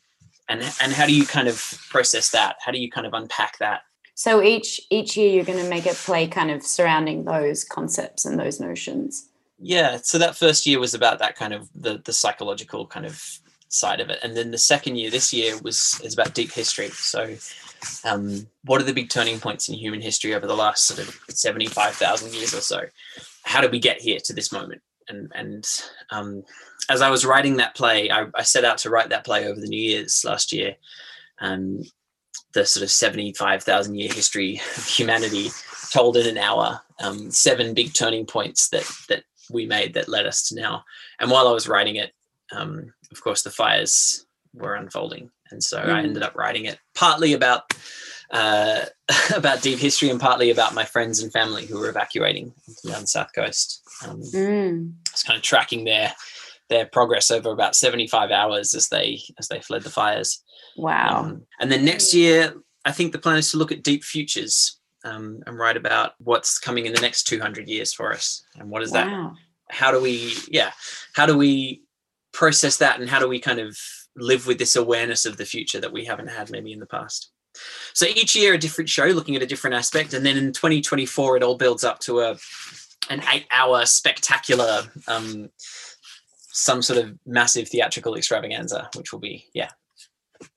And 0.48 0.62
and 0.80 0.92
how 0.92 1.06
do 1.06 1.14
you 1.14 1.26
kind 1.26 1.48
of 1.48 1.56
process 1.90 2.30
that? 2.30 2.56
How 2.64 2.72
do 2.72 2.78
you 2.78 2.90
kind 2.90 3.06
of 3.06 3.14
unpack 3.14 3.58
that? 3.58 3.82
So 4.14 4.42
each 4.42 4.80
each 4.90 5.16
year 5.16 5.30
you're 5.30 5.44
going 5.44 5.62
to 5.62 5.70
make 5.70 5.86
a 5.86 5.94
play 5.94 6.26
kind 6.26 6.50
of 6.50 6.62
surrounding 6.62 7.24
those 7.24 7.64
concepts 7.64 8.24
and 8.24 8.38
those 8.38 8.60
notions. 8.60 9.28
Yeah 9.58 9.98
so 10.02 10.18
that 10.18 10.36
first 10.36 10.66
year 10.66 10.80
was 10.80 10.92
about 10.92 11.20
that 11.20 11.36
kind 11.36 11.52
of 11.54 11.68
the 11.74 12.02
the 12.04 12.12
psychological 12.12 12.86
kind 12.86 13.06
of 13.06 13.40
side 13.68 14.00
of 14.00 14.10
it. 14.10 14.18
And 14.22 14.36
then 14.36 14.50
the 14.50 14.58
second 14.58 14.96
year 14.96 15.10
this 15.10 15.32
year 15.32 15.56
was 15.62 16.00
is 16.04 16.14
about 16.14 16.34
deep 16.34 16.52
history. 16.52 16.90
So 16.90 17.36
um, 18.04 18.46
what 18.64 18.80
are 18.80 18.84
the 18.84 18.94
big 18.94 19.10
turning 19.10 19.40
points 19.40 19.68
in 19.68 19.74
human 19.74 20.00
history 20.00 20.34
over 20.34 20.46
the 20.46 20.56
last 20.56 20.86
sort 20.86 21.00
of 21.00 21.18
75,000 21.28 22.34
years 22.34 22.54
or 22.54 22.60
so? 22.60 22.82
How 23.44 23.60
did 23.60 23.72
we 23.72 23.78
get 23.78 24.00
here 24.00 24.18
to 24.24 24.32
this 24.32 24.52
moment? 24.52 24.82
And, 25.08 25.30
and 25.34 25.82
um, 26.10 26.44
as 26.88 27.02
I 27.02 27.10
was 27.10 27.26
writing 27.26 27.56
that 27.56 27.74
play, 27.74 28.10
I, 28.10 28.26
I, 28.34 28.42
set 28.42 28.64
out 28.64 28.78
to 28.78 28.90
write 28.90 29.08
that 29.10 29.24
play 29.24 29.46
over 29.46 29.60
the 29.60 29.66
New 29.66 29.80
Year's 29.80 30.24
last 30.24 30.52
year. 30.52 30.76
Um, 31.40 31.82
the 32.54 32.64
sort 32.64 32.84
of 32.84 32.90
75,000 32.90 33.94
year 33.94 34.12
history 34.12 34.60
of 34.76 34.86
humanity 34.86 35.48
told 35.90 36.16
in 36.16 36.26
an 36.26 36.38
hour, 36.38 36.80
um, 37.02 37.30
seven 37.30 37.74
big 37.74 37.94
turning 37.94 38.26
points 38.26 38.68
that, 38.68 38.88
that 39.08 39.24
we 39.50 39.66
made 39.66 39.94
that 39.94 40.08
led 40.08 40.26
us 40.26 40.48
to 40.48 40.54
now. 40.54 40.84
And 41.18 41.30
while 41.30 41.48
I 41.48 41.52
was 41.52 41.68
writing 41.68 41.96
it, 41.96 42.12
um, 42.52 42.92
of 43.10 43.22
course, 43.22 43.42
the 43.42 43.50
fires 43.50 44.26
were 44.54 44.74
unfolding 44.74 45.30
and 45.52 45.62
so 45.62 45.78
mm. 45.78 45.92
I 45.92 46.02
ended 46.02 46.22
up 46.22 46.34
writing 46.34 46.64
it 46.64 46.78
partly 46.94 47.34
about 47.34 47.72
uh, 48.32 48.86
about 49.36 49.62
deep 49.62 49.78
history 49.78 50.10
and 50.10 50.20
partly 50.20 50.50
about 50.50 50.74
my 50.74 50.84
friends 50.84 51.22
and 51.22 51.32
family 51.32 51.66
who 51.66 51.78
were 51.78 51.88
evacuating 51.88 52.52
down 52.86 53.02
the 53.02 53.06
south 53.06 53.30
coast. 53.34 53.82
Um, 54.06 54.20
mm. 54.22 54.90
I 54.90 55.10
was 55.12 55.22
kind 55.22 55.36
of 55.36 55.42
tracking 55.42 55.84
their 55.84 56.12
their 56.68 56.86
progress 56.86 57.30
over 57.30 57.50
about 57.50 57.76
75 57.76 58.30
hours 58.30 58.74
as 58.74 58.88
they 58.88 59.20
as 59.38 59.48
they 59.48 59.60
fled 59.60 59.82
the 59.82 59.90
fires. 59.90 60.42
Wow! 60.76 61.20
Um, 61.20 61.42
and 61.60 61.70
then 61.70 61.84
next 61.84 62.14
year, 62.14 62.54
I 62.84 62.92
think 62.92 63.12
the 63.12 63.18
plan 63.18 63.36
is 63.36 63.50
to 63.52 63.58
look 63.58 63.72
at 63.72 63.82
deep 63.82 64.02
futures 64.02 64.78
um, 65.04 65.42
and 65.46 65.58
write 65.58 65.76
about 65.76 66.12
what's 66.18 66.58
coming 66.58 66.86
in 66.86 66.94
the 66.94 67.00
next 67.00 67.24
200 67.24 67.68
years 67.68 67.92
for 67.92 68.12
us 68.12 68.44
and 68.58 68.70
what 68.70 68.82
is 68.82 68.92
wow. 68.92 69.04
that? 69.04 69.76
How 69.76 69.90
do 69.90 70.00
we? 70.00 70.34
Yeah, 70.48 70.72
how 71.14 71.26
do 71.26 71.36
we 71.36 71.82
process 72.32 72.78
that 72.78 72.98
and 72.98 73.10
how 73.10 73.18
do 73.18 73.28
we 73.28 73.38
kind 73.38 73.58
of 73.58 73.78
live 74.16 74.46
with 74.46 74.58
this 74.58 74.76
awareness 74.76 75.26
of 75.26 75.36
the 75.36 75.44
future 75.44 75.80
that 75.80 75.92
we 75.92 76.04
haven't 76.04 76.28
had 76.28 76.50
maybe 76.50 76.72
in 76.72 76.80
the 76.80 76.86
past. 76.86 77.30
So 77.92 78.06
each 78.06 78.34
year 78.34 78.54
a 78.54 78.58
different 78.58 78.88
show 78.88 79.06
looking 79.06 79.36
at 79.36 79.42
a 79.42 79.46
different 79.46 79.76
aspect, 79.76 80.14
and 80.14 80.24
then 80.24 80.36
in 80.36 80.52
2024 80.52 81.36
it 81.36 81.42
all 81.42 81.56
builds 81.56 81.84
up 81.84 81.98
to 82.00 82.20
a 82.20 82.38
an 83.10 83.22
eight-hour 83.32 83.84
spectacular, 83.84 84.82
um, 85.08 85.50
some 85.58 86.80
sort 86.82 86.98
of 87.00 87.18
massive 87.26 87.68
theatrical 87.68 88.14
extravaganza, 88.14 88.88
which 88.96 89.12
will 89.12 89.20
be 89.20 89.46
yeah 89.54 89.70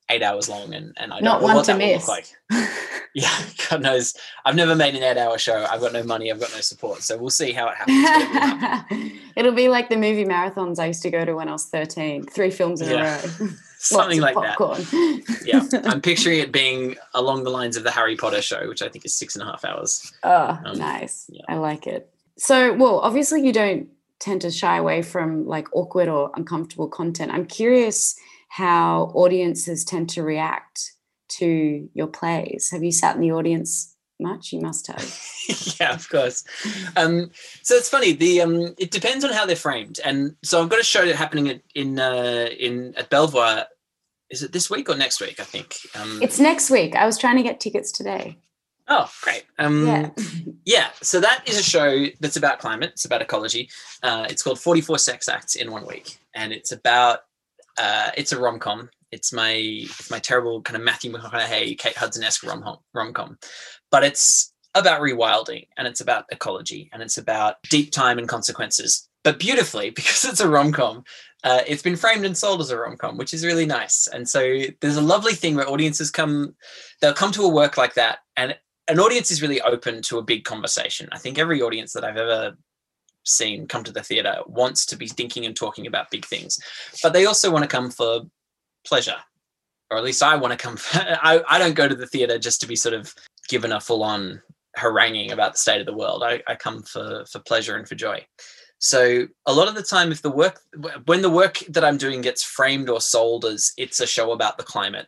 eight 0.08 0.22
hours 0.22 0.48
long, 0.48 0.74
and 0.74 0.92
and 0.96 1.12
I 1.12 1.16
don't 1.16 1.24
not 1.24 1.40
know 1.42 1.54
what 1.54 1.64
to 1.66 1.72
that 1.72 1.78
miss. 1.78 2.06
Will 2.06 2.16
look 2.16 2.26
like. 2.50 2.68
yeah, 3.14 3.42
God 3.70 3.82
knows. 3.82 4.14
I've 4.44 4.54
never 4.54 4.74
made 4.74 4.94
an 4.94 5.02
eight-hour 5.02 5.38
show. 5.38 5.66
I've 5.70 5.80
got 5.80 5.92
no 5.92 6.02
money. 6.02 6.30
I've 6.30 6.40
got 6.40 6.52
no 6.52 6.60
support. 6.60 7.02
So 7.02 7.16
we'll 7.16 7.30
see 7.30 7.52
how 7.52 7.68
it 7.68 7.76
happens. 7.76 9.20
It'll 9.36 9.54
be 9.54 9.68
like 9.68 9.88
the 9.88 9.96
movie 9.96 10.24
marathons 10.24 10.78
I 10.78 10.86
used 10.86 11.02
to 11.02 11.10
go 11.10 11.24
to 11.24 11.34
when 11.34 11.48
I 11.48 11.52
was 11.52 11.66
thirteen. 11.66 12.24
Three 12.24 12.50
films 12.50 12.80
in 12.80 12.90
yeah. 12.90 13.20
a 13.22 13.26
row. 13.26 13.48
Something 13.78 14.20
like 14.20 14.34
popcorn. 14.34 14.80
that. 14.80 15.42
yeah, 15.44 15.80
I'm 15.84 16.00
picturing 16.00 16.40
it 16.40 16.50
being 16.50 16.96
along 17.14 17.44
the 17.44 17.50
lines 17.50 17.76
of 17.76 17.84
the 17.84 17.90
Harry 17.90 18.16
Potter 18.16 18.42
show, 18.42 18.68
which 18.68 18.82
I 18.82 18.88
think 18.88 19.04
is 19.04 19.14
six 19.14 19.36
and 19.36 19.42
a 19.42 19.46
half 19.46 19.64
hours. 19.64 20.12
Oh, 20.24 20.58
um, 20.64 20.78
nice. 20.78 21.26
Yeah. 21.28 21.42
I 21.48 21.56
like 21.56 21.86
it. 21.86 22.10
So, 22.36 22.74
well, 22.74 22.98
obviously 23.00 23.46
you 23.46 23.52
don't 23.52 23.88
tend 24.18 24.40
to 24.40 24.50
shy 24.50 24.76
away 24.76 25.02
from 25.02 25.46
like 25.46 25.68
awkward 25.72 26.08
or 26.08 26.32
uncomfortable 26.34 26.88
content. 26.88 27.32
I'm 27.32 27.46
curious 27.46 28.18
how 28.48 29.12
audiences 29.14 29.84
tend 29.84 30.08
to 30.10 30.22
react 30.22 30.92
to 31.28 31.88
your 31.94 32.06
plays. 32.06 32.70
Have 32.70 32.84
you 32.84 32.92
sat 32.92 33.16
in 33.16 33.20
the 33.20 33.32
audience 33.32 33.94
much? 34.20 34.52
You 34.52 34.60
must 34.60 34.86
have. 34.86 35.20
yeah, 35.80 35.94
of 35.94 36.08
course. 36.08 36.44
Um, 36.96 37.30
so 37.62 37.74
it's 37.74 37.88
funny. 37.88 38.12
The 38.12 38.42
um, 38.42 38.74
it 38.78 38.90
depends 38.90 39.24
on 39.24 39.32
how 39.32 39.46
they're 39.46 39.56
framed, 39.56 40.00
and 40.04 40.36
so 40.42 40.62
I've 40.62 40.68
got 40.68 40.80
a 40.80 40.84
show 40.84 41.12
happening 41.12 41.48
at, 41.48 41.62
in 41.74 41.98
uh, 41.98 42.48
in 42.58 42.94
at 42.96 43.10
Belvoir. 43.10 43.66
Is 44.28 44.42
it 44.42 44.52
this 44.52 44.68
week 44.68 44.88
or 44.88 44.96
next 44.96 45.20
week? 45.20 45.38
I 45.38 45.44
think 45.44 45.76
um, 45.94 46.20
it's 46.20 46.40
next 46.40 46.70
week. 46.70 46.96
I 46.96 47.06
was 47.06 47.16
trying 47.16 47.36
to 47.36 47.42
get 47.42 47.60
tickets 47.60 47.92
today. 47.92 48.38
Oh, 48.88 49.10
great. 49.22 49.44
Um, 49.58 49.86
yeah. 49.86 50.10
yeah. 50.64 50.88
So 51.02 51.20
that 51.20 51.42
is 51.46 51.58
a 51.58 51.62
show 51.62 52.06
that's 52.20 52.36
about 52.36 52.60
climate. 52.60 52.90
It's 52.90 53.04
about 53.04 53.20
ecology. 53.20 53.68
Uh, 54.02 54.26
it's 54.30 54.42
called 54.42 54.60
44 54.60 54.98
Sex 54.98 55.28
Acts 55.28 55.56
in 55.56 55.72
One 55.72 55.86
Week. 55.86 56.18
And 56.34 56.52
it's 56.52 56.70
about 56.70 57.20
uh, 57.78 58.10
it's 58.16 58.32
a 58.32 58.38
rom 58.38 58.58
com. 58.58 58.90
It's 59.12 59.32
my 59.32 59.52
it's 59.54 60.10
my 60.10 60.18
terrible 60.18 60.62
kind 60.62 60.76
of 60.76 60.82
Matthew 60.82 61.12
McConaughey, 61.12 61.78
Kate 61.78 61.96
Hudson 61.96 62.24
esque 62.24 62.44
rom 62.44 63.12
com, 63.12 63.38
but 63.90 64.04
it's 64.04 64.52
about 64.74 65.00
rewilding 65.00 65.66
and 65.76 65.88
it's 65.88 66.00
about 66.00 66.26
ecology 66.30 66.90
and 66.92 67.02
it's 67.02 67.18
about 67.18 67.56
deep 67.70 67.92
time 67.92 68.18
and 68.18 68.28
consequences. 68.28 69.08
But 69.24 69.38
beautifully, 69.38 69.90
because 69.96 70.24
it's 70.24 70.40
a 70.40 70.48
rom 70.48 70.72
com, 70.72 71.04
uh, 71.44 71.62
it's 71.66 71.82
been 71.82 71.96
framed 71.96 72.24
and 72.24 72.36
sold 72.36 72.60
as 72.60 72.70
a 72.70 72.78
rom 72.78 72.96
com, 72.96 73.16
which 73.16 73.32
is 73.32 73.44
really 73.44 73.66
nice. 73.66 74.06
And 74.06 74.28
so 74.28 74.60
there's 74.80 74.96
a 74.96 75.02
lovely 75.02 75.34
thing 75.34 75.54
where 75.54 75.68
audiences 75.68 76.10
come, 76.10 76.54
they'll 77.00 77.12
come 77.12 77.32
to 77.32 77.42
a 77.42 77.48
work 77.48 77.76
like 77.76 77.94
that, 77.94 78.18
and 78.36 78.56
an 78.88 79.00
audience 79.00 79.30
is 79.30 79.42
really 79.42 79.60
open 79.62 80.00
to 80.02 80.18
a 80.18 80.22
big 80.22 80.44
conversation. 80.44 81.08
I 81.12 81.18
think 81.18 81.38
every 81.38 81.60
audience 81.60 81.92
that 81.92 82.04
I've 82.04 82.16
ever 82.16 82.56
seen 83.26 83.66
come 83.66 83.84
to 83.84 83.92
the 83.92 84.02
theater 84.02 84.38
wants 84.46 84.86
to 84.86 84.96
be 84.96 85.08
thinking 85.08 85.44
and 85.44 85.54
talking 85.54 85.86
about 85.86 86.10
big 86.10 86.24
things, 86.24 86.58
but 87.02 87.12
they 87.12 87.26
also 87.26 87.50
want 87.50 87.62
to 87.62 87.68
come 87.68 87.90
for 87.90 88.22
pleasure, 88.86 89.16
or 89.90 89.98
at 89.98 90.04
least 90.04 90.22
I 90.22 90.36
want 90.36 90.52
to 90.52 90.58
come. 90.58 90.76
For, 90.76 90.98
I 91.22 91.42
I 91.48 91.58
don't 91.58 91.74
go 91.74 91.88
to 91.88 91.94
the 91.94 92.06
theater 92.06 92.38
just 92.38 92.60
to 92.60 92.66
be 92.66 92.76
sort 92.76 92.94
of 92.94 93.14
given 93.48 93.72
a 93.72 93.80
full 93.80 94.02
on 94.02 94.42
haranguing 94.76 95.32
about 95.32 95.52
the 95.52 95.58
state 95.58 95.80
of 95.80 95.86
the 95.86 95.96
world. 95.96 96.22
I, 96.22 96.42
I 96.46 96.54
come 96.54 96.82
for 96.82 97.24
for 97.30 97.38
pleasure 97.40 97.76
and 97.76 97.88
for 97.88 97.94
joy. 97.94 98.24
So 98.78 99.26
a 99.46 99.52
lot 99.52 99.68
of 99.68 99.74
the 99.74 99.82
time, 99.82 100.12
if 100.12 100.22
the 100.22 100.30
work 100.30 100.60
when 101.06 101.22
the 101.22 101.30
work 101.30 101.58
that 101.68 101.84
I'm 101.84 101.96
doing 101.96 102.20
gets 102.20 102.42
framed 102.42 102.88
or 102.88 103.00
sold 103.00 103.44
as 103.44 103.72
it's 103.76 104.00
a 104.00 104.06
show 104.06 104.32
about 104.32 104.58
the 104.58 104.64
climate, 104.64 105.06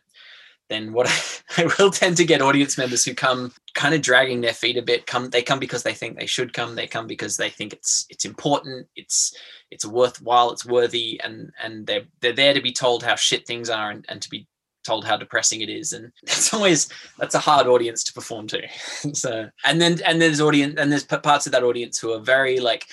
then 0.69 0.93
what 0.93 1.07
I, 1.07 1.17
I 1.63 1.69
will 1.77 1.91
tend 1.91 2.17
to 2.17 2.25
get 2.25 2.41
audience 2.41 2.77
members 2.77 3.03
who 3.03 3.13
come 3.13 3.51
kind 3.73 3.93
of 3.93 4.01
dragging 4.01 4.41
their 4.41 4.53
feet 4.53 4.77
a 4.77 4.81
bit. 4.81 5.05
Come, 5.05 5.29
they 5.29 5.41
come 5.41 5.59
because 5.59 5.83
they 5.83 5.93
think 5.93 6.17
they 6.17 6.25
should 6.25 6.53
come. 6.53 6.75
They 6.75 6.87
come 6.87 7.07
because 7.07 7.37
they 7.37 7.49
think 7.49 7.73
it's 7.73 8.05
it's 8.09 8.25
important. 8.25 8.87
It's 8.95 9.35
it's 9.71 9.85
worthwhile. 9.85 10.51
It's 10.51 10.65
worthy, 10.65 11.19
and 11.23 11.51
and 11.61 11.85
they're 11.85 12.05
they're 12.21 12.33
there 12.33 12.53
to 12.53 12.61
be 12.61 12.71
told 12.71 13.03
how 13.03 13.15
shit 13.15 13.45
things 13.45 13.69
are 13.69 13.89
and, 13.91 14.05
and 14.07 14.21
to 14.21 14.29
be 14.29 14.47
told 14.85 15.05
how 15.05 15.17
depressing 15.17 15.59
it 15.59 15.69
is 15.69 15.91
and 15.91 16.09
it's 16.23 16.53
always 16.53 16.87
that's 17.17 17.35
a 17.35 17.39
hard 17.39 17.67
audience 17.67 18.01
to 18.01 18.13
perform 18.13 18.47
to 18.47 18.61
so 19.13 19.49
and 19.65 19.81
then 19.81 19.99
and 20.05 20.21
there's 20.21 20.39
audience 20.39 20.75
and 20.79 20.89
there's 20.89 21.03
parts 21.03 21.45
of 21.45 21.51
that 21.51 21.63
audience 21.63 21.99
who 21.99 22.13
are 22.13 22.19
very 22.19 22.61
like 22.61 22.85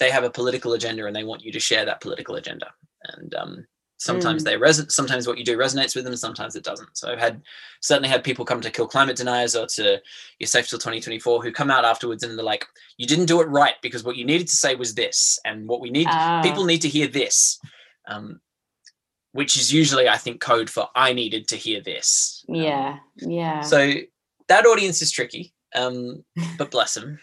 they 0.00 0.10
have 0.10 0.24
a 0.24 0.30
political 0.30 0.72
agenda 0.72 1.06
and 1.06 1.14
they 1.14 1.22
want 1.22 1.44
you 1.44 1.52
to 1.52 1.60
share 1.60 1.84
that 1.84 2.00
political 2.00 2.34
agenda 2.34 2.66
and 3.04 3.34
um, 3.34 3.66
sometimes 4.00 4.42
mm. 4.42 4.46
they 4.46 4.56
resonate 4.56 4.90
sometimes 4.90 5.26
what 5.26 5.38
you 5.38 5.44
do 5.44 5.56
resonates 5.56 5.94
with 5.94 6.04
them 6.04 6.16
sometimes 6.16 6.56
it 6.56 6.64
doesn't. 6.64 6.96
So 6.96 7.12
i've 7.12 7.20
had 7.20 7.42
certainly 7.80 8.08
had 8.08 8.24
people 8.24 8.44
come 8.44 8.60
to 8.62 8.70
kill 8.70 8.88
climate 8.88 9.16
deniers 9.16 9.54
or 9.54 9.66
to 9.66 10.00
you're 10.38 10.46
safe 10.48 10.68
till 10.68 10.78
2024 10.78 11.42
who 11.42 11.52
come 11.52 11.70
out 11.70 11.84
afterwards 11.84 12.22
and 12.22 12.36
they're 12.36 12.44
like 12.44 12.66
you 12.96 13.06
didn't 13.06 13.26
do 13.26 13.40
it 13.40 13.44
right 13.44 13.74
because 13.82 14.02
what 14.02 14.16
you 14.16 14.24
needed 14.24 14.48
to 14.48 14.56
say 14.56 14.74
was 14.74 14.94
this 14.94 15.38
and 15.44 15.68
what 15.68 15.80
we 15.80 15.90
need 15.90 16.08
uh. 16.10 16.42
people 16.42 16.64
need 16.64 16.82
to 16.82 16.88
hear 16.88 17.06
this. 17.06 17.60
Um, 18.08 18.40
which 19.32 19.56
is 19.56 19.72
usually 19.72 20.08
i 20.08 20.16
think 20.16 20.40
code 20.40 20.68
for 20.68 20.88
i 20.96 21.12
needed 21.12 21.46
to 21.48 21.56
hear 21.56 21.80
this. 21.80 22.44
Um, 22.48 22.54
yeah 22.56 22.98
yeah. 23.16 23.60
so 23.60 23.92
that 24.48 24.66
audience 24.66 25.02
is 25.02 25.12
tricky 25.12 25.52
um, 25.76 26.24
but 26.58 26.70
bless 26.72 26.94
them 26.94 27.20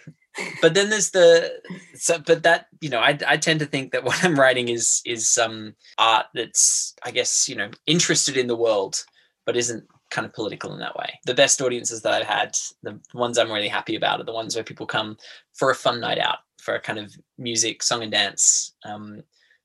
but 0.61 0.73
then 0.73 0.89
there's 0.89 1.11
the 1.11 1.51
so 1.95 2.19
but 2.19 2.43
that 2.43 2.67
you 2.81 2.89
know 2.89 2.99
I, 2.99 3.17
I 3.27 3.37
tend 3.37 3.59
to 3.59 3.65
think 3.65 3.91
that 3.91 4.03
what 4.03 4.23
i'm 4.23 4.39
writing 4.39 4.69
is 4.69 5.01
is 5.05 5.27
some 5.27 5.75
art 5.97 6.27
that's 6.33 6.95
i 7.03 7.11
guess 7.11 7.47
you 7.47 7.55
know 7.55 7.69
interested 7.85 8.37
in 8.37 8.47
the 8.47 8.55
world 8.55 9.03
but 9.45 9.55
isn't 9.55 9.85
kind 10.09 10.25
of 10.25 10.33
political 10.33 10.73
in 10.73 10.79
that 10.79 10.95
way. 10.95 11.19
The 11.25 11.33
best 11.33 11.61
audiences 11.61 12.01
that 12.01 12.13
i've 12.13 12.27
had 12.27 12.57
the 12.83 12.99
ones 13.13 13.37
i'm 13.37 13.51
really 13.51 13.67
happy 13.67 13.95
about 13.95 14.19
are 14.21 14.25
the 14.25 14.33
ones 14.33 14.55
where 14.55 14.63
people 14.63 14.85
come 14.85 15.17
for 15.53 15.71
a 15.71 15.75
fun 15.75 15.99
night 15.99 16.19
out 16.19 16.39
for 16.59 16.75
a 16.75 16.81
kind 16.81 16.99
of 16.99 17.13
music 17.37 17.83
song 17.83 18.03
and 18.03 18.11
dance 18.11 18.73
um, 18.83 19.23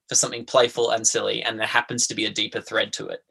for 0.09 0.15
something 0.15 0.45
playful 0.45 0.91
and 0.91 1.07
silly 1.07 1.43
and 1.43 1.59
there 1.59 1.67
happens 1.67 2.07
to 2.07 2.15
be 2.15 2.25
a 2.27 2.31
deeper 2.31 2.61
thread 2.61 2.93
to 2.93 3.07
it. 3.09 3.25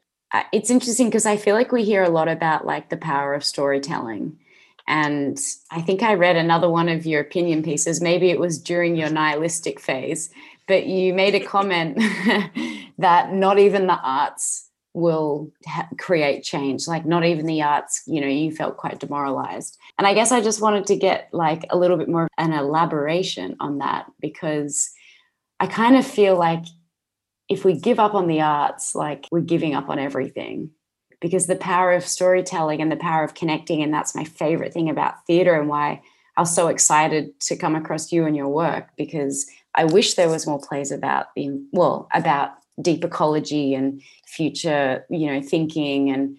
It's 0.52 0.70
interesting 0.70 1.08
because 1.08 1.26
i 1.26 1.36
feel 1.36 1.54
like 1.54 1.72
we 1.72 1.84
hear 1.84 2.02
a 2.02 2.08
lot 2.08 2.28
about 2.28 2.66
like 2.66 2.88
the 2.88 2.96
power 2.96 3.34
of 3.34 3.44
storytelling 3.44 4.38
and 4.86 5.38
I 5.70 5.80
think 5.80 6.02
I 6.02 6.14
read 6.14 6.36
another 6.36 6.68
one 6.68 6.88
of 6.88 7.06
your 7.06 7.20
opinion 7.20 7.62
pieces. 7.62 8.00
Maybe 8.00 8.30
it 8.30 8.40
was 8.40 8.58
during 8.58 8.96
your 8.96 9.10
nihilistic 9.10 9.80
phase, 9.80 10.30
but 10.66 10.86
you 10.86 11.14
made 11.14 11.34
a 11.34 11.40
comment 11.40 11.98
that 12.98 13.32
not 13.32 13.58
even 13.58 13.86
the 13.86 13.98
arts 14.02 14.68
will 14.94 15.50
ha- 15.66 15.88
create 15.98 16.42
change. 16.42 16.86
Like, 16.86 17.06
not 17.06 17.24
even 17.24 17.46
the 17.46 17.62
arts, 17.62 18.02
you 18.06 18.20
know, 18.20 18.26
you 18.26 18.54
felt 18.54 18.76
quite 18.76 18.98
demoralized. 18.98 19.78
And 19.98 20.06
I 20.06 20.14
guess 20.14 20.32
I 20.32 20.40
just 20.40 20.60
wanted 20.60 20.86
to 20.86 20.96
get 20.96 21.28
like 21.32 21.64
a 21.70 21.78
little 21.78 21.96
bit 21.96 22.08
more 22.08 22.24
of 22.24 22.28
an 22.36 22.52
elaboration 22.52 23.56
on 23.60 23.78
that 23.78 24.06
because 24.20 24.90
I 25.60 25.66
kind 25.66 25.96
of 25.96 26.06
feel 26.06 26.36
like 26.36 26.64
if 27.48 27.64
we 27.64 27.74
give 27.74 28.00
up 28.00 28.14
on 28.14 28.26
the 28.26 28.40
arts, 28.40 28.94
like 28.94 29.28
we're 29.30 29.40
giving 29.40 29.74
up 29.74 29.88
on 29.88 29.98
everything 29.98 30.70
because 31.22 31.46
the 31.46 31.56
power 31.56 31.92
of 31.92 32.04
storytelling 32.04 32.82
and 32.82 32.92
the 32.92 32.96
power 32.96 33.24
of 33.24 33.34
connecting 33.34 33.82
and 33.82 33.94
that's 33.94 34.14
my 34.14 34.24
favorite 34.24 34.74
thing 34.74 34.90
about 34.90 35.24
theater 35.26 35.58
and 35.58 35.68
why 35.68 36.02
I 36.36 36.42
was 36.42 36.54
so 36.54 36.68
excited 36.68 37.38
to 37.40 37.56
come 37.56 37.76
across 37.76 38.12
you 38.12 38.26
and 38.26 38.36
your 38.36 38.48
work 38.48 38.88
because 38.98 39.46
I 39.74 39.84
wish 39.84 40.14
there 40.14 40.28
was 40.28 40.46
more 40.46 40.60
plays 40.60 40.90
about 40.90 41.34
the 41.34 41.58
well 41.72 42.08
about 42.12 42.50
deep 42.80 43.04
ecology 43.04 43.74
and 43.74 44.02
future 44.26 45.06
you 45.08 45.26
know 45.32 45.40
thinking 45.40 46.10
and 46.10 46.36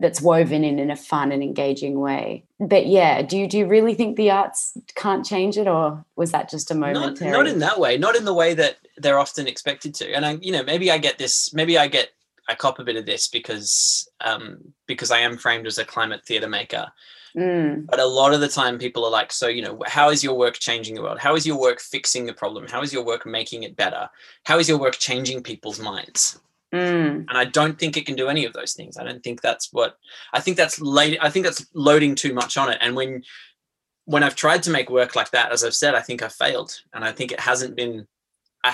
that's 0.00 0.20
woven 0.20 0.62
in 0.62 0.78
in 0.78 0.90
a 0.90 0.96
fun 0.96 1.32
and 1.32 1.42
engaging 1.42 1.98
way. 1.98 2.44
But 2.60 2.86
yeah, 2.86 3.22
do 3.22 3.36
you 3.36 3.48
do 3.48 3.58
you 3.58 3.66
really 3.66 3.94
think 3.94 4.16
the 4.16 4.30
arts 4.30 4.76
can't 4.94 5.26
change 5.26 5.56
it, 5.56 5.66
or 5.66 6.04
was 6.14 6.30
that 6.30 6.48
just 6.48 6.70
a 6.70 6.74
momentary? 6.74 7.32
Not, 7.32 7.38
not 7.38 7.46
in 7.48 7.58
that 7.60 7.80
way. 7.80 7.98
Not 7.98 8.14
in 8.14 8.24
the 8.24 8.34
way 8.34 8.54
that 8.54 8.78
they're 8.96 9.18
often 9.18 9.48
expected 9.48 9.94
to. 9.96 10.12
And 10.12 10.24
I, 10.24 10.38
you 10.40 10.52
know, 10.52 10.62
maybe 10.62 10.90
I 10.90 10.98
get 10.98 11.18
this. 11.18 11.52
Maybe 11.52 11.76
I 11.76 11.88
get 11.88 12.10
I 12.48 12.54
cop 12.54 12.78
a 12.78 12.84
bit 12.84 12.96
of 12.96 13.06
this 13.06 13.28
because 13.28 14.08
um, 14.20 14.58
because 14.86 15.10
I 15.10 15.18
am 15.18 15.36
framed 15.36 15.66
as 15.66 15.78
a 15.78 15.84
climate 15.84 16.24
theatre 16.24 16.48
maker. 16.48 16.86
Mm. 17.36 17.86
But 17.86 18.00
a 18.00 18.06
lot 18.06 18.32
of 18.32 18.40
the 18.40 18.48
time, 18.48 18.78
people 18.78 19.04
are 19.04 19.10
like, 19.10 19.32
"So, 19.32 19.48
you 19.48 19.62
know, 19.62 19.82
how 19.86 20.10
is 20.10 20.24
your 20.24 20.34
work 20.34 20.58
changing 20.58 20.94
the 20.94 21.02
world? 21.02 21.18
How 21.18 21.36
is 21.36 21.46
your 21.46 21.60
work 21.60 21.80
fixing 21.80 22.26
the 22.26 22.32
problem? 22.32 22.66
How 22.66 22.82
is 22.82 22.92
your 22.92 23.04
work 23.04 23.26
making 23.26 23.64
it 23.64 23.76
better? 23.76 24.08
How 24.44 24.58
is 24.58 24.68
your 24.68 24.78
work 24.78 24.98
changing 24.98 25.42
people's 25.42 25.78
minds?" 25.78 26.40
Mm. 26.72 27.26
And 27.28 27.38
I 27.38 27.44
don't 27.44 27.78
think 27.78 27.96
it 27.96 28.06
can 28.06 28.16
do 28.16 28.28
any 28.28 28.44
of 28.44 28.52
those 28.52 28.74
things. 28.74 28.98
I 28.98 29.04
don't 29.04 29.22
think 29.22 29.40
that's 29.40 29.72
what 29.72 29.96
I 30.32 30.40
think 30.40 30.56
that's 30.56 30.80
late. 30.80 31.18
I 31.20 31.30
think 31.30 31.44
that's 31.44 31.66
loading 31.74 32.14
too 32.14 32.34
much 32.34 32.56
on 32.56 32.70
it. 32.70 32.78
And 32.80 32.96
when 32.96 33.22
when 34.04 34.22
I've 34.22 34.36
tried 34.36 34.62
to 34.62 34.70
make 34.70 34.88
work 34.88 35.14
like 35.14 35.30
that, 35.32 35.52
as 35.52 35.64
I've 35.64 35.74
said, 35.74 35.94
I 35.94 36.00
think 36.00 36.22
I've 36.22 36.32
failed, 36.32 36.80
and 36.94 37.04
I 37.04 37.12
think 37.12 37.30
it 37.30 37.40
hasn't 37.40 37.76
been 37.76 38.06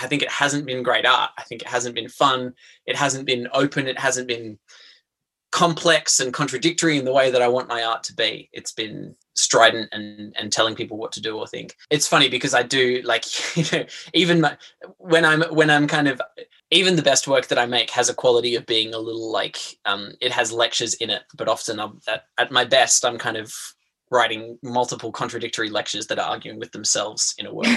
I 0.03 0.07
think 0.07 0.23
it 0.23 0.31
hasn't 0.31 0.67
been 0.67 0.83
great 0.83 1.07
art. 1.07 1.31
I 1.39 1.43
think 1.43 1.63
it 1.63 1.69
hasn't 1.69 1.95
been 1.95 2.09
fun. 2.09 2.55
It 2.87 2.97
hasn't 2.97 3.27
been 3.27 3.49
open. 3.53 3.87
It 3.87 3.99
hasn't 3.99 4.29
been 4.29 4.59
complex 5.55 6.19
and 6.19 6.35
contradictory 6.35 6.99
in 6.99 7.05
the 7.05 7.13
way 7.13 7.31
that 7.31 7.41
I 7.41 7.47
want 7.47 7.69
my 7.69 7.85
art 7.85 8.03
to 8.05 8.13
be. 8.13 8.51
It's 8.53 8.73
been 8.73 9.15
strident 9.35 9.89
and 9.93 10.35
and 10.37 10.53
telling 10.53 10.75
people 10.75 10.97
what 10.97 11.13
to 11.13 11.23
do 11.23 11.39
or 11.39 11.47
think. 11.47 11.77
It's 11.91 12.09
funny 12.09 12.29
because 12.29 12.55
I 12.55 12.65
do 12.65 13.01
like 13.05 13.25
you 13.57 13.65
know 13.73 13.85
even 14.13 14.41
my, 14.41 14.57
when 14.99 15.25
I'm 15.25 15.43
when 15.55 15.71
I'm 15.71 15.87
kind 15.87 16.09
of 16.09 16.21
even 16.73 16.97
the 16.97 17.03
best 17.03 17.29
work 17.29 17.47
that 17.47 17.59
I 17.59 17.67
make 17.67 17.91
has 17.91 18.09
a 18.09 18.15
quality 18.15 18.57
of 18.57 18.67
being 18.67 18.95
a 18.95 18.99
little 18.99 19.31
like 19.31 19.59
um, 19.85 20.13
it 20.21 20.33
has 20.33 20.51
lectures 20.51 20.95
in 20.95 21.09
it, 21.09 21.23
but 21.37 21.49
often 21.49 21.79
I'm, 21.79 22.01
at, 22.09 22.25
at 22.37 22.51
my 22.51 22.65
best 22.65 23.05
I'm 23.05 23.17
kind 23.17 23.37
of 23.37 23.55
writing 24.11 24.59
multiple 24.63 25.13
contradictory 25.13 25.71
lectures 25.71 26.09
that 26.09 26.19
are 26.19 26.29
arguing 26.29 26.59
with 26.59 26.73
themselves 26.73 27.33
in 27.39 27.47
a 27.47 27.55
work. 27.55 27.69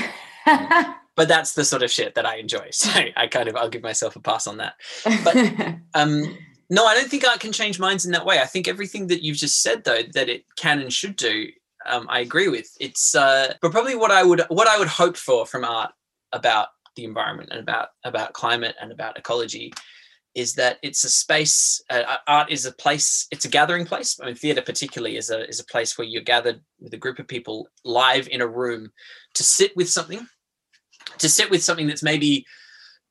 but 1.18 1.28
that's 1.28 1.54
the 1.54 1.66
sort 1.66 1.84
of 1.84 1.92
shit 1.92 2.16
that 2.16 2.26
I 2.26 2.38
enjoy. 2.38 2.70
So 2.78 2.90
I 3.18 3.28
kind 3.28 3.50
of 3.50 3.58
I'll 3.58 3.70
give 3.70 3.84
myself 3.84 4.16
a 4.16 4.22
pass 4.22 4.48
on 4.48 4.58
that. 4.58 4.76
But 5.24 5.36
um, 6.00 6.38
no, 6.70 6.86
I 6.86 6.94
don't 6.96 7.10
think 7.10 7.28
art 7.28 7.40
can 7.40 7.52
change 7.52 7.80
minds 7.80 8.06
in 8.06 8.12
that 8.12 8.26
way. 8.26 8.40
I 8.40 8.46
think 8.46 8.68
everything 8.68 9.08
that 9.08 9.24
you've 9.24 9.38
just 9.38 9.62
said 9.62 9.84
though 9.84 10.04
that 10.14 10.30
it 10.30 10.46
can 10.56 10.80
and 10.80 10.94
should 10.94 11.16
do, 11.16 11.48
um, 11.86 12.06
I 12.10 12.20
agree 12.20 12.48
with. 12.48 12.70
It's 12.80 13.16
uh, 13.16 13.56
but 13.62 13.72
probably 13.72 13.96
what 13.96 14.12
I 14.12 14.24
would 14.24 14.42
what 14.50 14.68
I 14.68 14.78
would 14.78 14.88
hope 14.88 15.18
for 15.18 15.46
from 15.46 15.66
art 15.66 15.92
about 16.32 16.70
the 16.96 17.04
environment 17.04 17.50
and 17.52 17.60
about 17.60 17.90
about 18.04 18.34
climate 18.34 18.76
and 18.80 18.92
about 18.92 19.18
ecology 19.18 19.74
is 20.36 20.54
that 20.54 20.78
it's 20.84 21.04
a 21.04 21.10
space 21.10 21.82
uh, 21.90 22.18
art 22.28 22.52
is 22.52 22.66
a 22.66 22.72
place 22.72 23.28
it's 23.32 23.46
a 23.46 23.50
gathering 23.50 23.86
place 23.86 24.20
i 24.22 24.26
mean 24.26 24.36
theater 24.36 24.62
particularly 24.62 25.16
is 25.16 25.30
a 25.30 25.48
is 25.48 25.60
a 25.60 25.66
place 25.66 25.98
where 25.98 26.08
you're 26.08 26.22
gathered 26.22 26.60
with 26.80 26.94
a 26.94 26.98
group 26.98 27.18
of 27.18 27.28
people 27.28 27.68
live 27.86 28.28
in 28.30 28.42
a 28.42 28.48
room 28.48 28.92
to 29.34 29.44
sit 29.44 29.76
with 29.76 29.90
something 29.90 30.28
to 31.18 31.30
sit 31.30 31.50
with 31.50 31.64
something 31.64 31.88
that's 31.88 32.04
maybe 32.04 32.46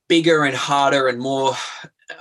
bigger 0.09 0.45
and 0.45 0.57
harder 0.57 1.09
and 1.09 1.19
more 1.19 1.55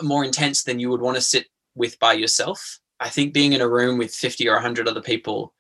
more 0.02 0.24
intense 0.24 0.64
than 0.64 0.80
you 0.80 0.90
would 0.90 1.02
want 1.02 1.16
to 1.16 1.22
sit 1.22 1.46
with 1.76 2.00
by 2.00 2.14
yourself. 2.14 2.80
I 3.00 3.10
think 3.10 3.34
being 3.34 3.54
in 3.54 3.62
a 3.62 3.70
room 3.70 3.98
with 3.98 4.16
50 4.16 4.48
or 4.48 4.54
100 4.54 4.88
other 4.88 5.02
people 5.02 5.54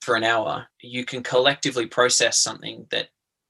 for 0.00 0.16
an 0.16 0.24
hour 0.24 0.66
you 0.80 1.04
can 1.04 1.22
collectively 1.22 1.86
process 1.86 2.38
something 2.38 2.86
that 2.90 3.08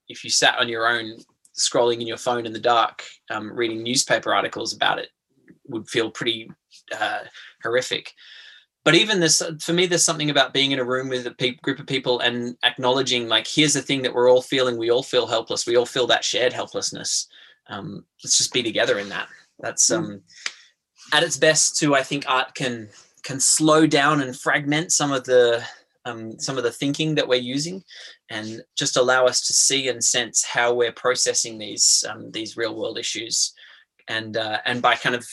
if 0.09 0.25
you 0.25 0.31
sat 0.31 0.59
on 0.59 0.68
your 0.68 0.89
own 0.89 1.16
scrolling 1.59 2.01
in 2.01 2.07
your 2.07 2.16
phone 2.16 2.47
in 2.47 2.53
the 2.53 2.59
dark 2.59 3.05
um, 3.31 3.53
reading 3.53 3.83
newspaper 3.83 4.35
articles 4.35 4.75
about 4.75 4.99
it 4.99 5.09
would 5.68 5.89
feel 5.89 6.11
pretty 6.11 6.51
uh, 6.99 7.21
horrific 7.62 8.12
but 8.85 8.95
even 8.95 9.20
this 9.20 9.43
for 9.61 9.72
me 9.72 9.87
there's 9.87 10.03
something 10.03 10.31
about 10.31 10.55
being 10.55 10.72
in 10.72 10.78
a 10.78 10.85
room 10.85 11.09
with 11.09 11.26
a 11.26 11.33
pe- 11.33 11.57
group 11.62 11.78
of 11.78 11.87
people 11.87 12.20
and 12.20 12.57
acknowledging 12.64 13.28
like 13.28 13.47
here's 13.47 13.74
the 13.74 13.83
thing 13.83 14.03
that 14.03 14.14
we're 14.14 14.31
all 14.31 14.43
feeling. 14.43 14.78
We 14.78 14.91
all 14.91 15.03
feel 15.03 15.26
helpless. 15.26 15.66
We 15.66 15.76
all 15.76 15.87
feel 15.87 16.07
that 16.09 16.24
shared 16.24 16.53
helplessness. 16.53 17.28
Um, 17.68 18.05
let's 18.24 18.39
just 18.39 18.53
be 18.53 18.62
together 18.62 18.99
in 18.99 19.09
that. 19.11 19.28
That's 19.59 19.89
hmm. 19.89 19.95
um, 19.95 20.22
at 21.12 21.22
its 21.22 21.37
best 21.37 21.76
too 21.76 21.95
i 21.95 22.03
think 22.03 22.24
art 22.28 22.55
can 22.55 22.89
can 23.24 23.41
slow 23.41 23.87
down 23.87 24.20
and 24.20 24.39
fragment 24.39 24.93
some 24.93 25.12
of 25.12 25.24
the 25.24 25.62
um, 26.05 26.39
some 26.39 26.57
of 26.57 26.64
the 26.64 26.70
thinking 26.70 27.14
that 27.14 27.28
we're 27.28 27.41
using 27.41 27.83
and 28.31 28.62
just 28.76 28.97
allow 28.97 29.26
us 29.26 29.47
to 29.47 29.53
see 29.53 29.89
and 29.89 30.03
sense 30.03 30.45
how 30.45 30.72
we're 30.72 30.93
processing 30.93 31.59
these 31.59 32.05
um, 32.09 32.31
these 32.31 32.57
real 32.57 32.74
world 32.74 32.99
issues. 32.99 33.53
And 34.09 34.37
uh, 34.37 34.59
and 34.64 34.83
by 34.83 34.97
kind 34.97 35.14
of 35.14 35.26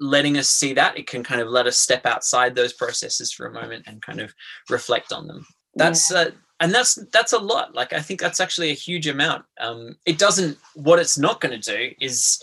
letting 0.00 0.38
us 0.38 0.48
see 0.48 0.72
that 0.72 0.98
it 0.98 1.06
can 1.06 1.22
kind 1.22 1.40
of 1.40 1.48
let 1.48 1.66
us 1.66 1.78
step 1.78 2.06
outside 2.06 2.54
those 2.54 2.72
processes 2.72 3.30
for 3.30 3.46
a 3.46 3.52
moment 3.52 3.84
and 3.86 4.02
kind 4.02 4.20
of 4.20 4.34
reflect 4.70 5.12
on 5.12 5.26
them. 5.26 5.46
That's 5.74 6.10
yeah. 6.10 6.18
uh, 6.18 6.30
and 6.60 6.72
that's 6.72 6.96
that's 7.12 7.32
a 7.32 7.38
lot. 7.38 7.74
Like 7.74 7.92
i 7.92 8.00
think 8.00 8.20
that's 8.20 8.40
actually 8.40 8.70
a 8.70 8.74
huge 8.74 9.06
amount. 9.06 9.44
Um, 9.60 9.96
it 10.06 10.18
doesn't 10.18 10.58
what 10.74 10.98
it's 10.98 11.18
not 11.18 11.40
going 11.40 11.58
to 11.58 11.70
do 11.76 11.94
is 12.00 12.42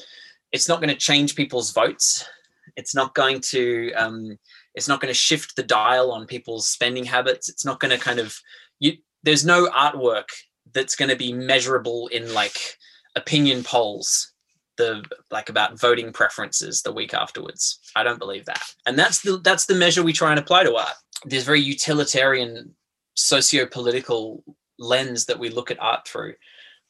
it's 0.51 0.69
not 0.69 0.79
going 0.79 0.89
to 0.89 0.95
change 0.95 1.35
people's 1.35 1.71
votes. 1.71 2.27
It's 2.75 2.95
not 2.95 3.15
going 3.15 3.41
to 3.51 3.91
um, 3.93 4.37
it's 4.75 4.87
not 4.87 5.01
going 5.01 5.13
to 5.13 5.19
shift 5.19 5.55
the 5.55 5.63
dial 5.63 6.11
on 6.11 6.27
people's 6.27 6.67
spending 6.67 7.03
habits. 7.03 7.49
It's 7.49 7.65
not 7.65 7.79
going 7.79 7.91
to 7.91 8.03
kind 8.03 8.19
of 8.19 8.37
you 8.79 8.93
there's 9.23 9.45
no 9.45 9.67
artwork 9.69 10.29
that's 10.73 10.95
going 10.95 11.09
to 11.09 11.15
be 11.15 11.33
measurable 11.33 12.07
in 12.07 12.33
like 12.33 12.77
opinion 13.15 13.63
polls 13.63 14.33
the 14.77 15.03
like 15.31 15.49
about 15.49 15.79
voting 15.79 16.13
preferences 16.13 16.81
the 16.81 16.91
week 16.91 17.13
afterwards. 17.13 17.79
I 17.95 18.03
don't 18.03 18.19
believe 18.19 18.45
that. 18.45 18.61
And 18.85 18.97
that's 18.97 19.21
the 19.21 19.37
that's 19.37 19.65
the 19.65 19.75
measure 19.75 20.03
we 20.03 20.13
try 20.13 20.31
and 20.31 20.39
apply 20.39 20.63
to 20.63 20.75
art. 20.75 20.95
This 21.25 21.43
very 21.43 21.61
utilitarian 21.61 22.75
socio-political 23.15 24.43
lens 24.79 25.25
that 25.25 25.39
we 25.39 25.49
look 25.49 25.71
at 25.71 25.81
art 25.81 26.07
through 26.07 26.35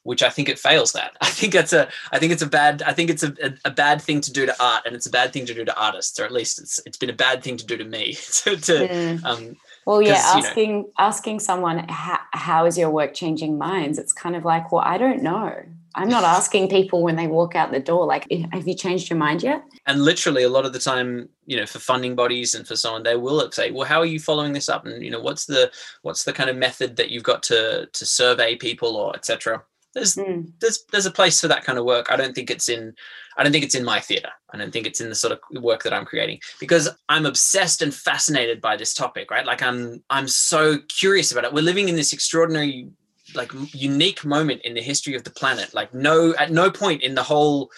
which 0.08 0.24
I 0.24 0.30
think 0.30 0.48
it 0.48 0.58
fails 0.58 0.94
that. 0.94 1.18
I 1.22 1.26
think 1.26 1.52
that's 1.52 1.74
a 1.74 1.90
I 2.14 2.18
think 2.18 2.32
it's 2.32 2.42
a 2.42 2.48
bad 2.48 2.82
I 2.82 2.94
think 2.94 3.10
it's 3.10 3.24
a, 3.24 3.34
a, 3.44 3.54
a, 3.66 3.72
bad 3.72 4.02
thing 4.02 4.22
to 4.22 4.32
do 4.32 4.46
to 4.46 4.56
art 4.64 4.84
and 4.86 4.96
it's 4.96 5.06
a 5.06 5.10
bad 5.10 5.34
thing 5.34 5.46
to 5.46 5.54
do 5.54 5.66
to 5.66 5.78
artists 5.78 6.18
or 6.18 6.24
at 6.24 6.32
least 6.32 6.60
it's 6.60 6.80
it's 6.86 6.98
been 6.98 7.10
a 7.10 7.14
bad 7.28 7.44
thing 7.44 7.58
to 7.58 7.66
do 7.66 7.76
to 7.76 7.84
me 7.84 8.14
to, 8.44 8.56
to 8.56 8.88
mm. 8.88 9.24
um, 9.26 9.58
well 9.86 10.02
yeah 10.02 10.22
asking 10.26 10.70
you 10.70 10.78
know, 10.78 10.92
asking 10.98 11.42
someone 11.42 11.86
how, 11.90 12.20
how 12.32 12.66
is 12.66 12.78
your 12.78 12.90
work 12.90 13.14
changing 13.14 13.58
minds 13.58 14.00
it's 14.00 14.14
kind 14.14 14.38
of 14.38 14.46
like 14.46 14.72
well 14.72 14.84
I 14.86 14.98
don't 14.98 15.22
know 15.22 15.52
I'm 15.98 16.10
not 16.10 16.24
asking 16.24 16.70
people 16.70 17.04
when 17.04 17.16
they 17.16 17.28
walk 17.28 17.56
out 17.56 17.72
the 17.72 17.80
door 17.80 18.06
like 18.06 18.28
have 18.52 18.68
you 18.68 18.76
changed 18.76 19.10
your 19.10 19.18
mind 19.18 19.44
yet 19.44 19.64
and 19.86 20.04
literally 20.04 20.44
a 20.44 20.50
lot 20.50 20.66
of 20.66 20.74
the 20.74 20.80
time 20.80 21.28
you 21.46 21.58
know 21.58 21.66
for 21.66 21.80
funding 21.80 22.16
bodies 22.16 22.54
and 22.54 22.68
for 22.68 22.76
someone, 22.76 23.02
on 23.02 23.04
they 23.04 23.16
will 23.16 23.52
say 23.52 23.72
well 23.72 23.88
how 23.88 24.00
are 24.00 24.06
you 24.06 24.20
following 24.20 24.54
this 24.54 24.70
up 24.70 24.86
and 24.86 25.04
you 25.04 25.12
know 25.12 25.20
what's 25.20 25.46
the 25.46 25.72
what's 26.04 26.24
the 26.24 26.34
kind 26.34 26.50
of 26.50 26.56
method 26.56 26.96
that 26.96 27.10
you've 27.10 27.24
got 27.24 27.44
to 27.44 27.88
to 27.92 28.06
survey 28.06 28.56
people 28.56 28.96
or 28.96 29.16
etc 29.16 29.62
there's 29.98 30.16
mm. 30.16 30.52
there's 30.60 30.84
there's 30.92 31.06
a 31.06 31.12
place 31.12 31.42
for 31.42 31.48
that 31.48 31.64
kind 31.64 31.80
of 31.80 31.86
work. 31.86 32.12
I 32.12 32.16
don't 32.16 32.36
think 32.36 32.52
it's 32.52 32.70
in 32.70 32.94
I 33.36 33.44
don't 33.44 33.52
think 33.52 33.66
it's 33.66 33.76
in 33.76 33.84
my 33.84 34.00
theater. 34.00 34.30
I 34.52 34.58
don't 34.58 34.72
think 34.72 34.86
it's 34.86 35.02
in 35.02 35.10
the 35.10 35.16
sort 35.16 35.34
of 35.34 35.64
work 35.64 35.84
that 35.84 35.94
I'm 35.94 36.06
creating 36.06 36.40
because 36.60 36.90
I'm 37.10 37.26
obsessed 37.26 37.82
and 37.82 37.94
fascinated 37.94 38.62
by 38.62 38.78
this 38.78 38.94
topic, 38.94 39.32
right? 39.32 39.46
Like 39.46 39.62
I'm 39.62 40.04
I'm 40.10 40.28
so 40.28 40.78
curious 40.88 41.32
about 41.32 41.46
it. 41.46 41.54
We're 41.54 41.62
living 41.62 41.90
in 41.90 41.96
this 41.96 42.14
extraordinary 42.14 42.90
like 43.36 43.52
unique 43.74 44.26
moment 44.26 44.62
in 44.64 44.74
the 44.74 44.82
history 44.82 45.16
of 45.16 45.24
the 45.24 45.32
planet. 45.32 45.74
Like 45.74 45.94
no 45.94 46.34
at 46.36 46.52
no 46.52 46.72
point 46.72 47.04
in 47.04 47.16
the 47.16 47.24
whole 47.24 47.70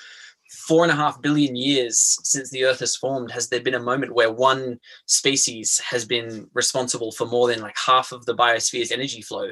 four 0.52 0.84
and 0.84 0.92
a 0.92 0.96
half 0.96 1.22
billion 1.22 1.56
years 1.56 2.18
since 2.24 2.50
the 2.50 2.66
earth 2.66 2.80
has 2.80 2.96
formed 2.96 3.30
has 3.32 3.50
there 3.50 3.62
been 3.62 3.76
a 3.76 3.80
moment 3.80 4.16
where 4.16 4.32
one 4.32 4.80
species 5.06 5.80
has 5.80 6.06
been 6.06 6.50
responsible 6.54 7.12
for 7.12 7.28
more 7.28 7.48
than 7.48 7.62
like 7.62 7.76
half 7.78 8.12
of 8.12 8.26
the 8.26 8.36
biosphere's 8.36 8.92
energy 8.92 9.22
flow 9.22 9.50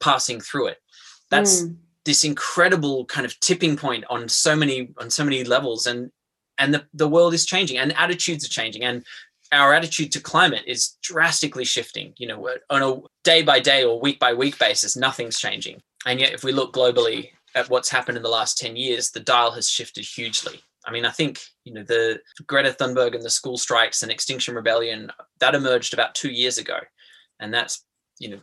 passing 0.00 0.40
through 0.40 0.66
it 0.66 0.82
that's 1.30 1.62
mm 1.62 1.76
this 2.04 2.24
incredible 2.24 3.04
kind 3.06 3.24
of 3.24 3.38
tipping 3.40 3.76
point 3.76 4.04
on 4.10 4.28
so 4.28 4.54
many 4.54 4.90
on 4.98 5.10
so 5.10 5.24
many 5.24 5.42
levels 5.44 5.86
and 5.86 6.10
and 6.58 6.72
the, 6.72 6.84
the 6.94 7.08
world 7.08 7.34
is 7.34 7.46
changing 7.46 7.78
and 7.78 7.96
attitudes 7.96 8.44
are 8.44 8.50
changing 8.50 8.84
and 8.84 9.04
our 9.52 9.74
attitude 9.74 10.12
to 10.12 10.20
climate 10.20 10.64
is 10.66 10.96
drastically 11.02 11.64
shifting. 11.64 12.14
You 12.18 12.28
know 12.28 12.48
on 12.70 12.82
a 12.82 13.00
day 13.22 13.42
by 13.42 13.60
day 13.60 13.84
or 13.84 14.00
week 14.00 14.18
by 14.18 14.34
week 14.34 14.58
basis 14.58 14.96
nothing's 14.96 15.38
changing. 15.38 15.80
And 16.06 16.20
yet 16.20 16.32
if 16.32 16.44
we 16.44 16.52
look 16.52 16.74
globally 16.74 17.30
at 17.54 17.70
what's 17.70 17.88
happened 17.88 18.16
in 18.16 18.22
the 18.22 18.28
last 18.28 18.58
10 18.58 18.74
years 18.76 19.10
the 19.10 19.20
dial 19.20 19.52
has 19.52 19.68
shifted 19.68 20.04
hugely. 20.04 20.60
I 20.86 20.92
mean 20.92 21.06
i 21.06 21.10
think 21.10 21.40
you 21.64 21.72
know 21.72 21.82
the 21.82 22.20
greta 22.46 22.76
thunberg 22.78 23.14
and 23.14 23.22
the 23.22 23.30
school 23.30 23.56
strikes 23.56 24.02
and 24.02 24.12
extinction 24.12 24.54
rebellion 24.54 25.10
that 25.40 25.54
emerged 25.54 25.94
about 25.94 26.14
two 26.14 26.30
years 26.30 26.58
ago. 26.58 26.78
And 27.40 27.52
that's 27.52 27.84
you 28.18 28.28
know 28.30 28.40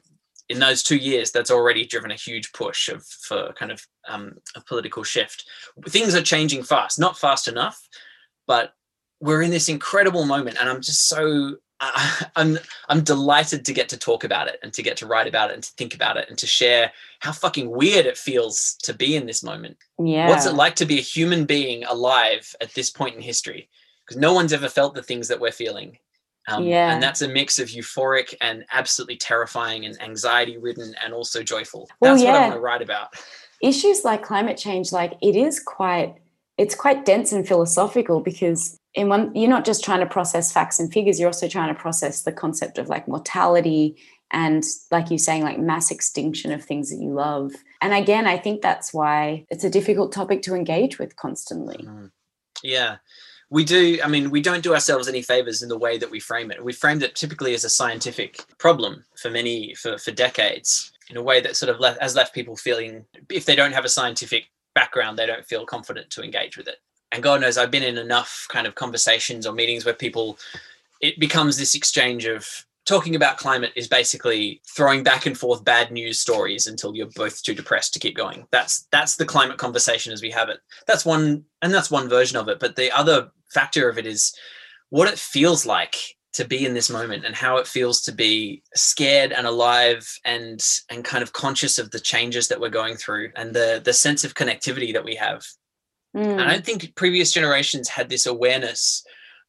in 0.52 0.60
those 0.60 0.84
two 0.84 0.98
years, 0.98 1.32
that's 1.32 1.50
already 1.50 1.86
driven 1.86 2.12
a 2.12 2.16
huge 2.16 2.52
push 2.52 2.90
of 2.90 3.06
for 3.06 3.54
kind 3.54 3.72
of 3.72 3.88
um, 4.08 4.34
a 4.56 4.62
political 4.62 5.02
shift. 5.02 5.46
Things 5.88 6.14
are 6.14 6.22
changing 6.22 6.64
fast, 6.64 7.00
not 7.00 7.18
fast 7.18 7.48
enough, 7.48 7.88
but 8.48 8.74
we're 9.22 9.42
in 9.42 9.52
this 9.52 9.70
incredible 9.70 10.26
moment, 10.26 10.58
and 10.60 10.70
I'm 10.70 10.82
just 10.82 11.08
so 11.08 11.56
uh, 11.80 12.20
I'm 12.36 12.60
I'm 12.90 13.02
delighted 13.04 13.66
to 13.66 13.74
get 13.74 13.90
to 13.90 13.98
talk 13.98 14.24
about 14.24 14.48
it 14.48 14.60
and 14.64 14.74
to 14.74 14.84
get 14.84 14.98
to 14.98 15.08
write 15.08 15.28
about 15.28 15.52
it 15.52 15.54
and 15.56 15.64
to 15.64 15.72
think 15.74 15.96
about 15.96 16.18
it 16.18 16.30
and 16.30 16.38
to 16.40 16.48
share 16.48 16.92
how 17.20 17.32
fucking 17.32 17.70
weird 17.70 18.06
it 18.06 18.18
feels 18.18 18.76
to 18.84 18.94
be 18.94 19.16
in 19.16 19.26
this 19.26 19.44
moment. 19.44 19.78
Yeah, 19.98 20.28
what's 20.28 20.46
it 20.46 20.56
like 20.56 20.76
to 20.78 20.86
be 20.86 20.98
a 20.98 21.04
human 21.04 21.46
being 21.46 21.84
alive 21.86 22.56
at 22.62 22.74
this 22.74 22.90
point 22.90 23.16
in 23.16 23.22
history? 23.22 23.70
Because 24.06 24.20
no 24.20 24.34
one's 24.34 24.54
ever 24.54 24.68
felt 24.68 24.96
the 24.96 25.04
things 25.04 25.28
that 25.28 25.40
we're 25.40 25.52
feeling 25.52 25.98
um, 26.48 26.64
yeah. 26.66 26.94
And 26.94 27.02
that's 27.02 27.22
a 27.22 27.28
mix 27.28 27.60
of 27.60 27.70
euphoric 27.70 28.34
and 28.42 28.66
absolutely 28.72 29.18
terrifying 29.18 29.86
and 29.86 30.02
anxiety 30.02 30.58
ridden 30.58 30.96
and 31.04 31.14
also 31.14 31.44
joyful. 31.44 31.88
That's 32.02 32.02
well, 32.02 32.18
yeah. 32.18 32.32
what 32.32 32.36
I 32.36 32.42
want 32.42 32.54
to 32.56 32.60
write 32.60 32.82
about. 32.82 33.14
Issues 33.62 34.04
like 34.04 34.24
climate 34.24 34.58
change, 34.58 34.92
like 34.92 35.14
it 35.22 35.36
is 35.36 35.60
quite, 35.60 36.16
it's 36.58 36.74
quite 36.74 37.06
dense 37.06 37.32
and 37.32 37.48
philosophical 37.48 38.22
because 38.22 38.78
in 38.94 39.10
one, 39.10 39.34
you're 39.36 39.50
not 39.50 39.66
just 39.66 39.84
trying 39.84 40.02
to 40.02 40.06
process 40.06 40.52
facts 40.52 40.80
and 40.80 40.92
figures, 40.92 41.20
you're 41.20 41.30
also 41.30 41.48
trying 41.48 41.74
to 41.74 41.80
process 41.80 42.24
the 42.24 42.32
concept 42.32 42.78
of 42.78 42.90
like 42.90 43.08
mortality 43.08 43.98
and 44.32 44.64
like 44.92 45.10
you're 45.10 45.20
saying, 45.20 45.44
like 45.44 45.60
mass 45.60 45.92
extinction 45.92 46.52
of 46.52 46.64
things 46.64 46.90
that 46.90 47.02
you 47.02 47.14
love. 47.14 47.52
And 47.82 47.94
again, 47.94 48.28
I 48.28 48.38
think 48.38 48.62
that's 48.62 48.94
why 48.94 49.46
it's 49.50 49.64
a 49.64 49.70
difficult 49.70 50.12
topic 50.14 50.42
to 50.44 50.56
engage 50.56 51.00
with 51.00 51.16
constantly. 51.16 51.84
Mm. 51.84 52.12
Yeah 52.64 52.98
we 53.52 53.64
do 53.64 54.00
i 54.04 54.08
mean 54.08 54.32
we 54.32 54.42
don't 54.42 54.64
do 54.64 54.74
ourselves 54.74 55.08
any 55.08 55.22
favors 55.22 55.62
in 55.62 55.70
the 55.70 55.78
way 55.78 56.00
that 56.00 56.10
we 56.10 56.20
frame 56.20 56.50
it 56.50 56.64
we 56.64 56.74
framed 56.74 57.04
it 57.04 57.14
typically 57.14 57.54
as 57.54 57.64
a 57.64 57.70
scientific 57.70 58.44
problem 58.58 59.04
for 59.16 59.30
many 59.30 59.76
for, 59.76 59.98
for 60.00 60.12
decades 60.12 60.92
in 61.10 61.18
a 61.18 61.22
way 61.22 61.42
that 61.42 61.58
sort 61.58 61.70
of 61.70 61.80
left, 61.80 62.02
has 62.02 62.16
left 62.16 62.34
people 62.34 62.56
feeling 62.56 63.06
if 63.30 63.46
they 63.46 63.56
don't 63.56 63.74
have 63.74 63.86
a 63.86 63.90
scientific 63.90 64.46
background 64.74 65.20
they 65.20 65.26
don't 65.28 65.46
feel 65.46 65.66
confident 65.66 66.10
to 66.10 66.24
engage 66.24 66.58
with 66.58 66.68
it 66.68 66.78
and 67.12 67.24
god 67.24 67.42
knows 67.42 67.58
i've 67.58 67.72
been 67.72 67.84
in 67.84 67.98
enough 67.98 68.46
kind 68.50 68.68
of 68.68 68.76
conversations 68.76 69.46
or 69.46 69.54
meetings 69.54 69.86
where 69.86 69.94
people 69.94 70.38
it 71.02 71.20
becomes 71.20 71.58
this 71.58 71.76
exchange 71.76 72.26
of 72.26 72.66
talking 72.86 73.16
about 73.16 73.38
climate 73.38 73.72
is 73.76 73.88
basically 73.88 74.62
throwing 74.68 75.04
back 75.04 75.26
and 75.26 75.38
forth 75.38 75.64
bad 75.64 75.92
news 75.92 76.20
stories 76.20 76.68
until 76.68 76.96
you're 76.96 77.10
both 77.16 77.42
too 77.44 77.54
depressed 77.54 77.94
to 77.94 78.00
keep 78.00 78.16
going. 78.16 78.48
That's 78.52 78.88
that's 78.92 79.16
the 79.16 79.26
climate 79.26 79.58
conversation 79.58 80.12
as 80.12 80.22
we 80.22 80.32
have 80.32 80.50
it. 80.50 80.60
That's 80.88 81.06
one 81.06 81.46
and 81.62 81.74
that's 81.74 81.92
one 81.92 82.10
version 82.10 82.38
of 82.38 82.48
it 82.48 82.60
but 82.60 82.76
the 82.76 82.92
other 82.92 83.32
factor 83.54 83.90
of 83.90 83.98
it 83.98 84.06
is 84.06 84.34
what 84.90 85.08
it 85.08 85.20
feels 85.20 85.66
like 85.66 85.96
to 86.34 86.46
be 86.46 86.66
in 86.66 86.74
this 86.74 86.90
moment 86.90 87.26
and 87.26 87.36
how 87.36 87.58
it 87.58 87.68
feels 87.68 88.02
to 88.02 88.12
be 88.12 88.64
scared 88.74 89.32
and 89.32 89.46
alive 89.46 90.20
and 90.24 90.64
and 90.90 91.04
kind 91.04 91.24
of 91.24 91.34
conscious 91.34 91.78
of 91.78 91.92
the 91.92 92.00
changes 92.00 92.48
that 92.48 92.60
we're 92.60 92.70
going 92.70 92.96
through 92.96 93.32
and 93.36 93.54
the 93.54 93.82
the 93.84 93.94
sense 93.94 94.24
of 94.24 94.34
connectivity 94.34 94.94
that 94.94 95.04
we 95.04 95.16
have 95.16 95.46
mm. 96.16 96.24
and 96.24 96.42
i 96.42 96.52
don't 96.52 96.66
think 96.66 96.94
previous 96.96 97.32
generations 97.32 97.88
had 97.90 98.10
this 98.10 98.26
awareness 98.26 99.04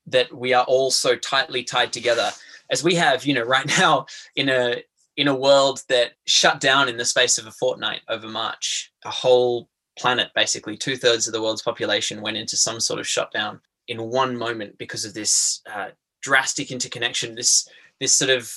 that 0.06 0.32
we 0.32 0.52
are 0.52 0.64
all 0.64 0.90
so 0.90 1.16
tightly 1.16 1.62
tied 1.62 1.92
together 1.92 2.30
as 2.70 2.82
we 2.82 2.94
have 2.94 3.24
you 3.24 3.34
know 3.34 3.42
right 3.56 3.66
now 3.78 4.06
in 4.36 4.48
a 4.48 4.82
in 5.16 5.28
a 5.28 5.34
world 5.34 5.82
that 5.88 6.12
shut 6.26 6.58
down 6.60 6.88
in 6.88 6.96
the 6.96 7.04
space 7.04 7.38
of 7.38 7.46
a 7.46 7.50
fortnight 7.50 8.00
over 8.08 8.28
march 8.28 8.92
a 9.04 9.10
whole 9.10 9.68
planet 9.98 10.30
basically 10.34 10.76
two-thirds 10.76 11.26
of 11.26 11.32
the 11.32 11.42
world's 11.42 11.62
population 11.62 12.22
went 12.22 12.36
into 12.36 12.56
some 12.56 12.80
sort 12.80 12.98
of 12.98 13.06
shutdown 13.06 13.60
in 13.88 14.10
one 14.10 14.36
moment 14.36 14.78
because 14.78 15.04
of 15.04 15.12
this 15.12 15.60
uh, 15.72 15.88
drastic 16.22 16.70
interconnection 16.70 17.34
this 17.34 17.68
this 18.00 18.14
sort 18.14 18.30
of 18.30 18.52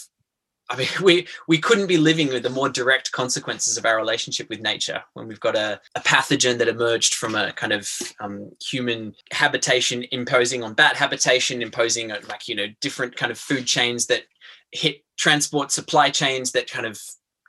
I 0.70 0.78
mean, 0.78 0.88
we 1.04 1.28
we 1.48 1.58
couldn't 1.58 1.88
be 1.88 1.98
living 1.98 2.30
with 2.30 2.44
the 2.44 2.50
more 2.50 2.70
direct 2.70 3.12
consequences 3.12 3.78
of 3.78 3.86
our 3.86 3.98
relationship 3.98 4.50
with 4.50 4.62
nature 4.62 5.04
when 5.14 5.28
we've 5.28 5.40
got 5.40 5.56
a, 5.56 5.80
a 5.96 6.00
pathogen 6.02 6.58
that 6.58 6.68
emerged 6.68 7.16
from 7.16 7.36
a 7.36 7.52
kind 7.54 7.74
of 7.74 7.90
um, 8.20 8.52
human 8.62 9.14
habitation 9.32 10.06
imposing 10.12 10.64
on 10.64 10.74
bat 10.74 10.96
habitation, 10.96 11.62
imposing 11.62 12.12
on 12.12 12.20
like 12.28 12.48
you 12.48 12.56
know 12.56 12.68
different 12.82 13.16
kind 13.16 13.32
of 13.32 13.38
food 13.38 13.66
chains 13.66 14.08
that 14.08 14.24
hit 14.72 15.04
transport 15.18 15.72
supply 15.72 16.10
chains 16.10 16.52
that 16.52 16.70
kind 16.70 16.86
of 16.86 17.00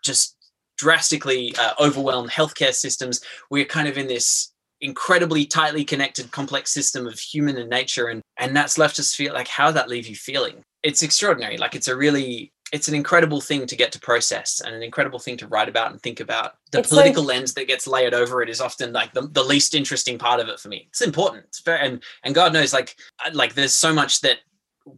just 0.04 0.36
drastically 0.76 1.54
uh, 1.58 1.72
overwhelm 1.80 2.28
healthcare 2.28 2.74
systems. 2.74 3.20
We're 3.50 3.64
kind 3.64 3.88
of 3.88 3.96
in 3.96 4.06
this 4.06 4.52
incredibly 4.82 5.46
tightly 5.46 5.84
connected 5.84 6.30
complex 6.30 6.72
system 6.72 7.06
of 7.06 7.18
human 7.18 7.56
and 7.56 7.70
nature 7.70 8.08
and 8.08 8.20
and 8.36 8.54
that's 8.54 8.76
left 8.76 8.98
us 8.98 9.14
feel 9.14 9.32
like 9.32 9.48
how 9.48 9.70
that 9.70 9.88
leave 9.88 10.06
you 10.06 10.14
feeling 10.14 10.62
it's 10.82 11.02
extraordinary 11.02 11.56
like 11.56 11.74
it's 11.74 11.88
a 11.88 11.96
really 11.96 12.52
it's 12.72 12.88
an 12.88 12.94
incredible 12.94 13.40
thing 13.40 13.66
to 13.66 13.76
get 13.76 13.92
to 13.92 14.00
process 14.00 14.60
and 14.60 14.74
an 14.74 14.82
incredible 14.82 15.18
thing 15.18 15.36
to 15.36 15.46
write 15.46 15.68
about 15.68 15.92
and 15.92 16.02
think 16.02 16.20
about. 16.20 16.54
The 16.72 16.80
it's 16.80 16.88
political 16.88 17.22
like, 17.22 17.36
lens 17.36 17.54
that 17.54 17.68
gets 17.68 17.86
layered 17.86 18.14
over 18.14 18.42
it 18.42 18.48
is 18.48 18.60
often 18.60 18.92
like 18.92 19.12
the, 19.12 19.22
the 19.22 19.44
least 19.44 19.74
interesting 19.74 20.18
part 20.18 20.40
of 20.40 20.48
it 20.48 20.58
for 20.58 20.68
me. 20.68 20.86
It's 20.88 21.00
important. 21.00 21.44
It's 21.44 21.60
very 21.60 21.86
and 21.86 22.02
and 22.24 22.34
god 22.34 22.52
knows 22.52 22.72
like 22.72 22.96
like 23.32 23.54
there's 23.54 23.74
so 23.74 23.92
much 23.92 24.20
that 24.22 24.38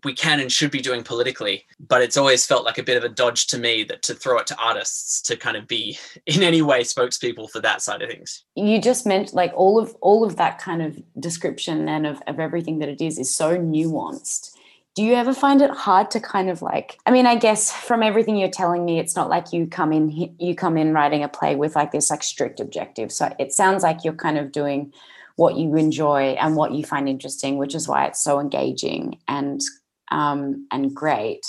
we 0.05 0.13
can 0.13 0.39
and 0.39 0.53
should 0.53 0.71
be 0.71 0.81
doing 0.81 1.03
politically 1.03 1.65
but 1.81 2.03
it's 2.03 2.19
always 2.19 2.45
felt 2.45 2.63
like 2.63 2.77
a 2.77 2.83
bit 2.83 2.99
of 2.99 3.05
a 3.05 3.09
dodge 3.09 3.47
to 3.47 3.57
me 3.57 3.85
that 3.85 4.03
to 4.03 4.13
throw 4.13 4.39
it 4.39 4.47
to 4.47 4.57
artists 4.59 5.23
to 5.23 5.35
kind 5.35 5.57
of 5.57 5.67
be 5.67 5.99
in 6.27 6.43
any 6.43 6.63
way 6.63 6.83
spokespeople 6.83 7.51
for 7.51 7.61
that 7.61 7.81
side 7.83 8.03
of 8.03 8.11
things. 8.11 8.45
You 8.55 8.81
just 8.81 9.07
meant 9.07 9.35
like 9.35 9.53
all 9.55 9.79
of 9.79 9.95
all 10.01 10.25
of 10.25 10.37
that 10.37 10.59
kind 10.59 10.83
of 10.83 10.99
description 11.19 11.89
and 11.89 12.07
of, 12.07 12.23
of 12.27 12.39
everything 12.39 12.79
that 12.81 12.89
it 12.89 13.01
is 13.01 13.19
is 13.19 13.35
so 13.35 13.57
nuanced 13.57 14.53
do 14.99 15.05
you 15.05 15.15
ever 15.15 15.33
find 15.33 15.63
it 15.63 15.71
hard 15.71 16.11
to 16.11 16.19
kind 16.19 16.51
of 16.51 16.61
like 16.61 16.99
i 17.07 17.11
mean 17.11 17.25
i 17.25 17.37
guess 17.37 17.73
from 17.73 18.03
everything 18.03 18.37
you're 18.37 18.51
telling 18.51 18.85
me 18.85 18.99
it's 18.99 19.15
not 19.15 19.29
like 19.29 19.53
you 19.53 19.67
come 19.67 19.93
in 19.93 20.35
you 20.39 20.55
come 20.55 20.77
in 20.77 20.93
writing 20.93 21.23
a 21.23 21.29
play 21.29 21.55
with 21.55 21.77
like 21.77 21.93
this 21.93 22.11
like 22.11 22.23
strict 22.23 22.59
objective 22.59 23.13
so 23.13 23.33
it 23.39 23.53
sounds 23.53 23.83
like 23.85 24.03
you're 24.03 24.13
kind 24.13 24.39
of 24.39 24.51
doing 24.51 24.93
what 25.39 25.57
you 25.57 25.77
enjoy 25.77 26.31
and 26.41 26.57
what 26.57 26.73
you 26.73 26.85
find 26.85 27.09
interesting, 27.09 27.59
which 27.59 27.73
is 27.73 27.87
why 27.87 28.07
it's 28.07 28.21
so 28.21 28.41
engaging 28.41 29.21
and 29.29 29.61
um, 30.11 30.67
and 30.73 30.93
great. 30.93 31.47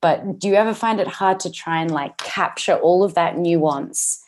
But 0.00 0.38
do 0.38 0.48
you 0.48 0.54
ever 0.54 0.72
find 0.72 1.00
it 1.00 1.06
hard 1.06 1.40
to 1.40 1.50
try 1.50 1.82
and 1.82 1.90
like 1.90 2.16
capture 2.16 2.76
all 2.76 3.04
of 3.04 3.12
that 3.12 3.36
nuance 3.36 4.24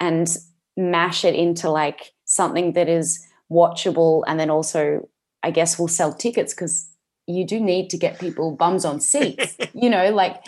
and 0.00 0.34
mash 0.78 1.26
it 1.26 1.34
into 1.34 1.68
like 1.68 2.12
something 2.24 2.72
that 2.72 2.88
is 2.88 3.22
watchable 3.52 4.22
and 4.26 4.40
then 4.40 4.48
also 4.48 5.06
I 5.42 5.50
guess 5.50 5.78
will 5.78 5.86
sell 5.86 6.14
tickets 6.14 6.54
because 6.54 6.88
you 7.28 7.44
do 7.44 7.60
need 7.60 7.90
to 7.90 7.98
get 7.98 8.18
people 8.18 8.52
bums 8.52 8.84
on 8.84 9.00
seats. 9.00 9.56
you 9.74 9.90
know, 9.90 10.10
like 10.10 10.42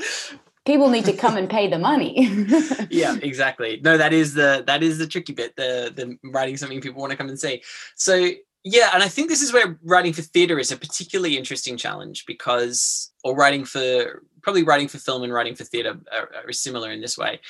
people 0.64 0.88
need 0.88 1.04
to 1.04 1.12
come 1.12 1.36
and 1.36 1.48
pay 1.48 1.68
the 1.68 1.78
money. 1.78 2.28
yeah, 2.90 3.16
exactly. 3.22 3.80
No, 3.84 3.96
that 3.96 4.12
is 4.12 4.34
the 4.34 4.64
that 4.66 4.82
is 4.82 4.98
the 4.98 5.06
tricky 5.06 5.34
bit. 5.34 5.54
The 5.56 5.92
the 5.94 6.18
writing 6.30 6.56
something 6.56 6.80
people 6.80 7.00
want 7.00 7.10
to 7.12 7.16
come 7.16 7.28
and 7.28 7.38
see. 7.38 7.62
So 7.94 8.30
yeah, 8.64 8.90
and 8.94 9.02
I 9.02 9.08
think 9.08 9.28
this 9.28 9.42
is 9.42 9.52
where 9.52 9.78
writing 9.84 10.12
for 10.12 10.22
theatre 10.22 10.58
is 10.58 10.72
a 10.72 10.76
particularly 10.76 11.38
interesting 11.38 11.76
challenge 11.76 12.26
because, 12.26 13.10
or 13.24 13.34
writing 13.34 13.64
for 13.64 14.22
probably 14.42 14.62
writing 14.62 14.88
for 14.88 14.98
film 14.98 15.22
and 15.22 15.32
writing 15.32 15.54
for 15.54 15.64
theatre 15.64 15.98
are, 16.12 16.30
are 16.46 16.52
similar 16.52 16.90
in 16.90 17.00
this 17.00 17.16
way. 17.16 17.40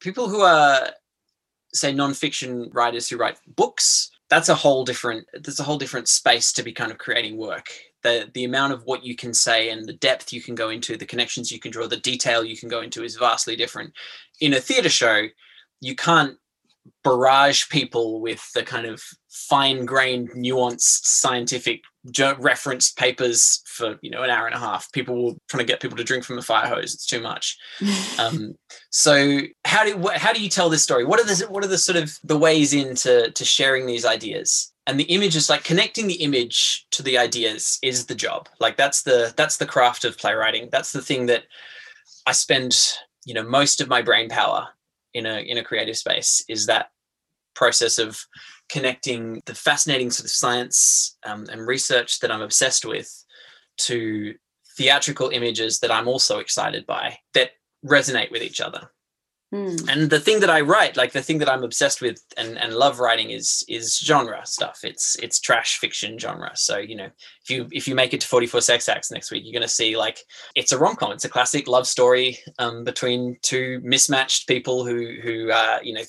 People 0.00 0.28
who 0.28 0.40
are 0.40 0.90
say 1.72 1.92
non-fiction 1.92 2.70
writers 2.72 3.08
who 3.08 3.16
write 3.16 3.38
books 3.54 4.10
that's 4.28 4.48
a 4.48 4.54
whole 4.54 4.84
different 4.84 5.26
there's 5.34 5.60
a 5.60 5.64
whole 5.64 5.78
different 5.78 6.08
space 6.08 6.52
to 6.52 6.62
be 6.62 6.72
kind 6.72 6.90
of 6.90 6.98
creating 6.98 7.36
work 7.36 7.68
the 8.06 8.30
the 8.32 8.44
amount 8.44 8.72
of 8.72 8.84
what 8.84 9.04
you 9.04 9.16
can 9.16 9.34
say 9.34 9.70
and 9.70 9.86
the 9.86 9.92
depth 9.92 10.32
you 10.32 10.40
can 10.40 10.54
go 10.54 10.70
into 10.70 10.96
the 10.96 11.06
connections 11.06 11.50
you 11.50 11.58
can 11.58 11.72
draw 11.72 11.86
the 11.86 11.96
detail 11.96 12.44
you 12.44 12.56
can 12.56 12.68
go 12.68 12.80
into 12.80 13.02
is 13.02 13.16
vastly 13.16 13.56
different. 13.56 13.92
In 14.40 14.54
a 14.54 14.60
theater 14.60 14.88
show 14.88 15.26
you 15.80 15.94
can't 15.94 16.36
barrage 17.02 17.68
people 17.68 18.20
with 18.20 18.48
the 18.54 18.62
kind 18.62 18.86
of 18.86 19.02
fine-grained 19.28 20.30
nuanced 20.30 21.04
scientific 21.04 21.82
referenced 22.38 22.96
papers 22.96 23.62
for 23.66 23.98
you 24.00 24.10
know 24.10 24.22
an 24.22 24.30
hour 24.30 24.46
and 24.46 24.54
a 24.54 24.58
half. 24.58 24.90
People 24.92 25.16
will 25.16 25.36
trying 25.48 25.66
to 25.66 25.72
get 25.72 25.80
people 25.80 25.96
to 25.96 26.04
drink 26.04 26.24
from 26.24 26.38
a 26.38 26.42
fire 26.42 26.68
hose. 26.68 26.94
It's 26.94 27.06
too 27.06 27.20
much. 27.20 27.58
Um, 28.18 28.54
so 28.90 29.40
how 29.66 29.84
do 29.84 30.08
how 30.14 30.32
do 30.32 30.42
you 30.42 30.48
tell 30.48 30.70
this 30.70 30.82
story? 30.82 31.04
What 31.04 31.20
are 31.20 31.26
the 31.26 31.46
what 31.50 31.62
are 31.62 31.68
the 31.68 31.76
sort 31.76 31.96
of 31.96 32.18
the 32.24 32.38
ways 32.38 32.72
into 32.72 33.30
to 33.30 33.44
sharing 33.44 33.84
these 33.84 34.06
ideas 34.06 34.72
and 34.86 35.00
the 35.00 35.04
image 35.04 35.34
is 35.34 35.50
like 35.50 35.64
connecting 35.64 36.06
the 36.06 36.22
image 36.22 36.86
to 36.92 37.02
the 37.02 37.18
ideas 37.18 37.78
is 37.82 38.06
the 38.06 38.14
job 38.14 38.48
like 38.60 38.76
that's 38.76 39.02
the 39.02 39.32
that's 39.36 39.56
the 39.56 39.66
craft 39.66 40.04
of 40.04 40.18
playwriting 40.18 40.68
that's 40.70 40.92
the 40.92 41.02
thing 41.02 41.26
that 41.26 41.44
i 42.26 42.32
spend 42.32 42.94
you 43.24 43.34
know 43.34 43.42
most 43.42 43.80
of 43.80 43.88
my 43.88 44.00
brain 44.02 44.28
power 44.28 44.68
in 45.14 45.26
a 45.26 45.38
in 45.38 45.58
a 45.58 45.64
creative 45.64 45.96
space 45.96 46.44
is 46.48 46.66
that 46.66 46.90
process 47.54 47.98
of 47.98 48.20
connecting 48.68 49.42
the 49.46 49.54
fascinating 49.54 50.10
sort 50.10 50.26
of 50.26 50.30
science 50.30 51.16
um, 51.24 51.46
and 51.50 51.66
research 51.66 52.20
that 52.20 52.30
I'm 52.30 52.42
obsessed 52.42 52.84
with 52.84 53.24
to 53.78 54.34
theatrical 54.76 55.30
images 55.30 55.80
that 55.80 55.90
I'm 55.90 56.08
also 56.08 56.38
excited 56.38 56.86
by 56.86 57.18
that 57.34 57.52
resonate 57.84 58.30
with 58.30 58.42
each 58.42 58.60
other. 58.60 58.90
Mm. 59.56 59.88
And 59.88 60.10
the 60.10 60.20
thing 60.20 60.40
that 60.40 60.50
I 60.50 60.60
write, 60.60 60.96
like 60.96 61.12
the 61.12 61.22
thing 61.22 61.38
that 61.38 61.48
I'm 61.48 61.64
obsessed 61.64 62.02
with 62.02 62.22
and, 62.36 62.58
and 62.58 62.74
love 62.74 63.00
writing 63.00 63.30
is 63.30 63.64
is 63.68 63.98
genre 63.98 64.44
stuff. 64.44 64.80
It's 64.82 65.16
it's 65.22 65.40
trash 65.40 65.78
fiction 65.78 66.18
genre. 66.18 66.50
So, 66.54 66.76
you 66.76 66.96
know, 66.96 67.08
if 67.42 67.50
you 67.50 67.66
if 67.72 67.88
you 67.88 67.94
make 67.94 68.12
it 68.12 68.20
to 68.20 68.28
44 68.28 68.60
sex 68.60 68.88
acts 68.88 69.10
next 69.10 69.30
week, 69.30 69.44
you're 69.44 69.58
gonna 69.58 69.68
see 69.68 69.96
like 69.96 70.18
it's 70.54 70.72
a 70.72 70.78
rom-com. 70.78 71.12
It's 71.12 71.24
a 71.24 71.30
classic 71.30 71.68
love 71.68 71.86
story 71.86 72.38
um, 72.58 72.84
between 72.84 73.38
two 73.42 73.80
mismatched 73.82 74.46
people 74.46 74.84
who 74.84 75.14
who 75.22 75.50
are, 75.50 75.82
you 75.82 75.94
know, 75.94 76.02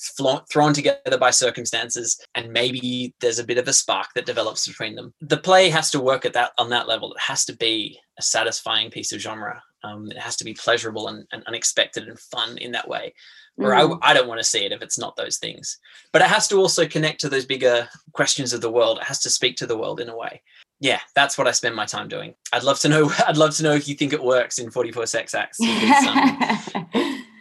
thrown 0.52 0.74
together 0.74 1.18
by 1.18 1.32
circumstances, 1.32 2.20
and 2.36 2.52
maybe 2.52 3.14
there's 3.22 3.40
a 3.40 3.46
bit 3.46 3.58
of 3.58 3.68
a 3.68 3.74
spark 3.74 4.08
that 4.16 4.26
develops 4.26 4.68
between 4.68 4.96
them. 4.96 5.14
The 5.22 5.38
play 5.38 5.70
has 5.70 5.90
to 5.92 6.00
work 6.02 6.26
at 6.26 6.34
that 6.34 6.52
on 6.58 6.70
that 6.70 6.88
level. 6.88 7.14
It 7.14 7.22
has 7.22 7.46
to 7.46 7.56
be 7.56 8.00
a 8.20 8.22
satisfying 8.22 8.90
piece 8.90 9.14
of 9.14 9.22
genre. 9.22 9.62
Um, 9.88 10.12
it 10.12 10.20
has 10.20 10.36
to 10.38 10.44
be 10.44 10.54
pleasurable 10.54 11.08
and, 11.08 11.26
and, 11.32 11.44
unexpected 11.46 12.08
and 12.08 12.20
fun 12.20 12.58
in 12.58 12.72
that 12.74 12.88
way. 12.88 13.14
Or 13.58 13.72
mm. 13.72 14.00
I, 14.02 14.12
I 14.12 14.14
don't 14.14 14.28
want 14.28 14.40
to 14.40 14.44
see 14.44 14.66
it 14.66 14.72
if 14.72 14.82
it's 14.82 15.00
not 15.00 15.16
those 15.16 15.38
things. 15.38 15.78
But 16.12 16.22
it 16.22 16.28
has 16.28 16.48
to 16.50 16.58
also 16.58 16.88
connect 16.88 17.22
to 17.22 17.30
those 17.30 17.46
bigger 17.46 17.88
questions 18.14 18.54
of 18.54 18.62
the 18.62 18.72
world. 18.72 18.98
It 19.00 19.06
has 19.06 19.20
to 19.22 19.30
speak 19.30 19.56
to 19.58 19.68
the 19.68 19.78
world 19.78 20.00
in 20.00 20.10
a 20.10 20.18
way. 20.18 20.42
Yeah, 20.80 21.00
that's 21.16 21.38
what 21.38 21.48
I 21.48 21.52
spend 21.52 21.76
my 21.76 21.86
time 21.86 22.08
doing. 22.08 22.36
I'd 22.54 22.64
love 22.64 22.80
to 22.80 22.90
know. 22.90 23.12
I'd 23.28 23.38
love 23.38 23.56
to 23.56 23.64
know 23.64 23.74
if 23.74 23.88
you 23.88 23.96
think 23.96 24.14
it 24.14 24.24
works 24.24 24.60
in 24.60 24.72
44 24.72 25.06
sex 25.08 25.34
acts. 25.34 25.60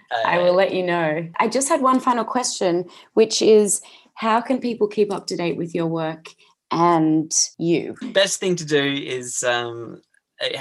Uh, 0.09 0.22
I 0.24 0.38
will 0.38 0.55
let 0.55 0.72
you 0.72 0.84
know. 0.84 1.28
I 1.40 1.49
just 1.49 1.68
had 1.68 1.82
one 1.82 1.99
final 1.99 2.24
question, 2.24 2.84
which 3.14 3.42
is 3.42 3.80
how 4.14 4.40
can 4.40 4.61
people 4.61 4.86
keep 4.86 5.12
up 5.12 5.26
to 5.26 5.36
date 5.36 5.57
with 5.57 5.74
your 5.74 5.86
work 5.86 6.28
and 6.70 7.32
you? 7.59 7.97
Best 8.12 8.40
thing 8.40 8.57
to 8.57 8.64
do 8.64 8.82
is 8.82 9.42
um, 9.42 10.01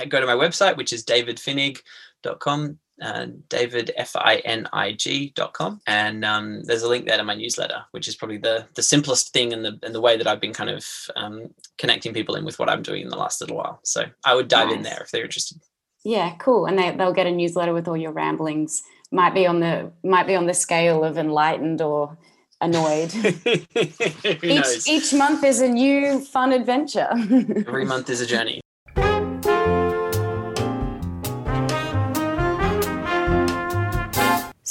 go 0.10 0.20
to 0.20 0.26
my 0.26 0.36
website, 0.36 0.78
which 0.78 0.94
is 0.94 1.04
davidfinig.com, 1.04 2.80
uh, 3.02 3.26
davidfinig.com. 3.50 5.82
And 5.88 6.26
um, 6.26 6.64
there's 6.64 6.84
a 6.84 6.90
link 6.90 7.08
there 7.08 7.18
to 7.18 7.24
my 7.24 7.36
newsletter, 7.36 7.86
which 7.92 8.08
is 8.08 8.16
probably 8.16 8.38
the, 8.38 8.68
the 8.76 8.84
simplest 8.84 9.34
thing 9.34 9.54
and 9.54 9.66
the, 9.66 9.80
and 9.84 9.94
the 9.94 10.02
way 10.02 10.18
that 10.18 10.28
I've 10.28 10.42
been 10.42 10.54
kind 10.54 10.70
of 10.70 10.88
um, 11.16 11.54
connecting 11.78 12.14
people 12.14 12.36
in 12.36 12.46
with 12.46 12.60
what 12.60 12.70
I'm 12.70 12.84
doing 12.84 13.04
in 13.04 13.10
the 13.10 13.18
last 13.18 13.42
little 13.42 13.58
while. 13.58 13.80
So 13.84 14.06
I 14.24 14.36
would 14.36 14.48
dive 14.48 14.68
nice. 14.68 14.78
in 14.78 14.84
there 14.84 15.00
if 15.02 15.12
they're 15.12 15.26
interested. 15.26 15.60
Yeah, 16.04 16.36
cool. 16.38 16.68
And 16.68 16.78
they, 16.78 16.96
they'll 16.96 17.14
get 17.14 17.28
a 17.28 17.32
newsletter 17.32 17.74
with 17.74 17.88
all 17.88 17.98
your 17.98 18.12
ramblings. 18.12 18.84
Might 19.12 19.34
be 19.34 19.48
on 19.48 19.60
the 19.60 19.92
might 20.04 20.28
be 20.28 20.36
on 20.36 20.46
the 20.46 20.54
scale 20.54 21.04
of 21.04 21.18
enlightened 21.18 21.82
or 21.82 22.16
annoyed. 22.62 23.14
each, 24.44 24.88
each 24.88 25.14
month 25.14 25.44
is 25.44 25.62
a 25.62 25.68
new 25.68 26.20
fun 26.20 26.52
adventure. 26.52 27.08
Every 27.68 27.86
month 27.86 28.10
is 28.10 28.22
a 28.22 28.26
journey. 28.26 28.62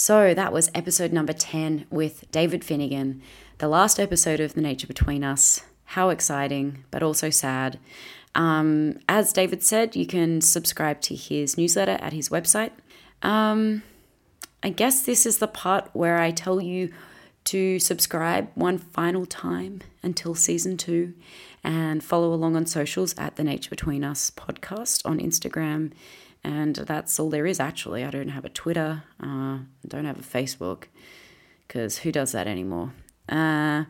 So 0.05 0.35
that 0.35 0.53
was 0.53 0.71
episode 0.75 1.15
number 1.15 1.33
10 1.33 1.87
with 1.89 2.31
David 2.31 2.63
Finnigan, 2.63 3.23
the 3.57 3.69
last 3.69 3.99
episode 3.99 4.39
of 4.39 4.53
The 4.53 4.61
Nature 4.61 4.87
Between 4.87 5.25
Us. 5.25 5.63
How 5.87 6.11
exciting, 6.11 6.85
but 6.91 7.03
also 7.03 7.31
sad. 7.31 7.79
Um, 8.35 8.99
as 9.09 9.33
David 9.33 9.63
said, 9.63 9.97
you 9.97 10.07
can 10.07 10.43
subscribe 10.43 11.01
to 11.01 11.15
his 11.15 11.57
newsletter 11.57 11.97
at 12.03 12.13
his 12.13 12.29
website. 12.29 12.73
Um, 13.23 13.83
I 14.63 14.69
guess 14.69 15.01
this 15.01 15.25
is 15.25 15.39
the 15.39 15.49
part 15.49 15.89
where 15.95 16.19
I 16.19 16.33
tell 16.33 16.61
you 16.61 16.93
to 17.45 17.79
subscribe 17.79 18.51
one 18.55 18.77
final 18.77 19.25
time 19.25 19.81
until 20.03 20.35
season 20.35 20.77
two 20.77 21.15
and 21.63 22.05
follow 22.05 22.35
along 22.35 22.57
on 22.57 22.67
socials 22.67 23.15
at 23.17 23.37
the 23.37 23.45
Nature 23.45 23.71
Between 23.71 24.05
Us 24.05 24.31
podcast 24.31 25.01
on 25.07 25.19
Instagram 25.19 25.93
and 26.45 26.77
that's 26.77 27.19
all 27.19 27.31
there 27.31 27.47
is, 27.47 27.59
actually. 27.59 28.05
I 28.05 28.11
don't 28.11 28.29
have 28.29 28.45
a 28.45 28.51
Twitter, 28.51 29.03
uh, 29.21 29.59
don't 29.87 30.05
have 30.05 30.19
a 30.19 30.23
Facebook, 30.23 30.85
because 31.67 31.99
who 31.99 32.13
does 32.13 32.33
that 32.33 32.47
anymore? 32.47 32.93
Uh, 33.29 33.85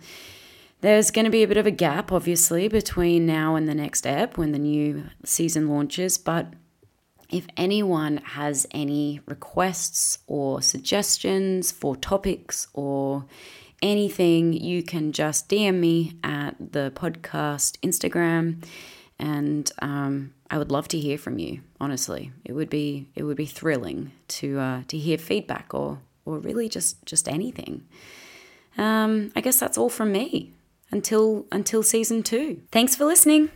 there's 0.80 1.10
going 1.10 1.24
to 1.24 1.30
be 1.30 1.42
a 1.42 1.48
bit 1.48 1.56
of 1.56 1.66
a 1.66 1.70
gap, 1.70 2.12
obviously, 2.12 2.68
between 2.68 3.26
now 3.26 3.56
and 3.56 3.66
the 3.66 3.74
next 3.74 4.06
ep 4.06 4.36
when 4.36 4.52
the 4.52 4.58
new 4.58 5.04
season 5.24 5.68
launches. 5.68 6.18
But 6.18 6.52
if 7.30 7.46
anyone 7.56 8.18
has 8.18 8.66
any 8.70 9.20
requests 9.26 10.18
or 10.26 10.62
suggestions 10.62 11.72
for 11.72 11.96
topics 11.96 12.68
or 12.74 13.24
anything, 13.82 14.52
you 14.52 14.82
can 14.82 15.12
just 15.12 15.48
DM 15.48 15.80
me 15.80 16.18
at 16.22 16.54
the 16.72 16.92
podcast 16.94 17.78
Instagram 17.80 18.62
and 19.24 19.72
um, 19.80 20.34
I 20.50 20.58
would 20.58 20.70
love 20.70 20.86
to 20.88 20.98
hear 20.98 21.16
from 21.16 21.38
you. 21.38 21.62
Honestly, 21.80 22.30
it 22.44 22.52
would 22.52 22.68
be 22.68 23.08
it 23.14 23.22
would 23.22 23.38
be 23.38 23.46
thrilling 23.46 24.12
to 24.28 24.58
uh, 24.58 24.82
to 24.88 24.98
hear 24.98 25.16
feedback 25.16 25.72
or 25.72 26.00
or 26.26 26.38
really 26.38 26.68
just 26.68 27.04
just 27.06 27.26
anything. 27.26 27.86
Um, 28.76 29.32
I 29.34 29.40
guess 29.40 29.58
that's 29.58 29.78
all 29.78 29.88
from 29.88 30.12
me 30.12 30.52
until 30.90 31.46
until 31.50 31.82
season 31.82 32.22
two. 32.22 32.60
Thanks 32.70 32.94
for 32.94 33.06
listening. 33.06 33.48